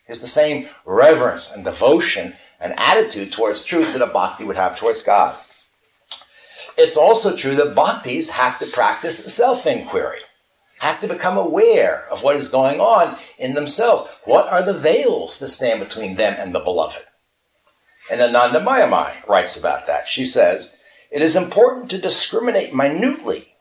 It's 0.07 0.21
the 0.21 0.27
same 0.27 0.69
reverence 0.85 1.51
and 1.51 1.63
devotion 1.63 2.35
and 2.59 2.73
attitude 2.77 3.31
towards 3.31 3.63
truth 3.63 3.93
that 3.93 4.01
a 4.01 4.07
bhakti 4.07 4.43
would 4.43 4.55
have 4.55 4.77
towards 4.77 5.03
God. 5.03 5.38
It's 6.77 6.97
also 6.97 7.35
true 7.35 7.55
that 7.55 7.75
bhaktis 7.75 8.29
have 8.31 8.59
to 8.59 8.67
practice 8.67 9.33
self 9.33 9.65
inquiry, 9.65 10.19
have 10.80 10.99
to 11.01 11.07
become 11.07 11.38
aware 11.38 12.07
of 12.09 12.23
what 12.23 12.36
is 12.36 12.47
going 12.47 12.80
on 12.80 13.17
in 13.38 13.53
themselves. 13.53 14.07
What 14.25 14.47
are 14.47 14.63
the 14.63 14.78
veils 14.78 15.39
that 15.39 15.49
stand 15.49 15.80
between 15.80 16.15
them 16.15 16.36
and 16.38 16.53
the 16.53 16.59
beloved? 16.59 17.03
And 18.11 18.21
Anandamayi 18.21 19.28
writes 19.28 19.57
about 19.57 19.88
that. 19.88 20.07
She 20.07 20.25
says, 20.25 20.75
It 21.11 21.21
is 21.21 21.36
important 21.36 21.89
to 21.91 21.97
discriminate 21.97 22.73
minutely. 22.73 23.55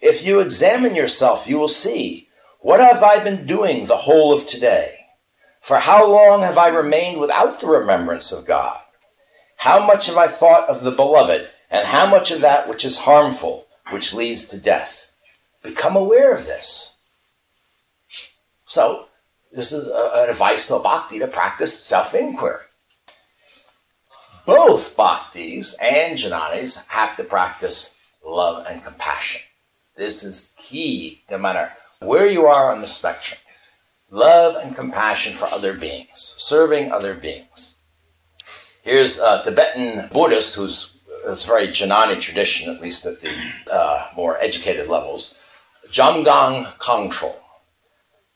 If 0.00 0.24
you 0.24 0.40
examine 0.40 0.96
yourself, 0.96 1.46
you 1.46 1.58
will 1.58 1.68
see, 1.68 2.28
what 2.60 2.80
have 2.80 3.02
I 3.02 3.22
been 3.22 3.46
doing 3.46 3.86
the 3.86 3.96
whole 3.96 4.32
of 4.32 4.46
today? 4.46 4.98
For 5.60 5.78
how 5.78 6.06
long 6.06 6.42
have 6.42 6.58
I 6.58 6.68
remained 6.68 7.20
without 7.20 7.60
the 7.60 7.68
remembrance 7.68 8.32
of 8.32 8.46
God? 8.46 8.80
How 9.56 9.86
much 9.86 10.06
have 10.06 10.16
I 10.16 10.26
thought 10.26 10.68
of 10.68 10.82
the 10.82 10.90
beloved, 10.90 11.48
and 11.70 11.86
how 11.86 12.06
much 12.06 12.32
of 12.32 12.40
that 12.40 12.68
which 12.68 12.84
is 12.84 12.98
harmful, 12.98 13.68
which 13.90 14.12
leads 14.12 14.44
to 14.46 14.58
death? 14.58 15.01
Become 15.62 15.96
aware 15.96 16.32
of 16.32 16.46
this. 16.46 16.94
So, 18.66 19.06
this 19.52 19.72
is 19.72 19.86
an 19.86 20.30
advice 20.30 20.66
to 20.66 20.76
a 20.76 20.82
bhakti 20.82 21.18
to 21.18 21.26
practice 21.26 21.78
self 21.78 22.14
inquiry. 22.14 22.64
Both 24.46 24.96
bhaktis 24.96 25.74
and 25.80 26.18
jnanis 26.18 26.84
have 26.86 27.16
to 27.16 27.24
practice 27.24 27.90
love 28.24 28.66
and 28.66 28.82
compassion. 28.82 29.42
This 29.96 30.24
is 30.24 30.52
key 30.56 31.22
no 31.30 31.38
matter 31.38 31.72
where 32.00 32.26
you 32.26 32.46
are 32.46 32.72
on 32.74 32.80
the 32.80 32.88
spectrum 32.88 33.38
love 34.12 34.56
and 34.56 34.76
compassion 34.76 35.34
for 35.34 35.46
other 35.46 35.72
beings, 35.72 36.34
serving 36.36 36.92
other 36.92 37.14
beings. 37.14 37.74
Here's 38.82 39.18
a 39.18 39.42
Tibetan 39.42 40.08
Buddhist 40.12 40.54
who's 40.54 40.98
it's 41.24 41.44
very 41.44 41.68
Jnani 41.68 42.20
tradition, 42.20 42.74
at 42.74 42.82
least 42.82 43.06
at 43.06 43.20
the 43.20 43.32
uh, 43.72 44.08
more 44.16 44.38
educated 44.38 44.88
levels, 44.88 45.34
Jamgon 45.92 46.76
Kongtrul. 46.78 47.36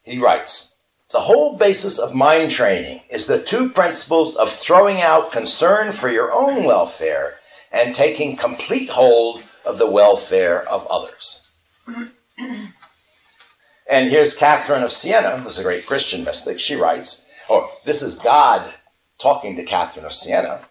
He 0.03 0.19
writes, 0.19 0.75
the 1.11 1.21
whole 1.21 1.57
basis 1.57 1.99
of 1.99 2.15
mind 2.15 2.51
training 2.51 3.01
is 3.09 3.27
the 3.27 3.43
two 3.43 3.71
principles 3.71 4.37
of 4.37 4.53
throwing 4.53 5.01
out 5.01 5.33
concern 5.33 5.93
for 5.93 6.11
your 6.11 6.33
own 6.33 6.65
welfare 6.65 7.39
and 7.73 7.95
taking 7.95 8.37
complete 8.37 8.91
hold 8.91 9.43
of 9.65 9.79
the 9.79 9.91
welfare 9.91 10.69
of 10.69 10.87
others. 10.89 11.49
And 13.89 14.11
here's 14.11 14.35
Catherine 14.35 14.83
of 14.83 14.91
Siena, 14.91 15.39
who's 15.39 15.61
a 15.61 15.63
great 15.63 15.87
Christian 15.87 16.25
mystic. 16.25 16.59
She 16.59 16.75
writes, 16.75 17.25
or 17.49 17.71
this 17.85 18.03
is 18.03 18.17
God 18.17 18.75
talking 19.17 19.55
to 19.55 19.63
Catherine 19.63 20.05
of 20.05 20.13
Siena. 20.13 20.63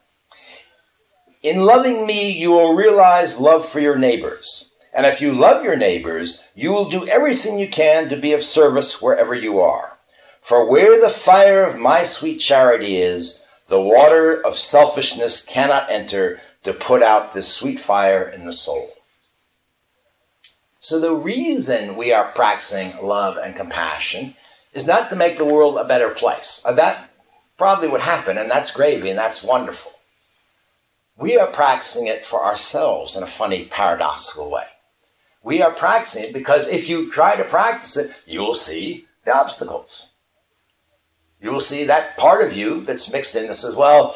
In 1.41 1.63
loving 1.63 2.05
me, 2.05 2.29
you 2.29 2.51
will 2.51 2.75
realize 2.75 3.39
love 3.39 3.67
for 3.69 3.79
your 3.79 3.97
neighbors. 3.97 4.71
And 4.95 5.05
if 5.05 5.19
you 5.19 5.33
love 5.33 5.61
your 5.61 5.75
neighbors, 5.75 6.41
you 6.55 6.71
will 6.71 6.89
do 6.89 7.05
everything 7.05 7.59
you 7.59 7.67
can 7.67 8.07
to 8.07 8.15
be 8.15 8.31
of 8.31 8.41
service 8.41 9.01
wherever 9.01 9.35
you 9.35 9.59
are. 9.59 9.97
For 10.41 10.69
where 10.69 11.01
the 11.01 11.09
fire 11.09 11.65
of 11.65 11.77
my 11.77 12.03
sweet 12.03 12.37
charity 12.37 12.95
is, 12.95 13.43
the 13.67 13.81
water 13.81 14.41
of 14.41 14.57
selfishness 14.57 15.43
cannot 15.43 15.91
enter 15.91 16.39
to 16.63 16.71
put 16.71 17.03
out 17.03 17.33
this 17.33 17.53
sweet 17.53 17.77
fire 17.77 18.23
in 18.23 18.45
the 18.45 18.53
soul. 18.53 18.93
So 20.79 20.99
the 20.99 21.13
reason 21.13 21.97
we 21.97 22.13
are 22.13 22.31
practicing 22.31 22.93
love 23.05 23.35
and 23.37 23.53
compassion 23.53 24.35
is 24.71 24.87
not 24.87 25.09
to 25.09 25.15
make 25.17 25.37
the 25.37 25.43
world 25.43 25.77
a 25.77 25.83
better 25.83 26.11
place. 26.11 26.61
Uh, 26.63 26.71
that 26.73 27.09
probably 27.57 27.89
would 27.89 28.01
happen, 28.01 28.37
and 28.37 28.49
that's 28.49 28.71
gravy, 28.71 29.09
and 29.09 29.19
that's 29.19 29.43
wonderful. 29.43 29.91
We 31.17 31.37
are 31.37 31.47
practicing 31.47 32.07
it 32.07 32.25
for 32.25 32.45
ourselves 32.45 33.17
in 33.17 33.23
a 33.23 33.27
funny, 33.27 33.65
paradoxical 33.65 34.49
way. 34.49 34.65
We 35.45 35.61
are 35.61 35.71
practicing 35.71 36.23
it 36.23 36.33
because 36.33 36.67
if 36.67 36.89
you 36.89 37.11
try 37.11 37.35
to 37.35 37.43
practice 37.43 37.97
it, 37.97 38.11
you 38.25 38.39
will 38.39 38.55
see 38.55 39.05
the 39.25 39.35
obstacles. 39.35 40.09
You 41.39 41.51
will 41.51 41.61
see 41.61 41.83
that 41.83 42.17
part 42.17 42.43
of 42.43 42.57
you 42.57 42.81
that's 42.81 43.13
mixed 43.13 43.35
in 43.35 43.45
that 43.45 43.53
says, 43.53 43.75
well, 43.75 44.15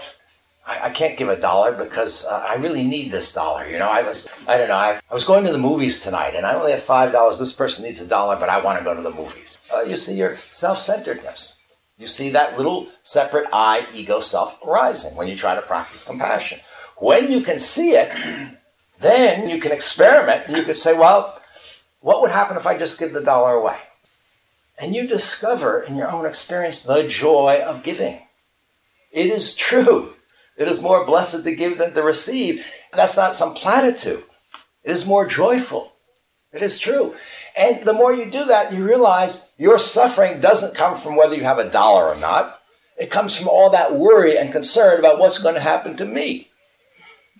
I, 0.66 0.88
I 0.88 0.90
can't 0.90 1.20
give 1.20 1.30
a 1.30 1.40
dollar 1.40 1.74
because 1.74 2.26
uh, 2.26 2.44
I 2.50 2.56
really 2.56 2.84
need 2.84 3.12
this 3.12 3.32
dollar. 3.32 3.70
You 3.70 3.78
know, 3.78 3.88
I 3.88 4.02
was, 4.02 4.28
I 4.48 4.58
don't 4.58 4.70
know, 4.70 4.76
I, 4.76 5.00
I 5.08 5.14
was 5.14 5.24
going 5.24 5.46
to 5.46 5.52
the 5.52 5.60
movies 5.60 6.02
tonight 6.02 6.34
and 6.34 6.48
I 6.48 6.56
only 6.56 6.72
have 6.72 6.82
five 6.82 7.12
dollars. 7.12 7.38
This 7.38 7.54
person 7.54 7.86
needs 7.86 8.02
a 8.02 8.08
dollar, 8.08 8.36
but 8.36 8.50
I 8.50 8.60
want 8.60 8.80
to 8.80 8.84
go 8.84 8.96
to 8.96 9.02
the 9.04 9.12
movies. 9.12 9.56
Uh, 9.72 9.82
you 9.82 9.98
see 9.98 10.16
your 10.16 10.40
self-centeredness. 10.50 11.60
You 12.00 12.08
see 12.08 12.32
that 12.32 12.58
little 12.58 12.88
separate 13.04 13.48
I, 13.54 13.86
ego, 13.94 14.20
self 14.20 14.58
arising 14.66 15.16
when 15.16 15.28
you 15.28 15.36
try 15.36 15.54
to 15.54 15.62
practice 15.62 16.06
compassion. 16.06 16.60
When 16.98 17.32
you 17.32 17.42
can 17.42 17.60
see 17.60 17.92
it, 17.92 18.12
then 19.00 19.50
you 19.50 19.60
can 19.60 19.72
experiment 19.72 20.47
and 20.47 20.58
you 20.58 20.64
could 20.64 20.78
say, 20.78 20.97
well, 20.97 21.41
what 22.02 22.22
would 22.22 22.32
happen 22.32 22.58
if 22.58 22.68
I 22.68 22.78
just 22.78 23.00
give 23.00 23.14
the 23.14 23.22
dollar 23.22 23.56
away? 23.56 23.78
And 24.78 24.95
you 24.95 25.08
discover 25.08 25.82
in 25.82 25.95
your 25.95 26.10
own 26.10 26.26
experience 26.26 26.82
the 26.82 27.08
joy 27.08 27.62
of 27.66 27.84
giving. 27.84 28.22
It 29.12 29.28
is 29.28 29.56
true 29.56 30.14
it 30.60 30.68
is 30.68 30.82
more 30.82 31.06
blessed 31.06 31.45
to 31.45 31.56
give 31.56 31.78
than 31.78 31.93
to 31.93 32.04
receive. 32.04 32.66
That's 32.91 33.16
not 33.16 33.34
some 33.34 33.54
platitude. 33.54 34.24
It 34.84 34.91
is 34.91 35.08
more 35.08 35.26
joyful. 35.26 35.93
It 36.52 36.62
is 36.62 36.80
true. 36.80 37.16
And 37.56 37.86
the 37.86 37.93
more 37.93 38.12
you 38.12 38.30
do 38.30 38.43
that, 38.45 38.74
you 38.74 38.84
realize 38.84 39.47
your 39.58 39.80
suffering 39.80 40.41
doesn't 40.41 40.76
come 40.76 40.97
from 40.97 41.16
whether 41.16 41.34
you 41.34 41.45
have 41.45 41.60
a 41.60 41.70
dollar 41.70 42.08
or 42.08 42.20
not. 42.20 42.60
It 42.97 43.10
comes 43.10 43.38
from 43.38 43.47
all 43.47 43.70
that 43.70 43.95
worry 43.95 44.38
and 44.38 44.52
concern 44.52 45.00
about 45.00 45.18
what's 45.18 45.39
going 45.39 45.56
to 45.56 45.62
happen 45.62 45.95
to 45.95 46.06
me. 46.06 46.49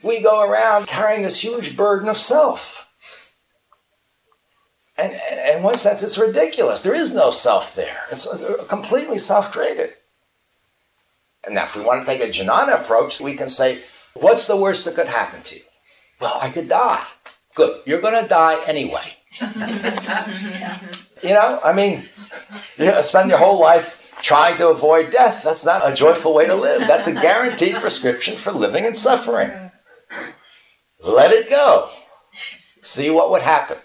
We 0.02 0.22
go 0.22 0.42
around 0.50 0.88
carrying 0.88 1.24
this 1.24 1.44
huge 1.44 1.76
burden 1.76 2.08
of 2.08 2.18
self. 2.18 2.88
And, 4.98 5.14
and 5.14 5.58
in 5.58 5.64
one 5.64 5.78
sense, 5.78 6.04
it's 6.04 6.18
ridiculous. 6.18 6.82
There 6.82 6.96
is 6.96 7.14
no 7.14 7.32
self 7.32 7.74
there. 7.76 8.02
It's 8.12 8.28
uh, 8.28 8.66
completely 8.68 9.18
self 9.18 9.52
created. 9.52 9.94
And 11.46 11.56
now, 11.56 11.66
if 11.66 11.76
we 11.76 11.82
want 11.82 12.06
to 12.06 12.12
take 12.12 12.22
a 12.22 12.32
jnana 12.32 12.82
approach, 12.82 13.22
we 13.22 13.34
can 13.34 13.50
say, 13.50 13.80
what's 14.14 14.48
the 14.48 14.58
worst 14.58 14.86
that 14.86 14.96
could 14.96 15.08
happen 15.08 15.42
to 15.44 15.56
you? 15.56 15.62
Well, 16.20 16.38
I 16.42 16.50
could 16.50 16.68
die. 16.68 17.06
Good. 17.56 17.82
You're 17.86 18.02
going 18.02 18.22
to 18.22 18.28
die 18.28 18.62
anyway. 18.66 19.16
you 21.24 21.30
know, 21.30 21.60
I 21.64 21.72
mean, 21.74 22.10
you 22.78 23.04
spend 23.04 23.30
your 23.30 23.40
whole 23.40 23.60
life 23.60 23.96
trying 24.22 24.58
to 24.58 24.70
avoid 24.70 25.12
death. 25.12 25.44
That's 25.44 25.66
not 25.66 25.90
a 25.90 25.96
joyful 25.96 26.34
way 26.34 26.46
to 26.46 26.56
live. 26.56 26.82
That's 26.82 27.08
a 27.08 27.14
guaranteed 27.14 27.76
prescription 27.76 28.36
for 28.36 28.52
living 28.52 28.84
in 28.84 28.96
suffering. 28.96 29.69
Let 31.00 31.32
it 31.32 31.50
go. 31.50 31.90
See 32.82 33.10
what 33.10 33.32
would 33.32 33.42
happen. 33.42 33.78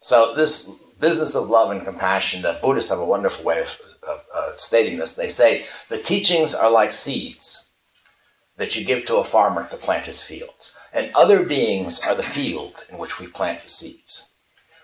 So, 0.00 0.34
this 0.34 0.70
business 1.00 1.34
of 1.34 1.48
love 1.48 1.70
and 1.70 1.84
compassion, 1.84 2.42
the 2.42 2.58
Buddhists 2.62 2.90
have 2.90 2.98
a 2.98 3.04
wonderful 3.04 3.44
way 3.44 3.60
of, 3.60 3.76
of 4.06 4.24
uh, 4.34 4.54
stating 4.56 4.98
this. 4.98 5.14
They 5.14 5.28
say 5.28 5.66
the 5.88 6.02
teachings 6.02 6.54
are 6.54 6.70
like 6.70 6.92
seeds 6.92 7.72
that 8.56 8.76
you 8.76 8.84
give 8.84 9.06
to 9.06 9.16
a 9.16 9.24
farmer 9.24 9.66
to 9.68 9.76
plant 9.76 10.06
his 10.06 10.22
fields, 10.22 10.74
and 10.92 11.10
other 11.14 11.42
beings 11.42 12.00
are 12.00 12.14
the 12.14 12.22
field 12.22 12.84
in 12.88 12.98
which 12.98 13.18
we 13.18 13.26
plant 13.26 13.62
the 13.62 13.68
seeds. 13.68 14.28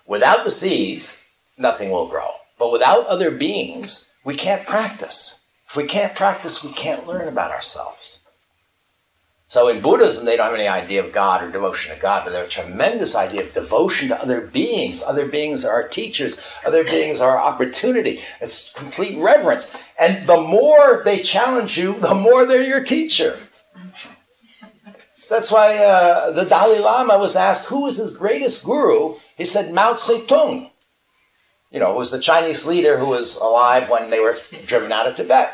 Without 0.07 0.45
the 0.45 0.51
seeds, 0.51 1.25
nothing 1.57 1.91
will 1.91 2.09
grow. 2.09 2.31
But 2.59 2.73
without 2.73 3.07
other 3.07 3.31
beings, 3.31 4.11
we 4.25 4.37
can't 4.37 4.66
practice. 4.66 5.41
If 5.68 5.77
we 5.77 5.85
can't 5.85 6.14
practice, 6.14 6.64
we 6.64 6.73
can't 6.73 7.07
learn 7.07 7.29
about 7.29 7.53
ourselves. 7.53 8.20
So 9.51 9.66
in 9.66 9.80
Buddhism, 9.80 10.26
they 10.26 10.36
don't 10.36 10.46
have 10.46 10.55
any 10.55 10.68
idea 10.68 11.05
of 11.05 11.11
God 11.11 11.42
or 11.42 11.51
devotion 11.51 11.92
to 11.92 12.01
God, 12.01 12.22
but 12.24 12.30
they 12.30 12.38
have 12.38 12.46
a 12.46 12.51
tremendous 12.51 13.16
idea 13.16 13.42
of 13.42 13.53
devotion 13.53 14.07
to 14.11 14.22
other 14.22 14.42
beings. 14.42 15.03
Other 15.03 15.26
beings 15.26 15.64
are 15.64 15.72
our 15.72 15.88
teachers. 15.88 16.40
Other 16.64 16.84
beings 16.84 17.20
are 17.20 17.36
our 17.36 17.53
opportunity. 17.53 18.20
It's 18.40 18.72
complete 18.74 19.18
reverence. 19.18 19.68
And 19.98 20.28
the 20.28 20.40
more 20.40 21.03
they 21.05 21.20
challenge 21.20 21.76
you, 21.76 21.98
the 21.98 22.14
more 22.14 22.46
they're 22.46 22.62
your 22.62 22.84
teacher. 22.84 23.36
That's 25.28 25.51
why 25.51 25.78
uh, 25.78 26.30
the 26.30 26.44
Dalai 26.44 26.78
Lama 26.78 27.18
was 27.18 27.34
asked, 27.34 27.66
who 27.66 27.88
is 27.88 27.96
his 27.96 28.16
greatest 28.16 28.64
guru? 28.64 29.16
He 29.36 29.44
said, 29.44 29.74
Mao 29.74 29.94
Zedong 29.94 30.70
you 31.70 31.78
know, 31.78 31.94
was 31.94 32.11
the 32.11 32.18
Chinese 32.18 32.66
leader 32.66 32.98
who 32.98 33.07
was 33.07 33.36
alive 33.36 33.88
when 33.88 34.11
they 34.11 34.18
were 34.18 34.36
driven 34.66 34.90
out 34.90 35.07
of 35.07 35.14
Tibet. 35.14 35.53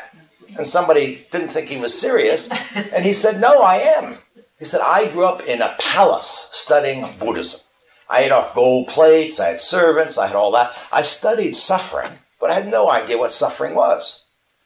And 0.55 0.65
somebody 0.65 1.25
didn't 1.31 1.49
think 1.49 1.67
he 1.67 1.77
was 1.77 1.99
serious, 1.99 2.49
and 2.75 3.03
he 3.05 3.13
said, 3.13 3.41
No, 3.41 3.61
I 3.61 3.77
am. 3.79 4.19
He 4.59 4.65
said, 4.65 4.81
I 4.81 5.11
grew 5.11 5.25
up 5.25 5.43
in 5.43 5.61
a 5.61 5.75
palace 5.79 6.49
studying 6.51 7.17
Buddhism. 7.19 7.61
I 8.09 8.21
had 8.21 8.53
gold 8.55 8.87
plates, 8.87 9.39
I 9.39 9.49
had 9.49 9.59
servants, 9.59 10.17
I 10.17 10.27
had 10.27 10.35
all 10.35 10.51
that. 10.51 10.73
I 10.91 11.01
studied 11.01 11.55
suffering, 11.55 12.11
but 12.39 12.49
I 12.49 12.53
had 12.53 12.67
no 12.67 12.89
idea 12.89 13.17
what 13.17 13.31
suffering 13.31 13.75
was 13.75 14.23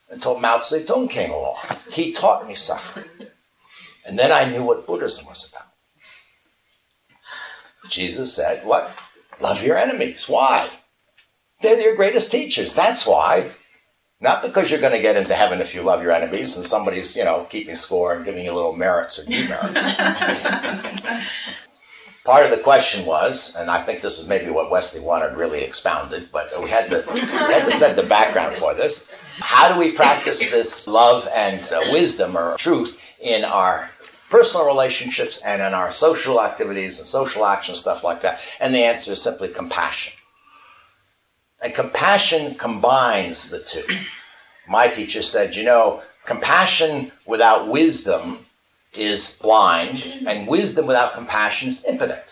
until 0.09 0.39
Mao 0.39 0.59
Zedong 0.59 1.09
came 1.09 1.32
along. 1.32 1.57
He 1.89 2.11
taught 2.11 2.47
me 2.47 2.53
suffering. 2.53 3.07
And 4.07 4.17
then 4.19 4.32
I 4.32 4.45
knew 4.45 4.63
what 4.63 4.86
Buddhism 4.86 5.25
was 5.25 5.49
about. 5.51 5.67
Jesus 7.89 8.34
said, 8.34 8.65
What? 8.65 8.91
Love 9.39 9.63
your 9.63 9.77
enemies. 9.77 10.29
Why? 10.29 10.69
They're 11.61 11.79
your 11.79 11.95
greatest 11.95 12.32
teachers. 12.32 12.73
That's 12.73 13.05
why. 13.05 13.51
Not 14.22 14.43
because 14.43 14.69
you're 14.69 14.80
going 14.80 14.93
to 14.93 15.01
get 15.01 15.17
into 15.17 15.34
heaven 15.34 15.59
if 15.61 15.74
you 15.74 15.82
love 15.82 16.03
your 16.03 16.11
enemies 16.11 16.55
and 16.55 16.63
somebody's, 16.63 17.15
you 17.15 17.24
know, 17.24 17.47
keeping 17.49 17.74
score 17.74 18.13
and 18.13 18.24
giving 18.24 18.45
you 18.45 18.53
little 18.53 18.76
merits 18.76 19.17
or 19.17 19.26
demerits. 19.26 19.82
Part 22.24 22.45
of 22.45 22.51
the 22.51 22.59
question 22.59 23.07
was, 23.07 23.55
and 23.57 23.72
I 23.72 23.82
think 23.82 24.01
this 24.01 24.19
is 24.19 24.28
maybe 24.28 24.51
what 24.51 24.69
Wesley 24.69 25.01
wanted 25.01 25.36
really 25.36 25.61
expounded, 25.63 26.30
but 26.32 26.51
we 26.61 26.69
had 26.69 26.88
to, 26.91 27.03
we 27.11 27.19
had 27.22 27.65
to 27.65 27.72
set 27.72 27.95
the 27.95 28.03
background 28.03 28.55
for 28.57 28.76
this. 28.76 29.05
How 29.39 29.74
do 29.74 29.80
we 29.80 29.93
practice 29.93 30.38
this 30.51 30.86
love 30.88 31.28
and 31.34 31.59
uh, 31.74 31.82
wisdom 31.91 32.38
or 32.38 32.57
truth 32.57 32.95
in 33.19 33.43
our 33.43 33.89
personal 34.30 34.67
relationships 34.67 35.41
and 35.43 35.63
in 35.63 35.74
our 35.74 35.91
social 35.91 36.39
activities 36.43 36.99
and 36.99 37.07
social 37.07 37.43
action, 37.43 37.74
stuff 37.74 38.03
like 38.03 38.22
that? 38.22 38.39
And 38.59 38.72
the 38.72 38.84
answer 38.84 39.13
is 39.13 39.22
simply 39.22 39.47
compassion. 39.47 40.13
And 41.62 41.76
compassion 41.76 42.55
combines 42.55 43.49
the 43.49 43.59
two. 43.59 43.86
My 44.68 44.88
teacher 44.88 45.22
said, 45.22 45.55
you 45.55 45.64
know, 45.64 46.01
compassion 46.26 47.12
without 47.26 47.68
wisdom 47.68 48.45
is 48.93 49.38
blind, 49.41 50.03
and 50.28 50.47
wisdom 50.47 50.88
without 50.88 51.14
compassion 51.14 51.70
is 51.70 51.86
impotent. 51.86 52.24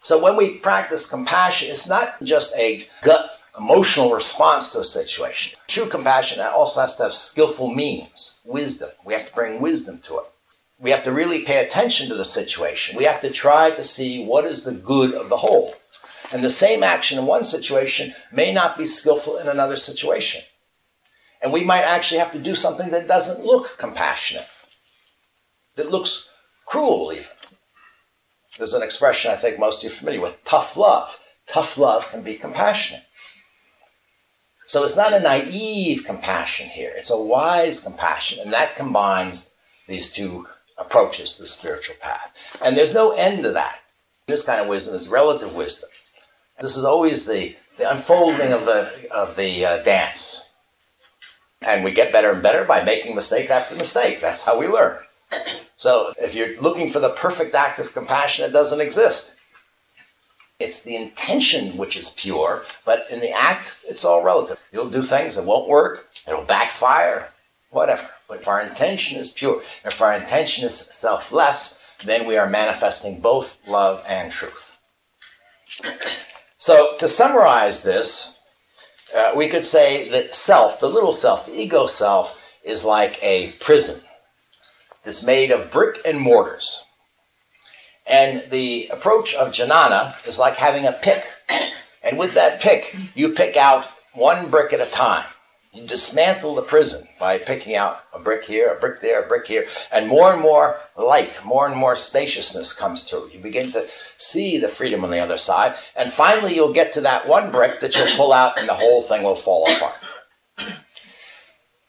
So 0.00 0.22
when 0.22 0.36
we 0.36 0.58
practice 0.58 1.08
compassion, 1.08 1.70
it's 1.70 1.88
not 1.88 2.20
just 2.22 2.54
a 2.56 2.86
gut 3.02 3.38
emotional 3.58 4.12
response 4.12 4.72
to 4.72 4.80
a 4.80 4.84
situation. 4.84 5.56
True 5.68 5.86
compassion 5.86 6.40
also 6.40 6.80
has 6.80 6.96
to 6.96 7.04
have 7.04 7.14
skillful 7.14 7.72
means, 7.72 8.40
wisdom. 8.44 8.90
We 9.04 9.14
have 9.14 9.26
to 9.26 9.34
bring 9.34 9.60
wisdom 9.60 10.00
to 10.06 10.18
it. 10.18 10.24
We 10.80 10.90
have 10.90 11.04
to 11.04 11.12
really 11.12 11.44
pay 11.44 11.64
attention 11.64 12.08
to 12.08 12.16
the 12.16 12.24
situation. 12.24 12.96
We 12.96 13.04
have 13.04 13.20
to 13.20 13.30
try 13.30 13.70
to 13.70 13.82
see 13.82 14.24
what 14.24 14.44
is 14.44 14.64
the 14.64 14.72
good 14.72 15.14
of 15.14 15.28
the 15.28 15.36
whole. 15.36 15.74
And 16.32 16.42
the 16.42 16.50
same 16.50 16.82
action 16.82 17.18
in 17.18 17.26
one 17.26 17.44
situation 17.44 18.14
may 18.32 18.52
not 18.52 18.78
be 18.78 18.86
skillful 18.86 19.38
in 19.38 19.48
another 19.48 19.76
situation. 19.76 20.42
And 21.42 21.52
we 21.52 21.62
might 21.62 21.82
actually 21.82 22.18
have 22.18 22.32
to 22.32 22.38
do 22.38 22.54
something 22.54 22.90
that 22.90 23.06
doesn't 23.06 23.44
look 23.44 23.76
compassionate, 23.78 24.48
that 25.76 25.90
looks 25.90 26.26
cruel, 26.64 27.12
even. 27.12 27.26
There's 28.56 28.72
an 28.72 28.82
expression 28.82 29.30
I 29.30 29.36
think 29.36 29.58
most 29.58 29.78
of 29.78 29.84
you 29.84 29.94
are 29.94 29.98
familiar 29.98 30.20
with 30.20 30.44
tough 30.44 30.76
love. 30.76 31.18
Tough 31.46 31.76
love 31.76 32.08
can 32.08 32.22
be 32.22 32.36
compassionate. 32.36 33.04
So 34.66 34.82
it's 34.82 34.96
not 34.96 35.12
a 35.12 35.20
naive 35.20 36.04
compassion 36.04 36.68
here, 36.68 36.92
it's 36.96 37.10
a 37.10 37.20
wise 37.20 37.80
compassion, 37.80 38.40
and 38.40 38.52
that 38.52 38.76
combines 38.76 39.54
these 39.86 40.10
two 40.10 40.46
approaches 40.78 41.32
to 41.34 41.42
the 41.42 41.46
spiritual 41.46 41.96
path. 42.00 42.30
And 42.64 42.76
there's 42.76 42.94
no 42.94 43.12
end 43.12 43.42
to 43.42 43.52
that. 43.52 43.80
This 44.26 44.42
kind 44.42 44.62
of 44.62 44.68
wisdom 44.68 44.94
is 44.94 45.08
relative 45.08 45.54
wisdom. 45.54 45.90
This 46.60 46.76
is 46.76 46.84
always 46.84 47.26
the, 47.26 47.56
the 47.78 47.90
unfolding 47.90 48.52
of 48.52 48.64
the, 48.64 49.10
of 49.10 49.36
the 49.36 49.64
uh, 49.64 49.82
dance. 49.82 50.48
And 51.60 51.82
we 51.82 51.92
get 51.92 52.12
better 52.12 52.30
and 52.30 52.42
better 52.42 52.64
by 52.64 52.84
making 52.84 53.14
mistake 53.14 53.50
after 53.50 53.74
mistake. 53.76 54.20
That's 54.20 54.42
how 54.42 54.58
we 54.58 54.68
learn. 54.68 54.98
So 55.76 56.12
if 56.18 56.34
you're 56.34 56.60
looking 56.60 56.90
for 56.90 57.00
the 57.00 57.10
perfect 57.10 57.54
act 57.54 57.78
of 57.78 57.92
compassion, 57.92 58.44
it 58.44 58.52
doesn't 58.52 58.80
exist. 58.80 59.36
It's 60.60 60.82
the 60.82 60.94
intention 60.96 61.76
which 61.76 61.96
is 61.96 62.10
pure, 62.10 62.64
but 62.84 63.10
in 63.10 63.20
the 63.20 63.32
act, 63.32 63.72
it's 63.88 64.04
all 64.04 64.22
relative. 64.22 64.56
You'll 64.72 64.90
do 64.90 65.02
things 65.02 65.34
that 65.34 65.44
won't 65.44 65.68
work, 65.68 66.06
it'll 66.28 66.44
backfire, 66.44 67.30
whatever. 67.70 68.08
But 68.28 68.40
if 68.40 68.48
our 68.48 68.60
intention 68.60 69.18
is 69.18 69.30
pure, 69.30 69.62
if 69.84 70.00
our 70.00 70.14
intention 70.14 70.64
is 70.64 70.74
selfless, 70.76 71.80
then 72.04 72.26
we 72.26 72.36
are 72.36 72.48
manifesting 72.48 73.20
both 73.20 73.58
love 73.66 74.04
and 74.06 74.30
truth. 74.30 74.76
So, 76.64 76.96
to 76.96 77.08
summarize 77.08 77.82
this, 77.82 78.38
uh, 79.14 79.32
we 79.36 79.48
could 79.48 79.66
say 79.66 80.08
that 80.08 80.34
self, 80.34 80.80
the 80.80 80.88
little 80.88 81.12
self, 81.12 81.44
the 81.44 81.60
ego 81.60 81.86
self, 81.86 82.38
is 82.62 82.86
like 82.86 83.22
a 83.22 83.52
prison. 83.60 84.00
that's 85.02 85.22
made 85.22 85.50
of 85.50 85.70
brick 85.70 85.98
and 86.06 86.18
mortars. 86.18 86.86
And 88.06 88.50
the 88.50 88.88
approach 88.90 89.34
of 89.34 89.52
jnana 89.52 90.14
is 90.26 90.38
like 90.38 90.56
having 90.56 90.86
a 90.86 90.92
pick. 90.92 91.26
And 92.02 92.18
with 92.18 92.32
that 92.32 92.62
pick, 92.62 92.96
you 93.14 93.34
pick 93.34 93.58
out 93.58 93.86
one 94.14 94.48
brick 94.50 94.72
at 94.72 94.80
a 94.80 94.90
time. 94.90 95.26
You 95.74 95.84
dismantle 95.88 96.54
the 96.54 96.62
prison 96.62 97.08
by 97.18 97.36
picking 97.36 97.74
out 97.74 98.04
a 98.12 98.20
brick 98.20 98.44
here, 98.44 98.72
a 98.72 98.78
brick 98.78 99.00
there, 99.00 99.24
a 99.24 99.26
brick 99.26 99.48
here, 99.48 99.66
and 99.90 100.06
more 100.06 100.32
and 100.32 100.40
more 100.40 100.78
light, 100.96 101.44
more 101.44 101.66
and 101.66 101.76
more 101.76 101.96
spaciousness 101.96 102.72
comes 102.72 103.02
through. 103.02 103.30
You 103.32 103.40
begin 103.40 103.72
to 103.72 103.88
see 104.16 104.58
the 104.58 104.68
freedom 104.68 105.02
on 105.02 105.10
the 105.10 105.18
other 105.18 105.36
side, 105.36 105.74
and 105.96 106.12
finally 106.12 106.54
you'll 106.54 106.72
get 106.72 106.92
to 106.92 107.00
that 107.00 107.26
one 107.26 107.50
brick 107.50 107.80
that 107.80 107.96
you'll 107.96 108.16
pull 108.16 108.32
out 108.32 108.56
and 108.56 108.68
the 108.68 108.74
whole 108.74 109.02
thing 109.02 109.24
will 109.24 109.34
fall 109.34 109.68
apart. 109.68 109.96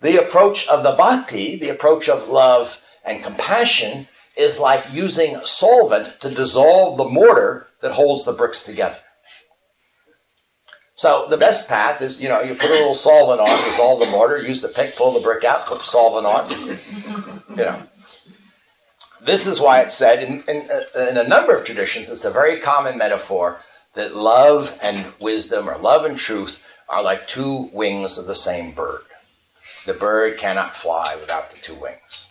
The 0.02 0.18
approach 0.18 0.68
of 0.68 0.82
the 0.82 0.94
bhakti, 0.94 1.56
the 1.56 1.70
approach 1.70 2.10
of 2.10 2.28
love 2.28 2.82
and 3.04 3.24
compassion, 3.24 4.08
is 4.36 4.60
like 4.60 4.84
using 4.92 5.40
solvent 5.46 6.20
to 6.22 6.34
dissolve 6.34 6.98
the 6.98 7.06
mortar 7.06 7.68
that 7.82 7.92
holds 7.92 8.26
the 8.26 8.34
bricks 8.34 8.64
together. 8.64 8.98
So 10.96 11.28
the 11.30 11.38
best 11.38 11.68
path 11.68 12.02
is, 12.02 12.22
you 12.22 12.30
know, 12.30 12.42
you 12.42 12.56
put 12.56 12.70
a 12.70 12.74
little 12.74 12.94
solvent 12.94 13.42
on, 13.42 13.48
dissolve 13.66 14.00
the 14.00 14.06
mortar, 14.06 14.38
use 14.38 14.62
the 14.62 14.70
pick, 14.70 14.96
pull 14.96 15.14
the 15.14 15.20
brick 15.20 15.44
out, 15.44 15.66
put 15.66 15.80
the 15.80 15.86
solvent 15.86 16.26
on. 16.26 16.80
You 17.50 17.56
know. 17.56 17.84
This 19.22 19.46
is 19.46 19.60
why 19.60 19.82
it's 19.82 19.94
said 19.94 20.24
in, 20.24 20.44
in, 20.48 20.70
uh, 20.72 21.00
in 21.10 21.18
a 21.18 21.28
number 21.28 21.56
of 21.56 21.66
traditions, 21.66 22.10
it's 22.10 22.26
a 22.26 22.32
very 22.32 22.60
common 22.60 22.98
metaphor 22.98 23.60
that 23.96 24.16
love 24.16 24.78
and 24.82 25.06
wisdom 25.20 25.70
or 25.70 25.78
love 25.78 26.06
and 26.06 26.18
truth 26.18 26.62
are 26.88 27.04
like 27.04 27.28
two 27.28 27.70
wings 27.74 28.18
of 28.18 28.28
the 28.28 28.36
same 28.36 28.72
bird. 28.72 29.02
The 29.86 29.94
bird 29.94 30.38
cannot 30.38 30.76
fly 30.76 31.16
without 31.16 31.52
the 31.52 31.58
two 31.58 31.76
wings. 31.76 32.28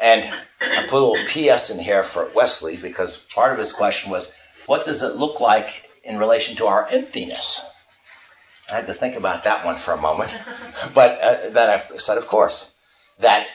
And 0.00 0.32
I 0.60 0.86
put 0.86 1.02
a 1.02 1.04
little 1.04 1.54
PS 1.54 1.70
in 1.70 1.78
here 1.78 2.04
for 2.04 2.30
Wesley 2.34 2.76
because 2.76 3.18
part 3.34 3.52
of 3.52 3.58
his 3.58 3.72
question 3.72 4.10
was, 4.10 4.34
what 4.66 4.84
does 4.84 5.02
it 5.02 5.16
look 5.16 5.40
like 5.40 5.89
in 6.04 6.18
relation 6.18 6.56
to 6.56 6.66
our 6.66 6.86
emptiness. 6.88 7.68
I 8.70 8.76
had 8.76 8.86
to 8.86 8.94
think 8.94 9.16
about 9.16 9.44
that 9.44 9.64
one 9.64 9.76
for 9.76 9.92
a 9.92 10.00
moment. 10.00 10.34
But 10.94 11.20
uh, 11.20 11.50
then 11.50 11.70
I 11.70 11.96
said, 11.96 12.18
of 12.18 12.26
course, 12.26 12.74
that 13.18 13.46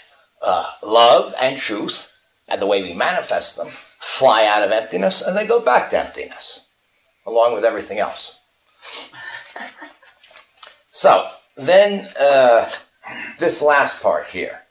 uh, 0.41 0.69
love 0.83 1.33
and 1.39 1.57
truth, 1.57 2.09
and 2.47 2.61
the 2.61 2.67
way 2.67 2.81
we 2.81 2.93
manifest 2.93 3.57
them, 3.57 3.67
fly 3.99 4.45
out 4.45 4.63
of 4.63 4.71
emptiness 4.71 5.21
and 5.21 5.35
they 5.35 5.47
go 5.47 5.59
back 5.59 5.89
to 5.89 5.99
emptiness, 5.99 6.67
along 7.25 7.53
with 7.53 7.65
everything 7.65 7.97
else. 7.97 8.39
So, 10.91 11.29
then 11.57 12.07
uh, 12.19 12.71
this 13.39 13.61
last 13.61 14.01
part 14.01 14.27
here. 14.27 14.64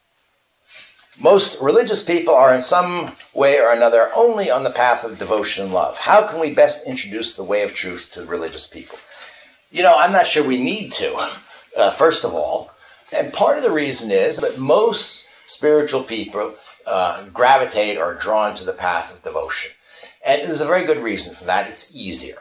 Most 1.19 1.61
religious 1.61 2.03
people 2.03 2.35
are 2.35 2.53
in 2.55 2.61
some 2.61 3.13
way 3.33 3.61
or 3.61 3.73
another 3.73 4.11
only 4.15 4.51
on 4.51 4.65
the 4.65 4.71
path 4.71 5.05
of 5.05 5.19
devotion 5.19 5.65
and 5.65 5.73
love. 5.73 5.97
How 5.97 6.27
can 6.27 6.41
we 6.41 6.53
best 6.53 6.87
introduce 6.87 7.35
the 7.35 7.45
way 7.45 7.63
of 7.63 7.73
truth 7.73 8.11
to 8.13 8.25
religious 8.25 8.67
people? 8.67 8.99
You 9.71 9.83
know, 9.83 9.97
I'm 9.97 10.13
not 10.13 10.27
sure 10.27 10.43
we 10.43 10.63
need 10.63 10.91
to, 10.93 11.15
uh, 11.77 11.91
first 11.93 12.25
of 12.25 12.35
all. 12.35 12.71
And 13.13 13.33
part 13.33 13.57
of 13.57 13.63
the 13.63 13.71
reason 13.71 14.11
is 14.11 14.39
that 14.39 14.59
most 14.59 15.25
spiritual 15.47 16.03
people 16.03 16.57
uh, 16.87 17.27
gravitate 17.27 17.97
or 17.97 18.05
are 18.07 18.15
drawn 18.15 18.55
to 18.57 18.65
the 18.65 18.73
path 18.73 19.13
of 19.13 19.23
devotion. 19.23 19.71
And 20.25 20.43
there's 20.43 20.61
a 20.61 20.67
very 20.67 20.85
good 20.85 20.99
reason 20.99 21.35
for 21.35 21.45
that. 21.45 21.69
It's 21.69 21.95
easier. 21.95 22.39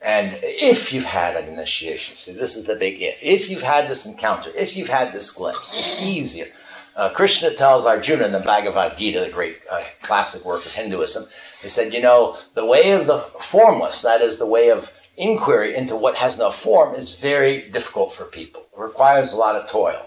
And 0.00 0.38
if 0.42 0.92
you've 0.92 1.04
had 1.04 1.36
an 1.36 1.48
initiation, 1.48 2.16
see, 2.16 2.32
this 2.32 2.56
is 2.56 2.64
the 2.64 2.74
big 2.74 3.00
if. 3.00 3.18
If 3.22 3.50
you've 3.50 3.62
had 3.62 3.88
this 3.88 4.06
encounter, 4.06 4.50
if 4.56 4.76
you've 4.76 4.88
had 4.88 5.12
this 5.12 5.30
glimpse, 5.30 5.76
it's 5.76 6.00
easier. 6.02 6.48
Uh, 6.94 7.08
Krishna 7.10 7.54
tells 7.54 7.86
Arjuna 7.86 8.26
in 8.26 8.32
the 8.32 8.40
Bhagavad 8.40 8.98
Gita, 8.98 9.20
the 9.20 9.30
great 9.30 9.58
uh, 9.70 9.82
classic 10.02 10.44
work 10.44 10.66
of 10.66 10.72
Hinduism, 10.72 11.26
he 11.60 11.68
said, 11.68 11.94
you 11.94 12.02
know, 12.02 12.36
the 12.54 12.66
way 12.66 12.90
of 12.92 13.06
the 13.06 13.26
formless, 13.40 14.02
that 14.02 14.20
is 14.20 14.38
the 14.38 14.46
way 14.46 14.70
of 14.70 14.90
inquiry 15.16 15.74
into 15.74 15.96
what 15.96 16.16
has 16.16 16.38
no 16.38 16.50
form, 16.50 16.94
is 16.94 17.14
very 17.14 17.70
difficult 17.70 18.12
for 18.12 18.24
people. 18.24 18.66
It 18.76 18.80
requires 18.80 19.32
a 19.32 19.36
lot 19.36 19.56
of 19.56 19.70
toil. 19.70 20.06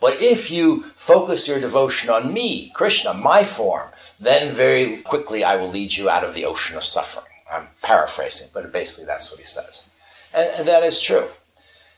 But 0.00 0.20
if 0.20 0.50
you 0.50 0.84
focus 0.96 1.48
your 1.48 1.60
devotion 1.60 2.10
on 2.10 2.32
me, 2.32 2.70
Krishna, 2.74 3.14
my 3.14 3.44
form, 3.44 3.88
then 4.20 4.52
very 4.52 4.98
quickly 4.98 5.42
I 5.42 5.56
will 5.56 5.70
lead 5.70 5.96
you 5.96 6.10
out 6.10 6.24
of 6.24 6.34
the 6.34 6.44
ocean 6.44 6.76
of 6.76 6.84
suffering. 6.84 7.24
I'm 7.50 7.68
paraphrasing, 7.82 8.48
but 8.52 8.70
basically 8.72 9.06
that's 9.06 9.30
what 9.30 9.40
he 9.40 9.46
says. 9.46 9.86
And, 10.34 10.50
and 10.58 10.68
that 10.68 10.82
is 10.82 11.00
true. 11.00 11.28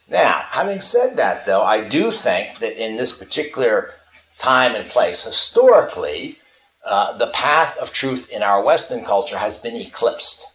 Now, 0.08 0.44
having 0.48 0.80
said 0.80 1.16
that, 1.16 1.44
though, 1.44 1.62
I 1.62 1.86
do 1.86 2.12
think 2.12 2.58
that 2.58 2.82
in 2.82 2.96
this 2.96 3.12
particular 3.12 3.92
time 4.38 4.74
and 4.74 4.86
place. 4.86 5.24
Historically, 5.24 6.38
uh, 6.84 7.16
the 7.18 7.26
path 7.28 7.76
of 7.78 7.92
truth 7.92 8.30
in 8.30 8.42
our 8.42 8.62
Western 8.62 9.04
culture 9.04 9.38
has 9.38 9.58
been 9.58 9.76
eclipsed. 9.76 10.46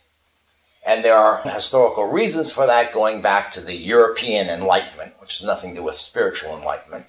And 0.86 1.04
there 1.04 1.16
are 1.16 1.42
historical 1.44 2.06
reasons 2.06 2.52
for 2.52 2.66
that 2.66 2.92
going 2.94 3.22
back 3.22 3.52
to 3.52 3.62
the 3.62 3.76
European 3.76 4.50
Enlightenment, 4.50 5.14
which 5.20 5.38
has 5.38 5.48
nothing 5.48 5.72
to 5.72 5.76
do 5.78 5.84
with 5.84 5.98
spiritual 5.98 6.58
enlightenment. 6.58 7.06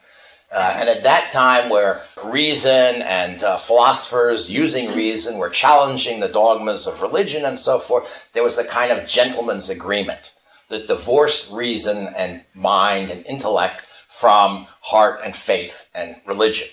Uh, 0.52 0.76
and 0.78 0.88
at 0.88 1.02
that 1.02 1.32
time, 1.32 1.68
where 1.68 2.02
reason 2.24 3.02
and 3.02 3.42
uh, 3.42 3.56
philosophers 3.56 4.48
using 4.48 4.94
reason 4.94 5.38
were 5.38 5.50
challenging 5.50 6.20
the 6.20 6.28
dogmas 6.28 6.86
of 6.86 7.00
religion 7.00 7.44
and 7.44 7.58
so 7.58 7.78
forth, 7.80 8.08
there 8.34 8.44
was 8.44 8.56
a 8.56 8.64
kind 8.64 8.92
of 8.92 9.08
gentleman's 9.08 9.68
agreement 9.68 10.30
that 10.68 10.86
divorced 10.86 11.50
reason 11.50 12.08
and 12.16 12.44
mind 12.54 13.10
and 13.10 13.26
intellect 13.26 13.82
from 14.18 14.66
heart 14.80 15.20
and 15.24 15.36
faith 15.36 15.88
and 15.94 16.16
religion. 16.26 16.68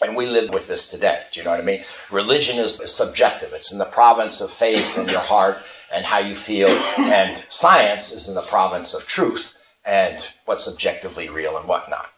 And 0.00 0.14
we 0.14 0.26
live 0.26 0.50
with 0.50 0.68
this 0.68 0.88
today. 0.88 1.22
Do 1.32 1.40
you 1.40 1.44
know 1.44 1.52
what 1.52 1.60
I 1.60 1.64
mean? 1.64 1.82
Religion 2.10 2.58
is 2.58 2.80
subjective. 2.84 3.52
It's 3.52 3.72
in 3.72 3.78
the 3.78 3.86
province 3.86 4.40
of 4.40 4.50
faith 4.50 4.96
and 4.98 5.10
your 5.10 5.20
heart 5.20 5.56
and 5.92 6.04
how 6.04 6.18
you 6.18 6.34
feel. 6.34 6.68
And 6.98 7.42
science 7.48 8.12
is 8.12 8.28
in 8.28 8.34
the 8.34 8.42
province 8.42 8.92
of 8.94 9.06
truth 9.06 9.54
and 9.84 10.26
what's 10.44 10.68
objectively 10.68 11.28
real 11.28 11.56
and 11.56 11.66
whatnot. 11.66 12.10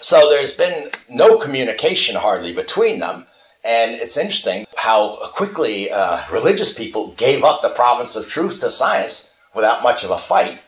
So 0.00 0.28
there's 0.28 0.52
been 0.52 0.90
no 1.08 1.38
communication 1.38 2.16
hardly 2.16 2.52
between 2.52 2.98
them. 2.98 3.26
And 3.64 3.92
it's 3.92 4.16
interesting 4.16 4.66
how 4.76 5.30
quickly 5.34 5.90
uh, 5.90 6.22
religious 6.30 6.72
people 6.72 7.14
gave 7.14 7.42
up 7.44 7.62
the 7.62 7.70
province 7.70 8.16
of 8.16 8.28
truth 8.28 8.60
to 8.60 8.70
science 8.70 9.32
without 9.54 9.82
much 9.82 10.04
of 10.04 10.10
a 10.10 10.18
fight. 10.18 10.60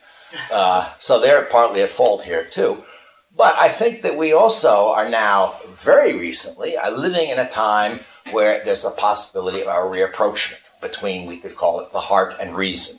Uh, 0.50 0.92
so 0.98 1.20
they're 1.20 1.44
partly 1.44 1.82
at 1.82 1.90
fault 1.90 2.22
here 2.22 2.44
too. 2.44 2.84
But 3.36 3.56
I 3.56 3.68
think 3.68 4.02
that 4.02 4.16
we 4.16 4.32
also 4.32 4.88
are 4.88 5.08
now, 5.08 5.60
very 5.68 6.18
recently, 6.18 6.76
are 6.76 6.90
living 6.90 7.30
in 7.30 7.38
a 7.38 7.48
time 7.48 8.00
where 8.32 8.64
there's 8.64 8.84
a 8.84 8.90
possibility 8.90 9.62
of 9.62 9.68
a 9.68 9.70
reapproachment 9.70 10.58
between, 10.80 11.26
we 11.26 11.38
could 11.38 11.56
call 11.56 11.80
it, 11.80 11.92
the 11.92 12.00
heart 12.00 12.34
and 12.40 12.56
reason 12.56 12.98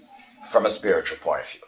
from 0.50 0.66
a 0.66 0.70
spiritual 0.70 1.18
point 1.18 1.42
of 1.42 1.50
view. 1.50 1.62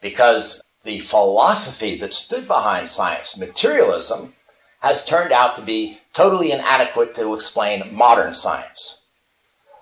Because 0.00 0.60
the 0.82 0.98
philosophy 1.00 1.96
that 1.98 2.12
stood 2.12 2.46
behind 2.46 2.88
science, 2.88 3.38
materialism, 3.38 4.34
has 4.80 5.04
turned 5.04 5.32
out 5.32 5.56
to 5.56 5.62
be 5.62 5.98
totally 6.12 6.52
inadequate 6.52 7.14
to 7.14 7.34
explain 7.34 7.94
modern 7.94 8.34
science. 8.34 9.02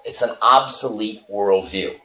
It's 0.05 0.23
an 0.23 0.37
obsolete 0.43 1.23
worldview. 1.31 1.99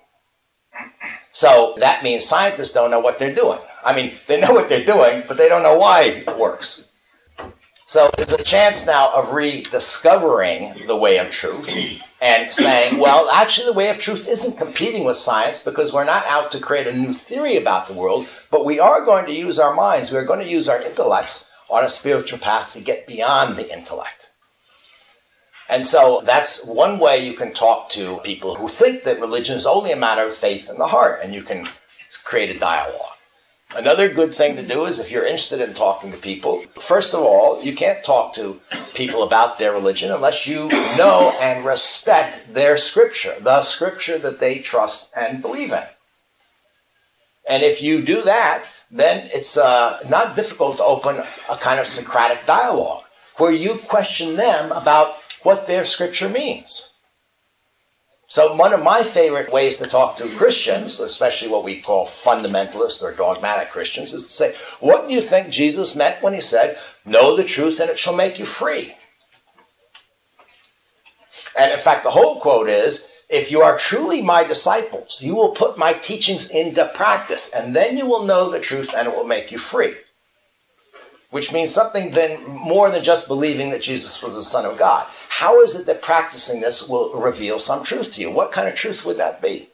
So 1.40 1.74
that 1.78 2.04
means 2.04 2.26
scientists 2.26 2.74
don't 2.74 2.92
know 2.92 3.00
what 3.00 3.18
they're 3.18 3.34
doing. 3.34 3.60
I 3.86 3.96
mean, 3.96 4.16
they 4.28 4.42
know 4.42 4.54
what 4.54 4.68
they're 4.68 4.84
doing, 4.84 5.24
but 5.26 5.38
they 5.38 5.48
don't 5.48 5.64
know 5.64 5.78
why 5.78 6.02
it 6.02 6.38
works. 6.38 6.90
So 7.86 8.12
there's 8.18 8.34
a 8.34 8.44
chance 8.44 8.86
now 8.86 9.10
of 9.14 9.32
rediscovering 9.32 10.86
the 10.86 10.98
way 10.98 11.18
of 11.18 11.32
truth 11.32 11.70
and 12.20 12.52
saying, 12.52 13.00
well, 13.00 13.30
actually, 13.30 13.68
the 13.68 13.80
way 13.80 13.88
of 13.88 14.00
truth 14.00 14.28
isn't 14.28 14.58
competing 14.58 15.06
with 15.06 15.16
science 15.16 15.64
because 15.64 15.94
we're 15.94 16.04
not 16.04 16.26
out 16.26 16.52
to 16.52 16.60
create 16.60 16.88
a 16.88 16.92
new 16.92 17.14
theory 17.14 17.56
about 17.56 17.88
the 17.88 17.94
world, 17.94 18.28
but 18.52 18.66
we 18.66 18.82
are 18.82 19.06
going 19.06 19.26
to 19.26 19.32
use 19.32 19.60
our 19.60 19.74
minds, 19.74 20.12
we're 20.12 20.26
going 20.26 20.42
to 20.46 20.52
use 20.52 20.68
our 20.68 20.82
intellects 20.82 21.50
on 21.70 21.86
a 21.86 21.90
spiritual 21.90 22.40
path 22.40 22.74
to 22.74 22.82
get 22.82 23.08
beyond 23.08 23.56
the 23.56 23.74
intellect. 23.74 24.29
And 25.70 25.86
so 25.86 26.22
that's 26.26 26.66
one 26.66 26.98
way 26.98 27.24
you 27.24 27.36
can 27.36 27.54
talk 27.54 27.90
to 27.92 28.20
people 28.24 28.56
who 28.56 28.68
think 28.68 29.04
that 29.04 29.22
religion 29.22 29.56
is 29.56 29.68
only 29.68 29.92
a 29.92 29.96
matter 29.96 30.26
of 30.26 30.34
faith 30.34 30.68
in 30.68 30.80
the 30.80 30.88
heart, 30.88 31.20
and 31.22 31.34
you 31.34 31.44
can 31.44 31.70
create 32.24 32.54
a 32.56 32.60
dialogue. 32.60 33.06
Another 33.76 34.10
good 34.10 34.34
thing 34.34 34.56
to 34.56 34.64
do 34.64 34.86
is 34.86 34.98
if 34.98 35.12
you're 35.12 35.26
interested 35.26 35.62
in 35.62 35.76
talking 35.76 36.12
to 36.12 36.18
people, 36.18 36.64
first 36.82 37.14
of 37.14 37.20
all, 37.20 37.62
you 37.62 37.76
can't 37.76 38.04
talk 38.04 38.34
to 38.34 38.60
people 38.96 39.22
about 39.22 39.60
their 39.60 39.72
religion 39.72 40.12
unless 40.12 40.48
you 40.48 40.70
know 40.98 41.38
and 41.40 41.64
respect 41.64 42.52
their 42.52 42.78
scripture, 42.78 43.36
the 43.40 43.62
scripture 43.62 44.18
that 44.18 44.40
they 44.40 44.58
trust 44.58 45.12
and 45.16 45.44
believe 45.44 45.72
in. 45.72 45.84
And 47.48 47.62
if 47.62 47.80
you 47.80 48.02
do 48.02 48.24
that, 48.24 48.64
then 48.90 49.30
it's 49.32 49.56
uh, 49.56 50.00
not 50.10 50.36
difficult 50.36 50.78
to 50.78 50.84
open 50.84 51.18
a 51.48 51.58
kind 51.58 51.80
of 51.80 51.86
Socratic 51.86 52.48
dialogue 52.48 53.04
where 53.38 53.52
you 53.52 53.76
question 53.88 54.36
them 54.36 54.72
about 54.72 55.16
what 55.44 55.68
their 55.68 55.86
scripture 55.86 56.30
means. 56.30 56.90
So, 58.28 58.56
one 58.56 58.74
of 58.74 58.84
my 58.84 59.04
favorite 59.04 59.52
ways 59.52 59.78
to 59.78 59.86
talk 59.86 60.18
to 60.18 60.28
Christians, 60.38 61.00
especially 61.00 61.48
what 61.48 61.64
we 61.64 61.82
call 61.82 62.06
fundamentalist 62.06 63.02
or 63.02 63.12
dogmatic 63.12 63.72
Christians, 63.72 64.14
is 64.14 64.26
to 64.26 64.32
say, 64.32 64.56
What 64.80 65.08
do 65.08 65.14
you 65.16 65.22
think 65.24 65.50
Jesus 65.50 65.96
meant 65.96 66.22
when 66.22 66.36
he 66.36 66.42
said, 66.42 66.78
Know 67.06 67.36
the 67.36 67.44
truth 67.44 67.80
and 67.80 67.90
it 67.90 67.98
shall 67.98 68.16
make 68.16 68.38
you 68.38 68.46
free? 68.46 68.94
And 71.58 71.72
in 71.72 71.80
fact, 71.80 72.04
the 72.04 72.12
whole 72.12 72.40
quote 72.40 72.70
is, 72.70 73.08
If 73.30 73.50
you 73.50 73.64
are 73.64 73.80
truly 73.80 74.22
my 74.22 74.44
disciples, 74.44 75.20
you 75.24 75.34
will 75.34 75.56
put 75.56 75.80
my 75.80 75.94
teachings 75.94 76.52
into 76.52 76.86
practice, 76.94 77.50
and 77.50 77.76
then 77.76 77.98
you 77.98 78.06
will 78.06 78.26
know 78.26 78.52
the 78.52 78.60
truth 78.60 78.92
and 78.96 79.08
it 79.08 79.16
will 79.16 79.26
make 79.26 79.52
you 79.52 79.58
free 79.58 79.96
which 81.32 81.54
means 81.54 81.74
something 81.74 82.12
then 82.12 82.44
more 82.46 82.90
than 82.90 83.04
just 83.04 83.28
believing 83.28 83.70
that 83.70 83.82
Jesus 83.82 84.22
was 84.22 84.34
the 84.34 84.44
Son 84.44 84.66
of 84.66 84.78
God. 84.78 85.08
How 85.30 85.62
is 85.62 85.76
it 85.76 85.86
that 85.86 86.02
practicing 86.02 86.60
this 86.60 86.88
will 86.88 87.14
reveal 87.14 87.60
some 87.60 87.84
truth 87.84 88.12
to 88.14 88.22
you? 88.22 88.32
What 88.32 88.52
kind 88.52 88.68
of 88.68 88.76
truth 88.76 89.06
would 89.06 89.18
that 89.18 89.42
be? 89.42 89.70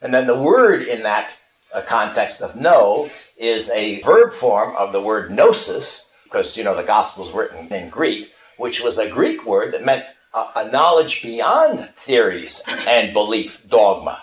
And 0.00 0.14
then 0.14 0.26
the 0.26 0.38
word 0.38 0.82
in 0.82 1.02
that 1.02 1.32
uh, 1.74 1.82
context 1.82 2.40
of 2.42 2.56
know 2.56 3.08
is 3.36 3.70
a 3.70 4.00
verb 4.02 4.32
form 4.32 4.74
of 4.76 4.92
the 4.92 5.00
word 5.00 5.30
gnosis, 5.30 6.10
because 6.24 6.56
you 6.56 6.64
know 6.64 6.76
the 6.76 6.82
gospel 6.84 7.28
is 7.28 7.34
written 7.34 7.72
in 7.72 7.90
Greek, 7.90 8.30
which 8.56 8.80
was 8.80 8.98
a 8.98 9.10
Greek 9.10 9.44
word 9.44 9.74
that 9.74 9.84
meant 9.84 10.04
a, 10.32 10.46
a 10.56 10.70
knowledge 10.70 11.20
beyond 11.20 11.90
theories 11.96 12.62
and 12.86 13.12
belief, 13.12 13.62
dogma. 13.68 14.22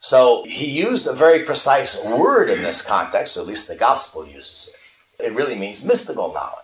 So 0.00 0.44
he 0.44 0.66
used 0.66 1.06
a 1.06 1.12
very 1.12 1.44
precise 1.44 2.02
word 2.02 2.50
in 2.50 2.62
this 2.62 2.82
context, 2.82 3.36
or 3.36 3.40
at 3.40 3.46
least 3.46 3.68
the 3.68 3.76
gospel 3.76 4.26
uses 4.26 4.72
it. 4.72 5.26
It 5.26 5.34
really 5.34 5.54
means 5.54 5.84
mystical 5.84 6.32
knowledge. 6.32 6.63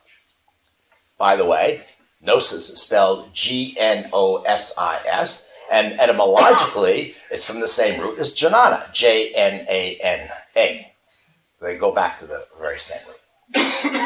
By 1.21 1.37
the 1.37 1.45
way, 1.45 1.83
gnosis 2.21 2.71
is 2.71 2.81
spelled 2.81 3.33
G 3.33 3.77
N 3.79 4.09
O 4.13 4.43
S 4.43 4.75
I 4.77 5.01
S, 5.07 5.47
and 5.71 6.01
etymologically, 6.01 7.15
it's 7.31 7.45
from 7.45 7.61
the 7.61 7.69
same 7.69 8.01
root 8.01 8.19
as 8.19 8.35
Jnana, 8.35 8.93
J 8.93 9.33
N 9.33 9.65
A 9.69 9.97
N 10.03 10.29
A. 10.57 10.93
They 11.61 11.77
go 11.77 11.93
back 11.93 12.19
to 12.19 12.27
the 12.27 12.47
very 12.59 12.81
same 12.81 13.07
root. 13.07 14.03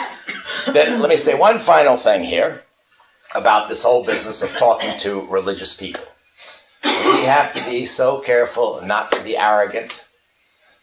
then 0.75 1.01
let 1.01 1.09
me 1.09 1.17
say 1.17 1.35
one 1.35 1.59
final 1.59 1.97
thing 1.97 2.25
here 2.25 2.65
about 3.35 3.71
this 3.71 3.83
whole 3.83 4.05
business 4.05 4.43
of 4.43 4.51
talking 4.51 4.99
to 4.99 5.27
religious 5.29 5.75
people 5.75 6.05
we 6.85 7.25
have 7.25 7.53
to 7.55 7.65
be 7.65 7.85
so 7.85 8.21
careful 8.21 8.81
not 8.83 9.13
to 9.13 9.23
be 9.23 9.37
arrogant, 9.37 10.05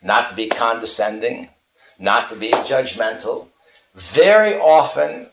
not 0.03 0.29
to 0.29 0.35
be 0.35 0.47
condescending, 0.47 1.49
not 1.97 2.29
to 2.29 2.35
be 2.35 2.51
judgmental. 2.51 3.47
Very 3.95 4.55
often, 4.55 5.30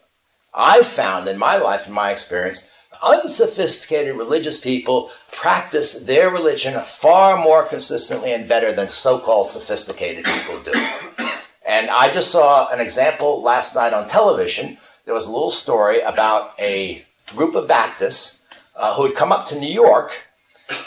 I've 0.55 0.86
found 0.86 1.28
in 1.28 1.38
my 1.38 1.57
life, 1.57 1.86
in 1.86 1.92
my 1.92 2.11
experience, 2.11 2.66
Unsophisticated 3.03 4.16
religious 4.16 4.59
people 4.59 5.11
practice 5.30 6.01
their 6.05 6.30
religion 6.30 6.80
far 6.84 7.36
more 7.36 7.64
consistently 7.64 8.32
and 8.32 8.49
better 8.49 8.72
than 8.72 8.88
so 8.88 9.18
called 9.20 9.51
sophisticated 9.51 10.24
people 10.24 10.61
do. 10.62 10.72
And 11.66 11.90
I 11.90 12.11
just 12.12 12.30
saw 12.30 12.68
an 12.70 12.80
example 12.80 13.40
last 13.42 13.76
night 13.76 13.92
on 13.92 14.09
television. 14.09 14.78
There 15.05 15.14
was 15.14 15.26
a 15.26 15.32
little 15.32 15.51
story 15.51 16.01
about 16.01 16.59
a 16.59 17.05
group 17.36 17.55
of 17.55 17.68
Baptists 17.68 18.40
uh, 18.74 18.96
who 18.96 19.07
had 19.07 19.14
come 19.14 19.30
up 19.30 19.46
to 19.46 19.61
New 19.61 19.72
York, 19.72 20.12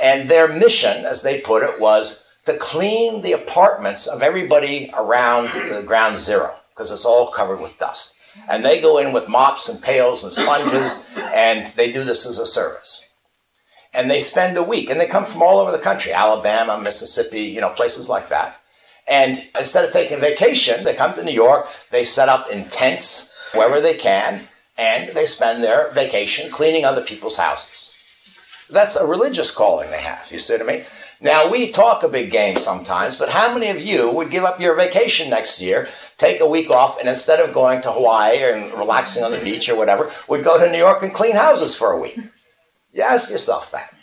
and 0.01 0.29
their 0.29 0.47
mission, 0.47 1.05
as 1.05 1.21
they 1.21 1.39
put 1.39 1.63
it, 1.63 1.79
was 1.79 2.23
to 2.45 2.57
clean 2.57 3.21
the 3.21 3.31
apartments 3.31 4.05
of 4.07 4.21
everybody 4.21 4.91
around 4.95 5.49
the 5.69 5.81
ground 5.81 6.17
zero 6.17 6.55
because 6.71 6.91
it's 6.91 7.05
all 7.05 7.31
covered 7.31 7.61
with 7.61 7.77
dust. 7.77 8.15
And 8.49 8.63
they 8.63 8.79
go 8.79 8.97
in 8.97 9.13
with 9.13 9.27
mops 9.27 9.67
and 9.69 9.81
pails 9.81 10.23
and 10.23 10.31
sponges, 10.31 11.05
and 11.15 11.67
they 11.73 11.91
do 11.91 12.03
this 12.03 12.25
as 12.25 12.37
a 12.37 12.45
service. 12.45 13.05
And 13.93 14.09
they 14.09 14.19
spend 14.19 14.57
a 14.57 14.63
week, 14.63 14.89
and 14.89 14.99
they 14.99 15.07
come 15.07 15.25
from 15.25 15.41
all 15.41 15.59
over 15.59 15.71
the 15.71 15.79
country 15.79 16.13
Alabama, 16.13 16.79
Mississippi, 16.79 17.41
you 17.41 17.59
know, 17.59 17.69
places 17.69 18.07
like 18.07 18.29
that. 18.29 18.57
And 19.07 19.43
instead 19.57 19.83
of 19.83 19.91
taking 19.91 20.19
vacation, 20.19 20.83
they 20.83 20.95
come 20.95 21.13
to 21.15 21.23
New 21.23 21.33
York, 21.33 21.67
they 21.91 22.03
set 22.03 22.29
up 22.29 22.49
in 22.49 22.69
tents 22.69 23.29
wherever 23.53 23.81
they 23.81 23.95
can, 23.95 24.47
and 24.77 25.13
they 25.15 25.25
spend 25.25 25.63
their 25.63 25.91
vacation 25.91 26.49
cleaning 26.49 26.85
other 26.85 27.01
people's 27.01 27.37
houses. 27.37 27.91
That's 28.69 28.95
a 28.95 29.05
religious 29.05 29.51
calling 29.51 29.91
they 29.91 30.01
have, 30.01 30.31
you 30.31 30.39
see 30.39 30.53
what 30.53 30.61
I 30.61 30.65
mean? 30.65 30.85
Now, 31.23 31.47
we 31.47 31.71
talk 31.71 32.01
a 32.01 32.09
big 32.09 32.31
game 32.31 32.55
sometimes, 32.55 33.15
but 33.15 33.29
how 33.29 33.53
many 33.53 33.69
of 33.69 33.79
you 33.79 34.09
would 34.09 34.31
give 34.31 34.43
up 34.43 34.59
your 34.59 34.75
vacation 34.75 35.29
next 35.29 35.61
year, 35.61 35.87
take 36.17 36.41
a 36.41 36.47
week 36.47 36.71
off, 36.71 36.99
and 36.99 37.07
instead 37.07 37.39
of 37.39 37.53
going 37.53 37.81
to 37.81 37.91
Hawaii 37.91 38.43
and 38.43 38.73
relaxing 38.73 39.23
on 39.23 39.31
the 39.31 39.39
beach 39.39 39.69
or 39.69 39.75
whatever, 39.75 40.11
would 40.27 40.43
go 40.43 40.57
to 40.57 40.71
New 40.71 40.79
York 40.79 41.03
and 41.03 41.13
clean 41.13 41.35
houses 41.35 41.75
for 41.75 41.91
a 41.91 41.99
week? 41.99 42.19
You 42.93 43.03
ask 43.03 43.29
yourself 43.29 43.71
that. 43.71 43.95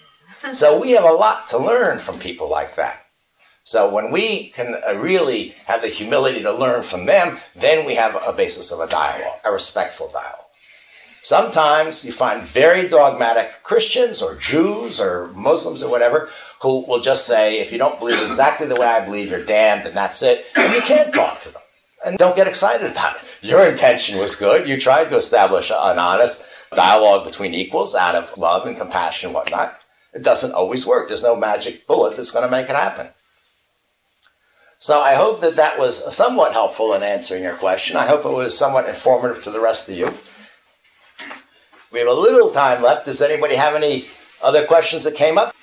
So 0.55 0.81
we 0.81 0.93
have 0.93 1.05
a 1.05 1.13
lot 1.13 1.49
to 1.49 1.59
learn 1.59 1.99
from 1.99 2.19
people 2.19 2.49
like 2.49 2.77
that. 2.77 3.05
So 3.65 3.91
when 3.91 4.11
we 4.11 4.49
can 4.49 4.77
uh, 4.77 4.95
really 4.95 5.55
have 5.67 5.83
the 5.83 5.89
humility 5.89 6.41
to 6.41 6.53
learn 6.55 6.83
from 6.83 7.05
them, 7.05 7.37
then 7.55 7.85
we 7.85 7.97
have 7.97 8.17
a 8.27 8.33
basis 8.33 8.73
of 8.73 8.81
a 8.81 8.87
dialogue, 8.87 9.41
a 9.45 9.53
respectful 9.53 10.09
dialogue. 10.09 10.47
Sometimes 11.23 12.03
you 12.03 12.13
find 12.13 12.49
very 12.49 12.89
dogmatic 12.89 13.63
Christians 13.63 14.23
or 14.23 14.37
Jews 14.37 14.99
or 15.01 15.29
Muslims 15.35 15.83
or 15.83 15.91
whatever 15.91 16.31
who 16.61 16.85
will 16.87 17.01
just 17.01 17.27
say, 17.27 17.61
if 17.61 17.71
you 17.71 17.79
don't 17.79 17.99
believe 17.99 18.21
exactly 18.23 18.67
the 18.67 18.75
way 18.75 18.87
I 18.87 19.05
believe, 19.05 19.31
you're 19.31 19.45
damned, 19.45 19.87
and 19.87 19.97
that's 19.97 20.23
it. 20.23 20.45
And 20.57 20.75
you 20.75 20.81
can't 20.81 21.15
talk 21.15 21.41
to 21.43 21.53
them. 21.53 21.63
And 22.05 22.19
don't 22.19 22.37
get 22.37 22.49
excited 22.49 22.91
about 22.91 23.17
it. 23.17 23.23
Your 23.43 23.65
intention 23.65 24.19
was 24.19 24.37
good. 24.37 24.69
You 24.69 24.81
tried 24.81 25.09
to 25.11 25.17
establish 25.17 25.71
an 25.71 25.99
honest 25.99 26.45
dialogue 26.75 27.27
between 27.27 27.55
equals 27.55 27.95
out 27.95 28.15
of 28.15 28.37
love 28.39 28.67
and 28.67 28.77
compassion 28.77 29.29
and 29.29 29.35
whatnot. 29.35 29.75
It 30.13 30.23
doesn't 30.23 30.53
always 30.53 30.87
work. 30.87 31.09
There's 31.09 31.23
no 31.23 31.37
magic 31.37 31.87
bullet 31.87 32.17
that's 32.17 32.31
going 32.31 32.45
to 32.45 32.51
make 32.51 32.69
it 32.69 32.77
happen. 32.77 33.09
So 34.79 35.01
I 35.01 35.15
hope 35.15 35.41
that 35.41 35.57
that 35.57 35.79
was 35.79 36.15
somewhat 36.15 36.53
helpful 36.53 36.95
in 36.95 37.03
answering 37.03 37.43
your 37.43 37.57
question. 37.57 37.97
I 37.97 38.07
hope 38.07 38.25
it 38.25 38.33
was 38.33 38.57
somewhat 38.57 38.89
informative 38.89 39.43
to 39.45 39.51
the 39.51 39.61
rest 39.61 39.89
of 39.89 39.97
you. 39.97 40.15
We 41.91 41.99
have 41.99 42.09
a 42.09 42.13
little 42.13 42.51
time 42.51 42.83
left. 42.83 43.07
Does 43.07 43.21
anybody 43.21 43.57
have 43.57 43.75
any 43.75 44.07
other 44.41 44.67
questions 44.67 45.05
that 45.05 45.17
came 45.17 45.37
up? 45.37 45.55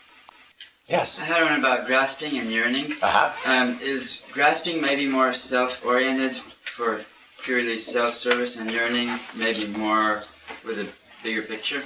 Yes. 0.88 1.18
I 1.20 1.24
had 1.24 1.44
one 1.44 1.60
about 1.60 1.88
grasping 1.88 2.38
and 2.38 2.52
yearning. 2.52 2.94
Uh-huh. 3.02 3.32
Um, 3.46 3.80
is 3.82 4.22
grasping 4.34 4.82
maybe 4.82 5.08
more 5.08 5.34
self-oriented 5.34 6.40
for 6.62 7.02
purely 7.44 7.78
self-service, 7.78 8.58
and 8.58 8.72
yearning 8.72 9.20
maybe 9.36 9.68
more 9.68 10.24
with 10.66 10.80
a 10.80 10.88
bigger 11.24 11.44
picture? 11.44 11.84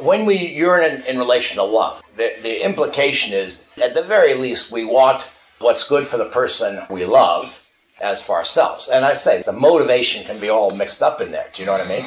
When 0.00 0.26
we 0.26 0.36
yearn 0.36 1.02
in, 1.02 1.18
relation 1.18 1.56
to 1.56 1.64
love, 1.64 2.02
the, 2.16 2.34
the 2.42 2.64
implication 2.64 3.32
is, 3.32 3.66
at 3.82 3.94
the 3.94 4.02
very 4.02 4.34
least, 4.34 4.70
we 4.70 4.84
want 4.84 5.28
what's 5.58 5.86
good 5.88 6.06
for 6.06 6.16
the 6.16 6.26
person 6.26 6.80
we 6.88 7.04
love 7.04 7.60
as 8.00 8.22
for 8.22 8.36
ourselves. 8.36 8.88
And 8.88 9.04
I 9.04 9.14
say 9.14 9.42
the 9.42 9.52
motivation 9.52 10.24
can 10.24 10.38
be 10.38 10.48
all 10.48 10.70
mixed 10.70 11.02
up 11.02 11.20
in 11.20 11.32
there. 11.32 11.48
Do 11.52 11.62
you 11.62 11.66
know 11.66 11.72
what 11.72 11.84
I 11.84 11.88
mean? 11.88 12.04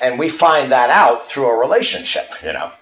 And 0.00 0.18
we 0.18 0.30
find 0.30 0.72
that 0.72 0.88
out 0.88 1.26
through 1.26 1.46
a 1.46 1.58
relationship, 1.58 2.30
you 2.42 2.52
know. 2.54 2.72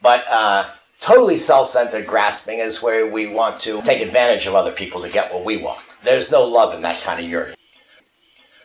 But 0.00 0.24
uh, 0.28 0.70
totally 1.00 1.36
self 1.36 1.70
centered 1.70 2.06
grasping 2.06 2.58
is 2.58 2.82
where 2.82 3.06
we 3.06 3.26
want 3.26 3.60
to 3.60 3.82
take 3.82 4.00
advantage 4.00 4.46
of 4.46 4.54
other 4.54 4.72
people 4.72 5.02
to 5.02 5.10
get 5.10 5.32
what 5.32 5.44
we 5.44 5.56
want. 5.56 5.80
There's 6.02 6.30
no 6.30 6.44
love 6.44 6.74
in 6.74 6.82
that 6.82 7.02
kind 7.02 7.20
of 7.20 7.28
yearning. 7.28 7.56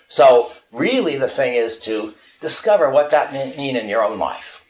So, 0.08 0.52
really, 0.72 1.16
the 1.16 1.30
thing 1.30 1.54
is 1.54 1.80
to 1.82 2.14
discover 2.42 2.90
what 2.90 3.12
that 3.12 3.34
mean 3.34 3.76
in 3.76 3.88
your 3.88 4.04
own 4.04 4.20
life. 4.20 4.62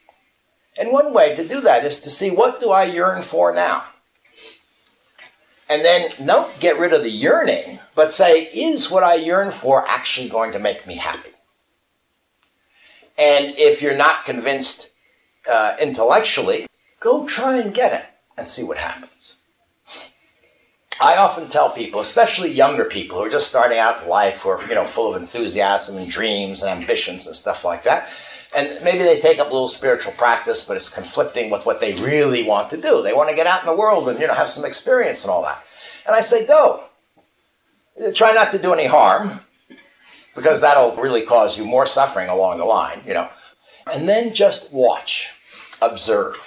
And 0.78 0.92
one 0.92 1.14
way 1.14 1.36
to 1.36 1.48
do 1.48 1.62
that 1.62 1.86
is 1.86 2.00
to 2.02 2.10
see 2.10 2.30
what 2.30 2.60
do 2.60 2.72
I 2.72 2.84
yearn 2.84 3.22
for 3.22 3.54
now? 3.54 3.84
And 5.70 5.86
then 5.86 6.12
don't 6.26 6.60
get 6.60 6.80
rid 6.80 6.94
of 6.94 7.04
the 7.04 7.10
yearning, 7.10 7.80
but 7.96 8.12
say, 8.12 8.44
is 8.54 8.92
what 8.92 9.04
I 9.04 9.16
yearn 9.16 9.52
for 9.52 9.88
actually 9.88 10.28
going 10.28 10.52
to 10.52 10.60
make 10.60 10.86
me 10.86 10.96
happy? 10.96 11.30
And 13.18 13.58
if 13.58 13.82
you're 13.82 13.96
not 13.96 14.26
convinced 14.26 14.92
uh, 15.50 15.76
intellectually, 15.80 16.68
go 17.02 17.28
try 17.28 17.58
and 17.58 17.74
get 17.74 17.92
it 17.92 18.06
and 18.38 18.48
see 18.48 18.64
what 18.64 18.78
happens. 18.78 19.36
I 21.02 21.18
often 21.18 21.50
tell 21.50 21.72
people, 21.72 22.00
especially 22.00 22.52
younger 22.52 22.86
people 22.86 23.18
who 23.18 23.26
are 23.26 23.30
just 23.30 23.50
starting 23.50 23.80
out 23.80 24.04
in 24.04 24.08
life, 24.10 24.42
who 24.42 24.50
are 24.50 24.62
you 24.70 24.76
know 24.76 24.86
full 24.86 25.14
of 25.14 25.22
enthusiasm 25.22 25.98
and 25.98 26.10
dreams 26.10 26.62
and 26.62 26.80
ambitions 26.80 27.28
and 27.28 27.36
stuff 27.36 27.66
like 27.66 27.84
that, 27.84 28.08
and 28.56 28.84
maybe 28.84 29.00
they 29.00 29.20
take 29.20 29.40
up 29.40 29.50
a 29.50 29.52
little 29.52 29.68
spiritual 29.68 30.14
practice, 30.14 30.64
but 30.64 30.78
it's 30.78 30.90
conflicting 30.90 31.50
with 31.50 31.66
what 31.66 31.82
they 31.82 31.94
really 31.94 32.44
want 32.44 32.70
to 32.70 32.78
do. 32.78 33.02
They 33.02 33.14
want 33.14 33.30
to 33.30 33.36
get 33.36 33.48
out 33.48 33.62
in 33.62 33.66
the 33.66 33.76
world 33.76 34.08
and 34.10 34.20
you 34.20 34.28
know 34.28 34.34
have 34.36 34.50
some 34.50 34.66
experience 34.66 35.24
and 35.24 35.32
all 35.32 35.42
that. 35.42 35.64
And 36.06 36.16
I 36.16 36.22
say, 36.22 36.46
go. 36.46 36.84
Try 38.14 38.34
not 38.34 38.52
to 38.52 38.60
do 38.60 38.74
any 38.74 38.86
harm 38.86 39.42
because 40.36 40.62
that'll 40.62 40.96
really 40.96 41.24
cause 41.24 41.58
you 41.58 41.66
more 41.66 41.86
suffering 41.86 42.30
along 42.30 42.58
the 42.58 42.66
line, 42.66 43.02
you 43.06 43.14
know. 43.14 43.30
And 43.92 44.08
then 44.08 44.34
just 44.34 44.72
watch, 44.72 45.30
observe, 45.82 46.38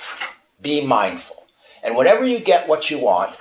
be 0.64 0.84
mindful. 0.84 1.46
And 1.84 1.96
whenever 1.96 2.26
you 2.26 2.40
get 2.40 2.66
what 2.66 2.90
you 2.90 2.98
want, 2.98 3.36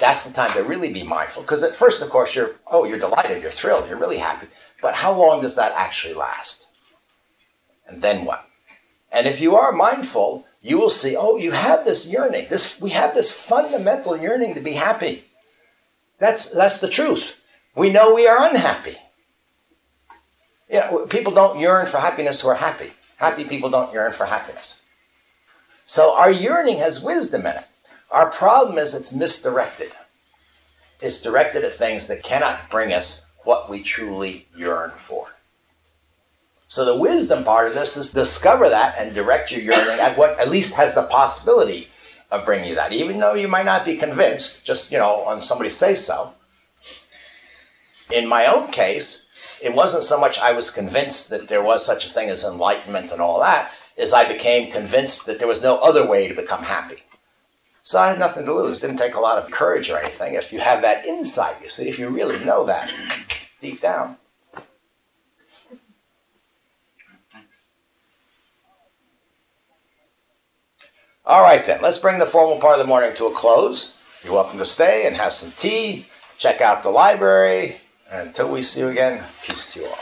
that's 0.00 0.24
the 0.24 0.34
time 0.34 0.52
to 0.52 0.64
really 0.64 0.92
be 0.92 1.02
mindful. 1.02 1.42
Because 1.42 1.62
at 1.62 1.74
first, 1.74 2.02
of 2.02 2.10
course, 2.10 2.34
you're, 2.34 2.56
oh, 2.66 2.84
you're 2.84 2.98
delighted, 2.98 3.40
you're 3.40 3.50
thrilled, 3.50 3.88
you're 3.88 3.98
really 3.98 4.18
happy. 4.18 4.48
But 4.82 4.94
how 4.94 5.12
long 5.14 5.40
does 5.40 5.56
that 5.56 5.72
actually 5.74 6.14
last? 6.14 6.66
And 7.86 8.02
then 8.02 8.24
what? 8.24 8.44
And 9.12 9.26
if 9.26 9.40
you 9.40 9.56
are 9.56 9.72
mindful, 9.72 10.46
you 10.60 10.78
will 10.78 10.90
see, 10.90 11.16
oh, 11.16 11.36
you 11.36 11.52
have 11.52 11.84
this 11.84 12.06
yearning. 12.06 12.48
This, 12.50 12.80
we 12.80 12.90
have 12.90 13.14
this 13.14 13.32
fundamental 13.32 14.16
yearning 14.16 14.54
to 14.54 14.60
be 14.60 14.72
happy. 14.72 15.24
That's, 16.18 16.50
that's 16.50 16.80
the 16.80 16.88
truth. 16.88 17.34
We 17.74 17.90
know 17.90 18.14
we 18.14 18.26
are 18.26 18.48
unhappy. 18.48 18.96
You 20.68 20.80
know, 20.80 21.06
people 21.06 21.32
don't 21.32 21.58
yearn 21.58 21.86
for 21.86 21.98
happiness 21.98 22.40
who 22.40 22.48
are 22.48 22.54
happy. 22.54 22.92
Happy 23.16 23.44
people 23.44 23.70
don't 23.70 23.92
yearn 23.92 24.12
for 24.12 24.26
happiness. 24.26 24.82
So 25.90 26.14
our 26.14 26.30
yearning 26.30 26.78
has 26.78 27.02
wisdom 27.02 27.46
in 27.46 27.56
it. 27.56 27.64
Our 28.12 28.30
problem 28.30 28.78
is 28.78 28.94
it's 28.94 29.12
misdirected. 29.12 29.90
It's 31.00 31.20
directed 31.20 31.64
at 31.64 31.74
things 31.74 32.06
that 32.06 32.22
cannot 32.22 32.70
bring 32.70 32.92
us 32.92 33.24
what 33.42 33.68
we 33.68 33.82
truly 33.82 34.46
yearn 34.56 34.92
for. 35.08 35.26
So 36.68 36.84
the 36.84 36.96
wisdom 36.96 37.42
part 37.42 37.66
of 37.66 37.74
this 37.74 37.96
is 37.96 38.12
discover 38.12 38.68
that 38.68 38.98
and 38.98 39.16
direct 39.16 39.50
your 39.50 39.62
yearning 39.62 39.98
at 39.98 40.16
what 40.16 40.38
at 40.38 40.48
least 40.48 40.74
has 40.74 40.94
the 40.94 41.02
possibility 41.02 41.88
of 42.30 42.44
bringing 42.44 42.68
you 42.68 42.76
that, 42.76 42.92
even 42.92 43.18
though 43.18 43.34
you 43.34 43.48
might 43.48 43.66
not 43.66 43.84
be 43.84 43.96
convinced, 43.96 44.64
just 44.64 44.92
you 44.92 44.98
know, 44.98 45.22
on 45.22 45.42
somebody 45.42 45.70
say 45.70 45.96
so. 45.96 46.32
In 48.12 48.28
my 48.28 48.46
own 48.46 48.70
case, 48.70 49.26
it 49.60 49.74
wasn't 49.74 50.04
so 50.04 50.20
much 50.20 50.38
I 50.38 50.52
was 50.52 50.70
convinced 50.70 51.30
that 51.30 51.48
there 51.48 51.64
was 51.64 51.84
such 51.84 52.06
a 52.06 52.10
thing 52.10 52.30
as 52.30 52.44
enlightenment 52.44 53.10
and 53.10 53.20
all 53.20 53.40
that, 53.40 53.72
as 54.00 54.12
I 54.12 54.30
became 54.30 54.72
convinced 54.72 55.26
that 55.26 55.38
there 55.38 55.48
was 55.48 55.62
no 55.62 55.76
other 55.78 56.06
way 56.06 56.26
to 56.28 56.34
become 56.34 56.62
happy. 56.62 57.02
So 57.82 57.98
I 57.98 58.08
had 58.08 58.18
nothing 58.18 58.44
to 58.44 58.54
lose. 58.54 58.78
It 58.78 58.82
didn't 58.82 58.98
take 58.98 59.14
a 59.14 59.20
lot 59.20 59.42
of 59.42 59.50
courage 59.50 59.90
or 59.90 59.98
anything. 59.98 60.34
If 60.34 60.52
you 60.52 60.60
have 60.60 60.82
that 60.82 61.06
insight, 61.06 61.62
you 61.62 61.68
see, 61.68 61.88
if 61.88 61.98
you 61.98 62.08
really 62.08 62.42
know 62.44 62.64
that 62.64 62.90
deep 63.60 63.80
down. 63.80 64.16
All 71.24 71.42
right, 71.42 71.64
then, 71.64 71.80
let's 71.80 71.98
bring 71.98 72.18
the 72.18 72.26
formal 72.26 72.58
part 72.58 72.74
of 72.74 72.80
the 72.80 72.88
morning 72.88 73.14
to 73.14 73.26
a 73.26 73.32
close. 73.32 73.92
You're 74.24 74.32
welcome 74.32 74.58
to 74.58 74.66
stay 74.66 75.06
and 75.06 75.16
have 75.16 75.32
some 75.32 75.52
tea, 75.52 76.06
check 76.38 76.60
out 76.60 76.82
the 76.82 76.90
library, 76.90 77.76
and 78.10 78.28
until 78.28 78.50
we 78.50 78.62
see 78.62 78.80
you 78.80 78.88
again, 78.88 79.24
peace 79.46 79.72
to 79.72 79.80
you 79.80 79.86
all. 79.86 79.98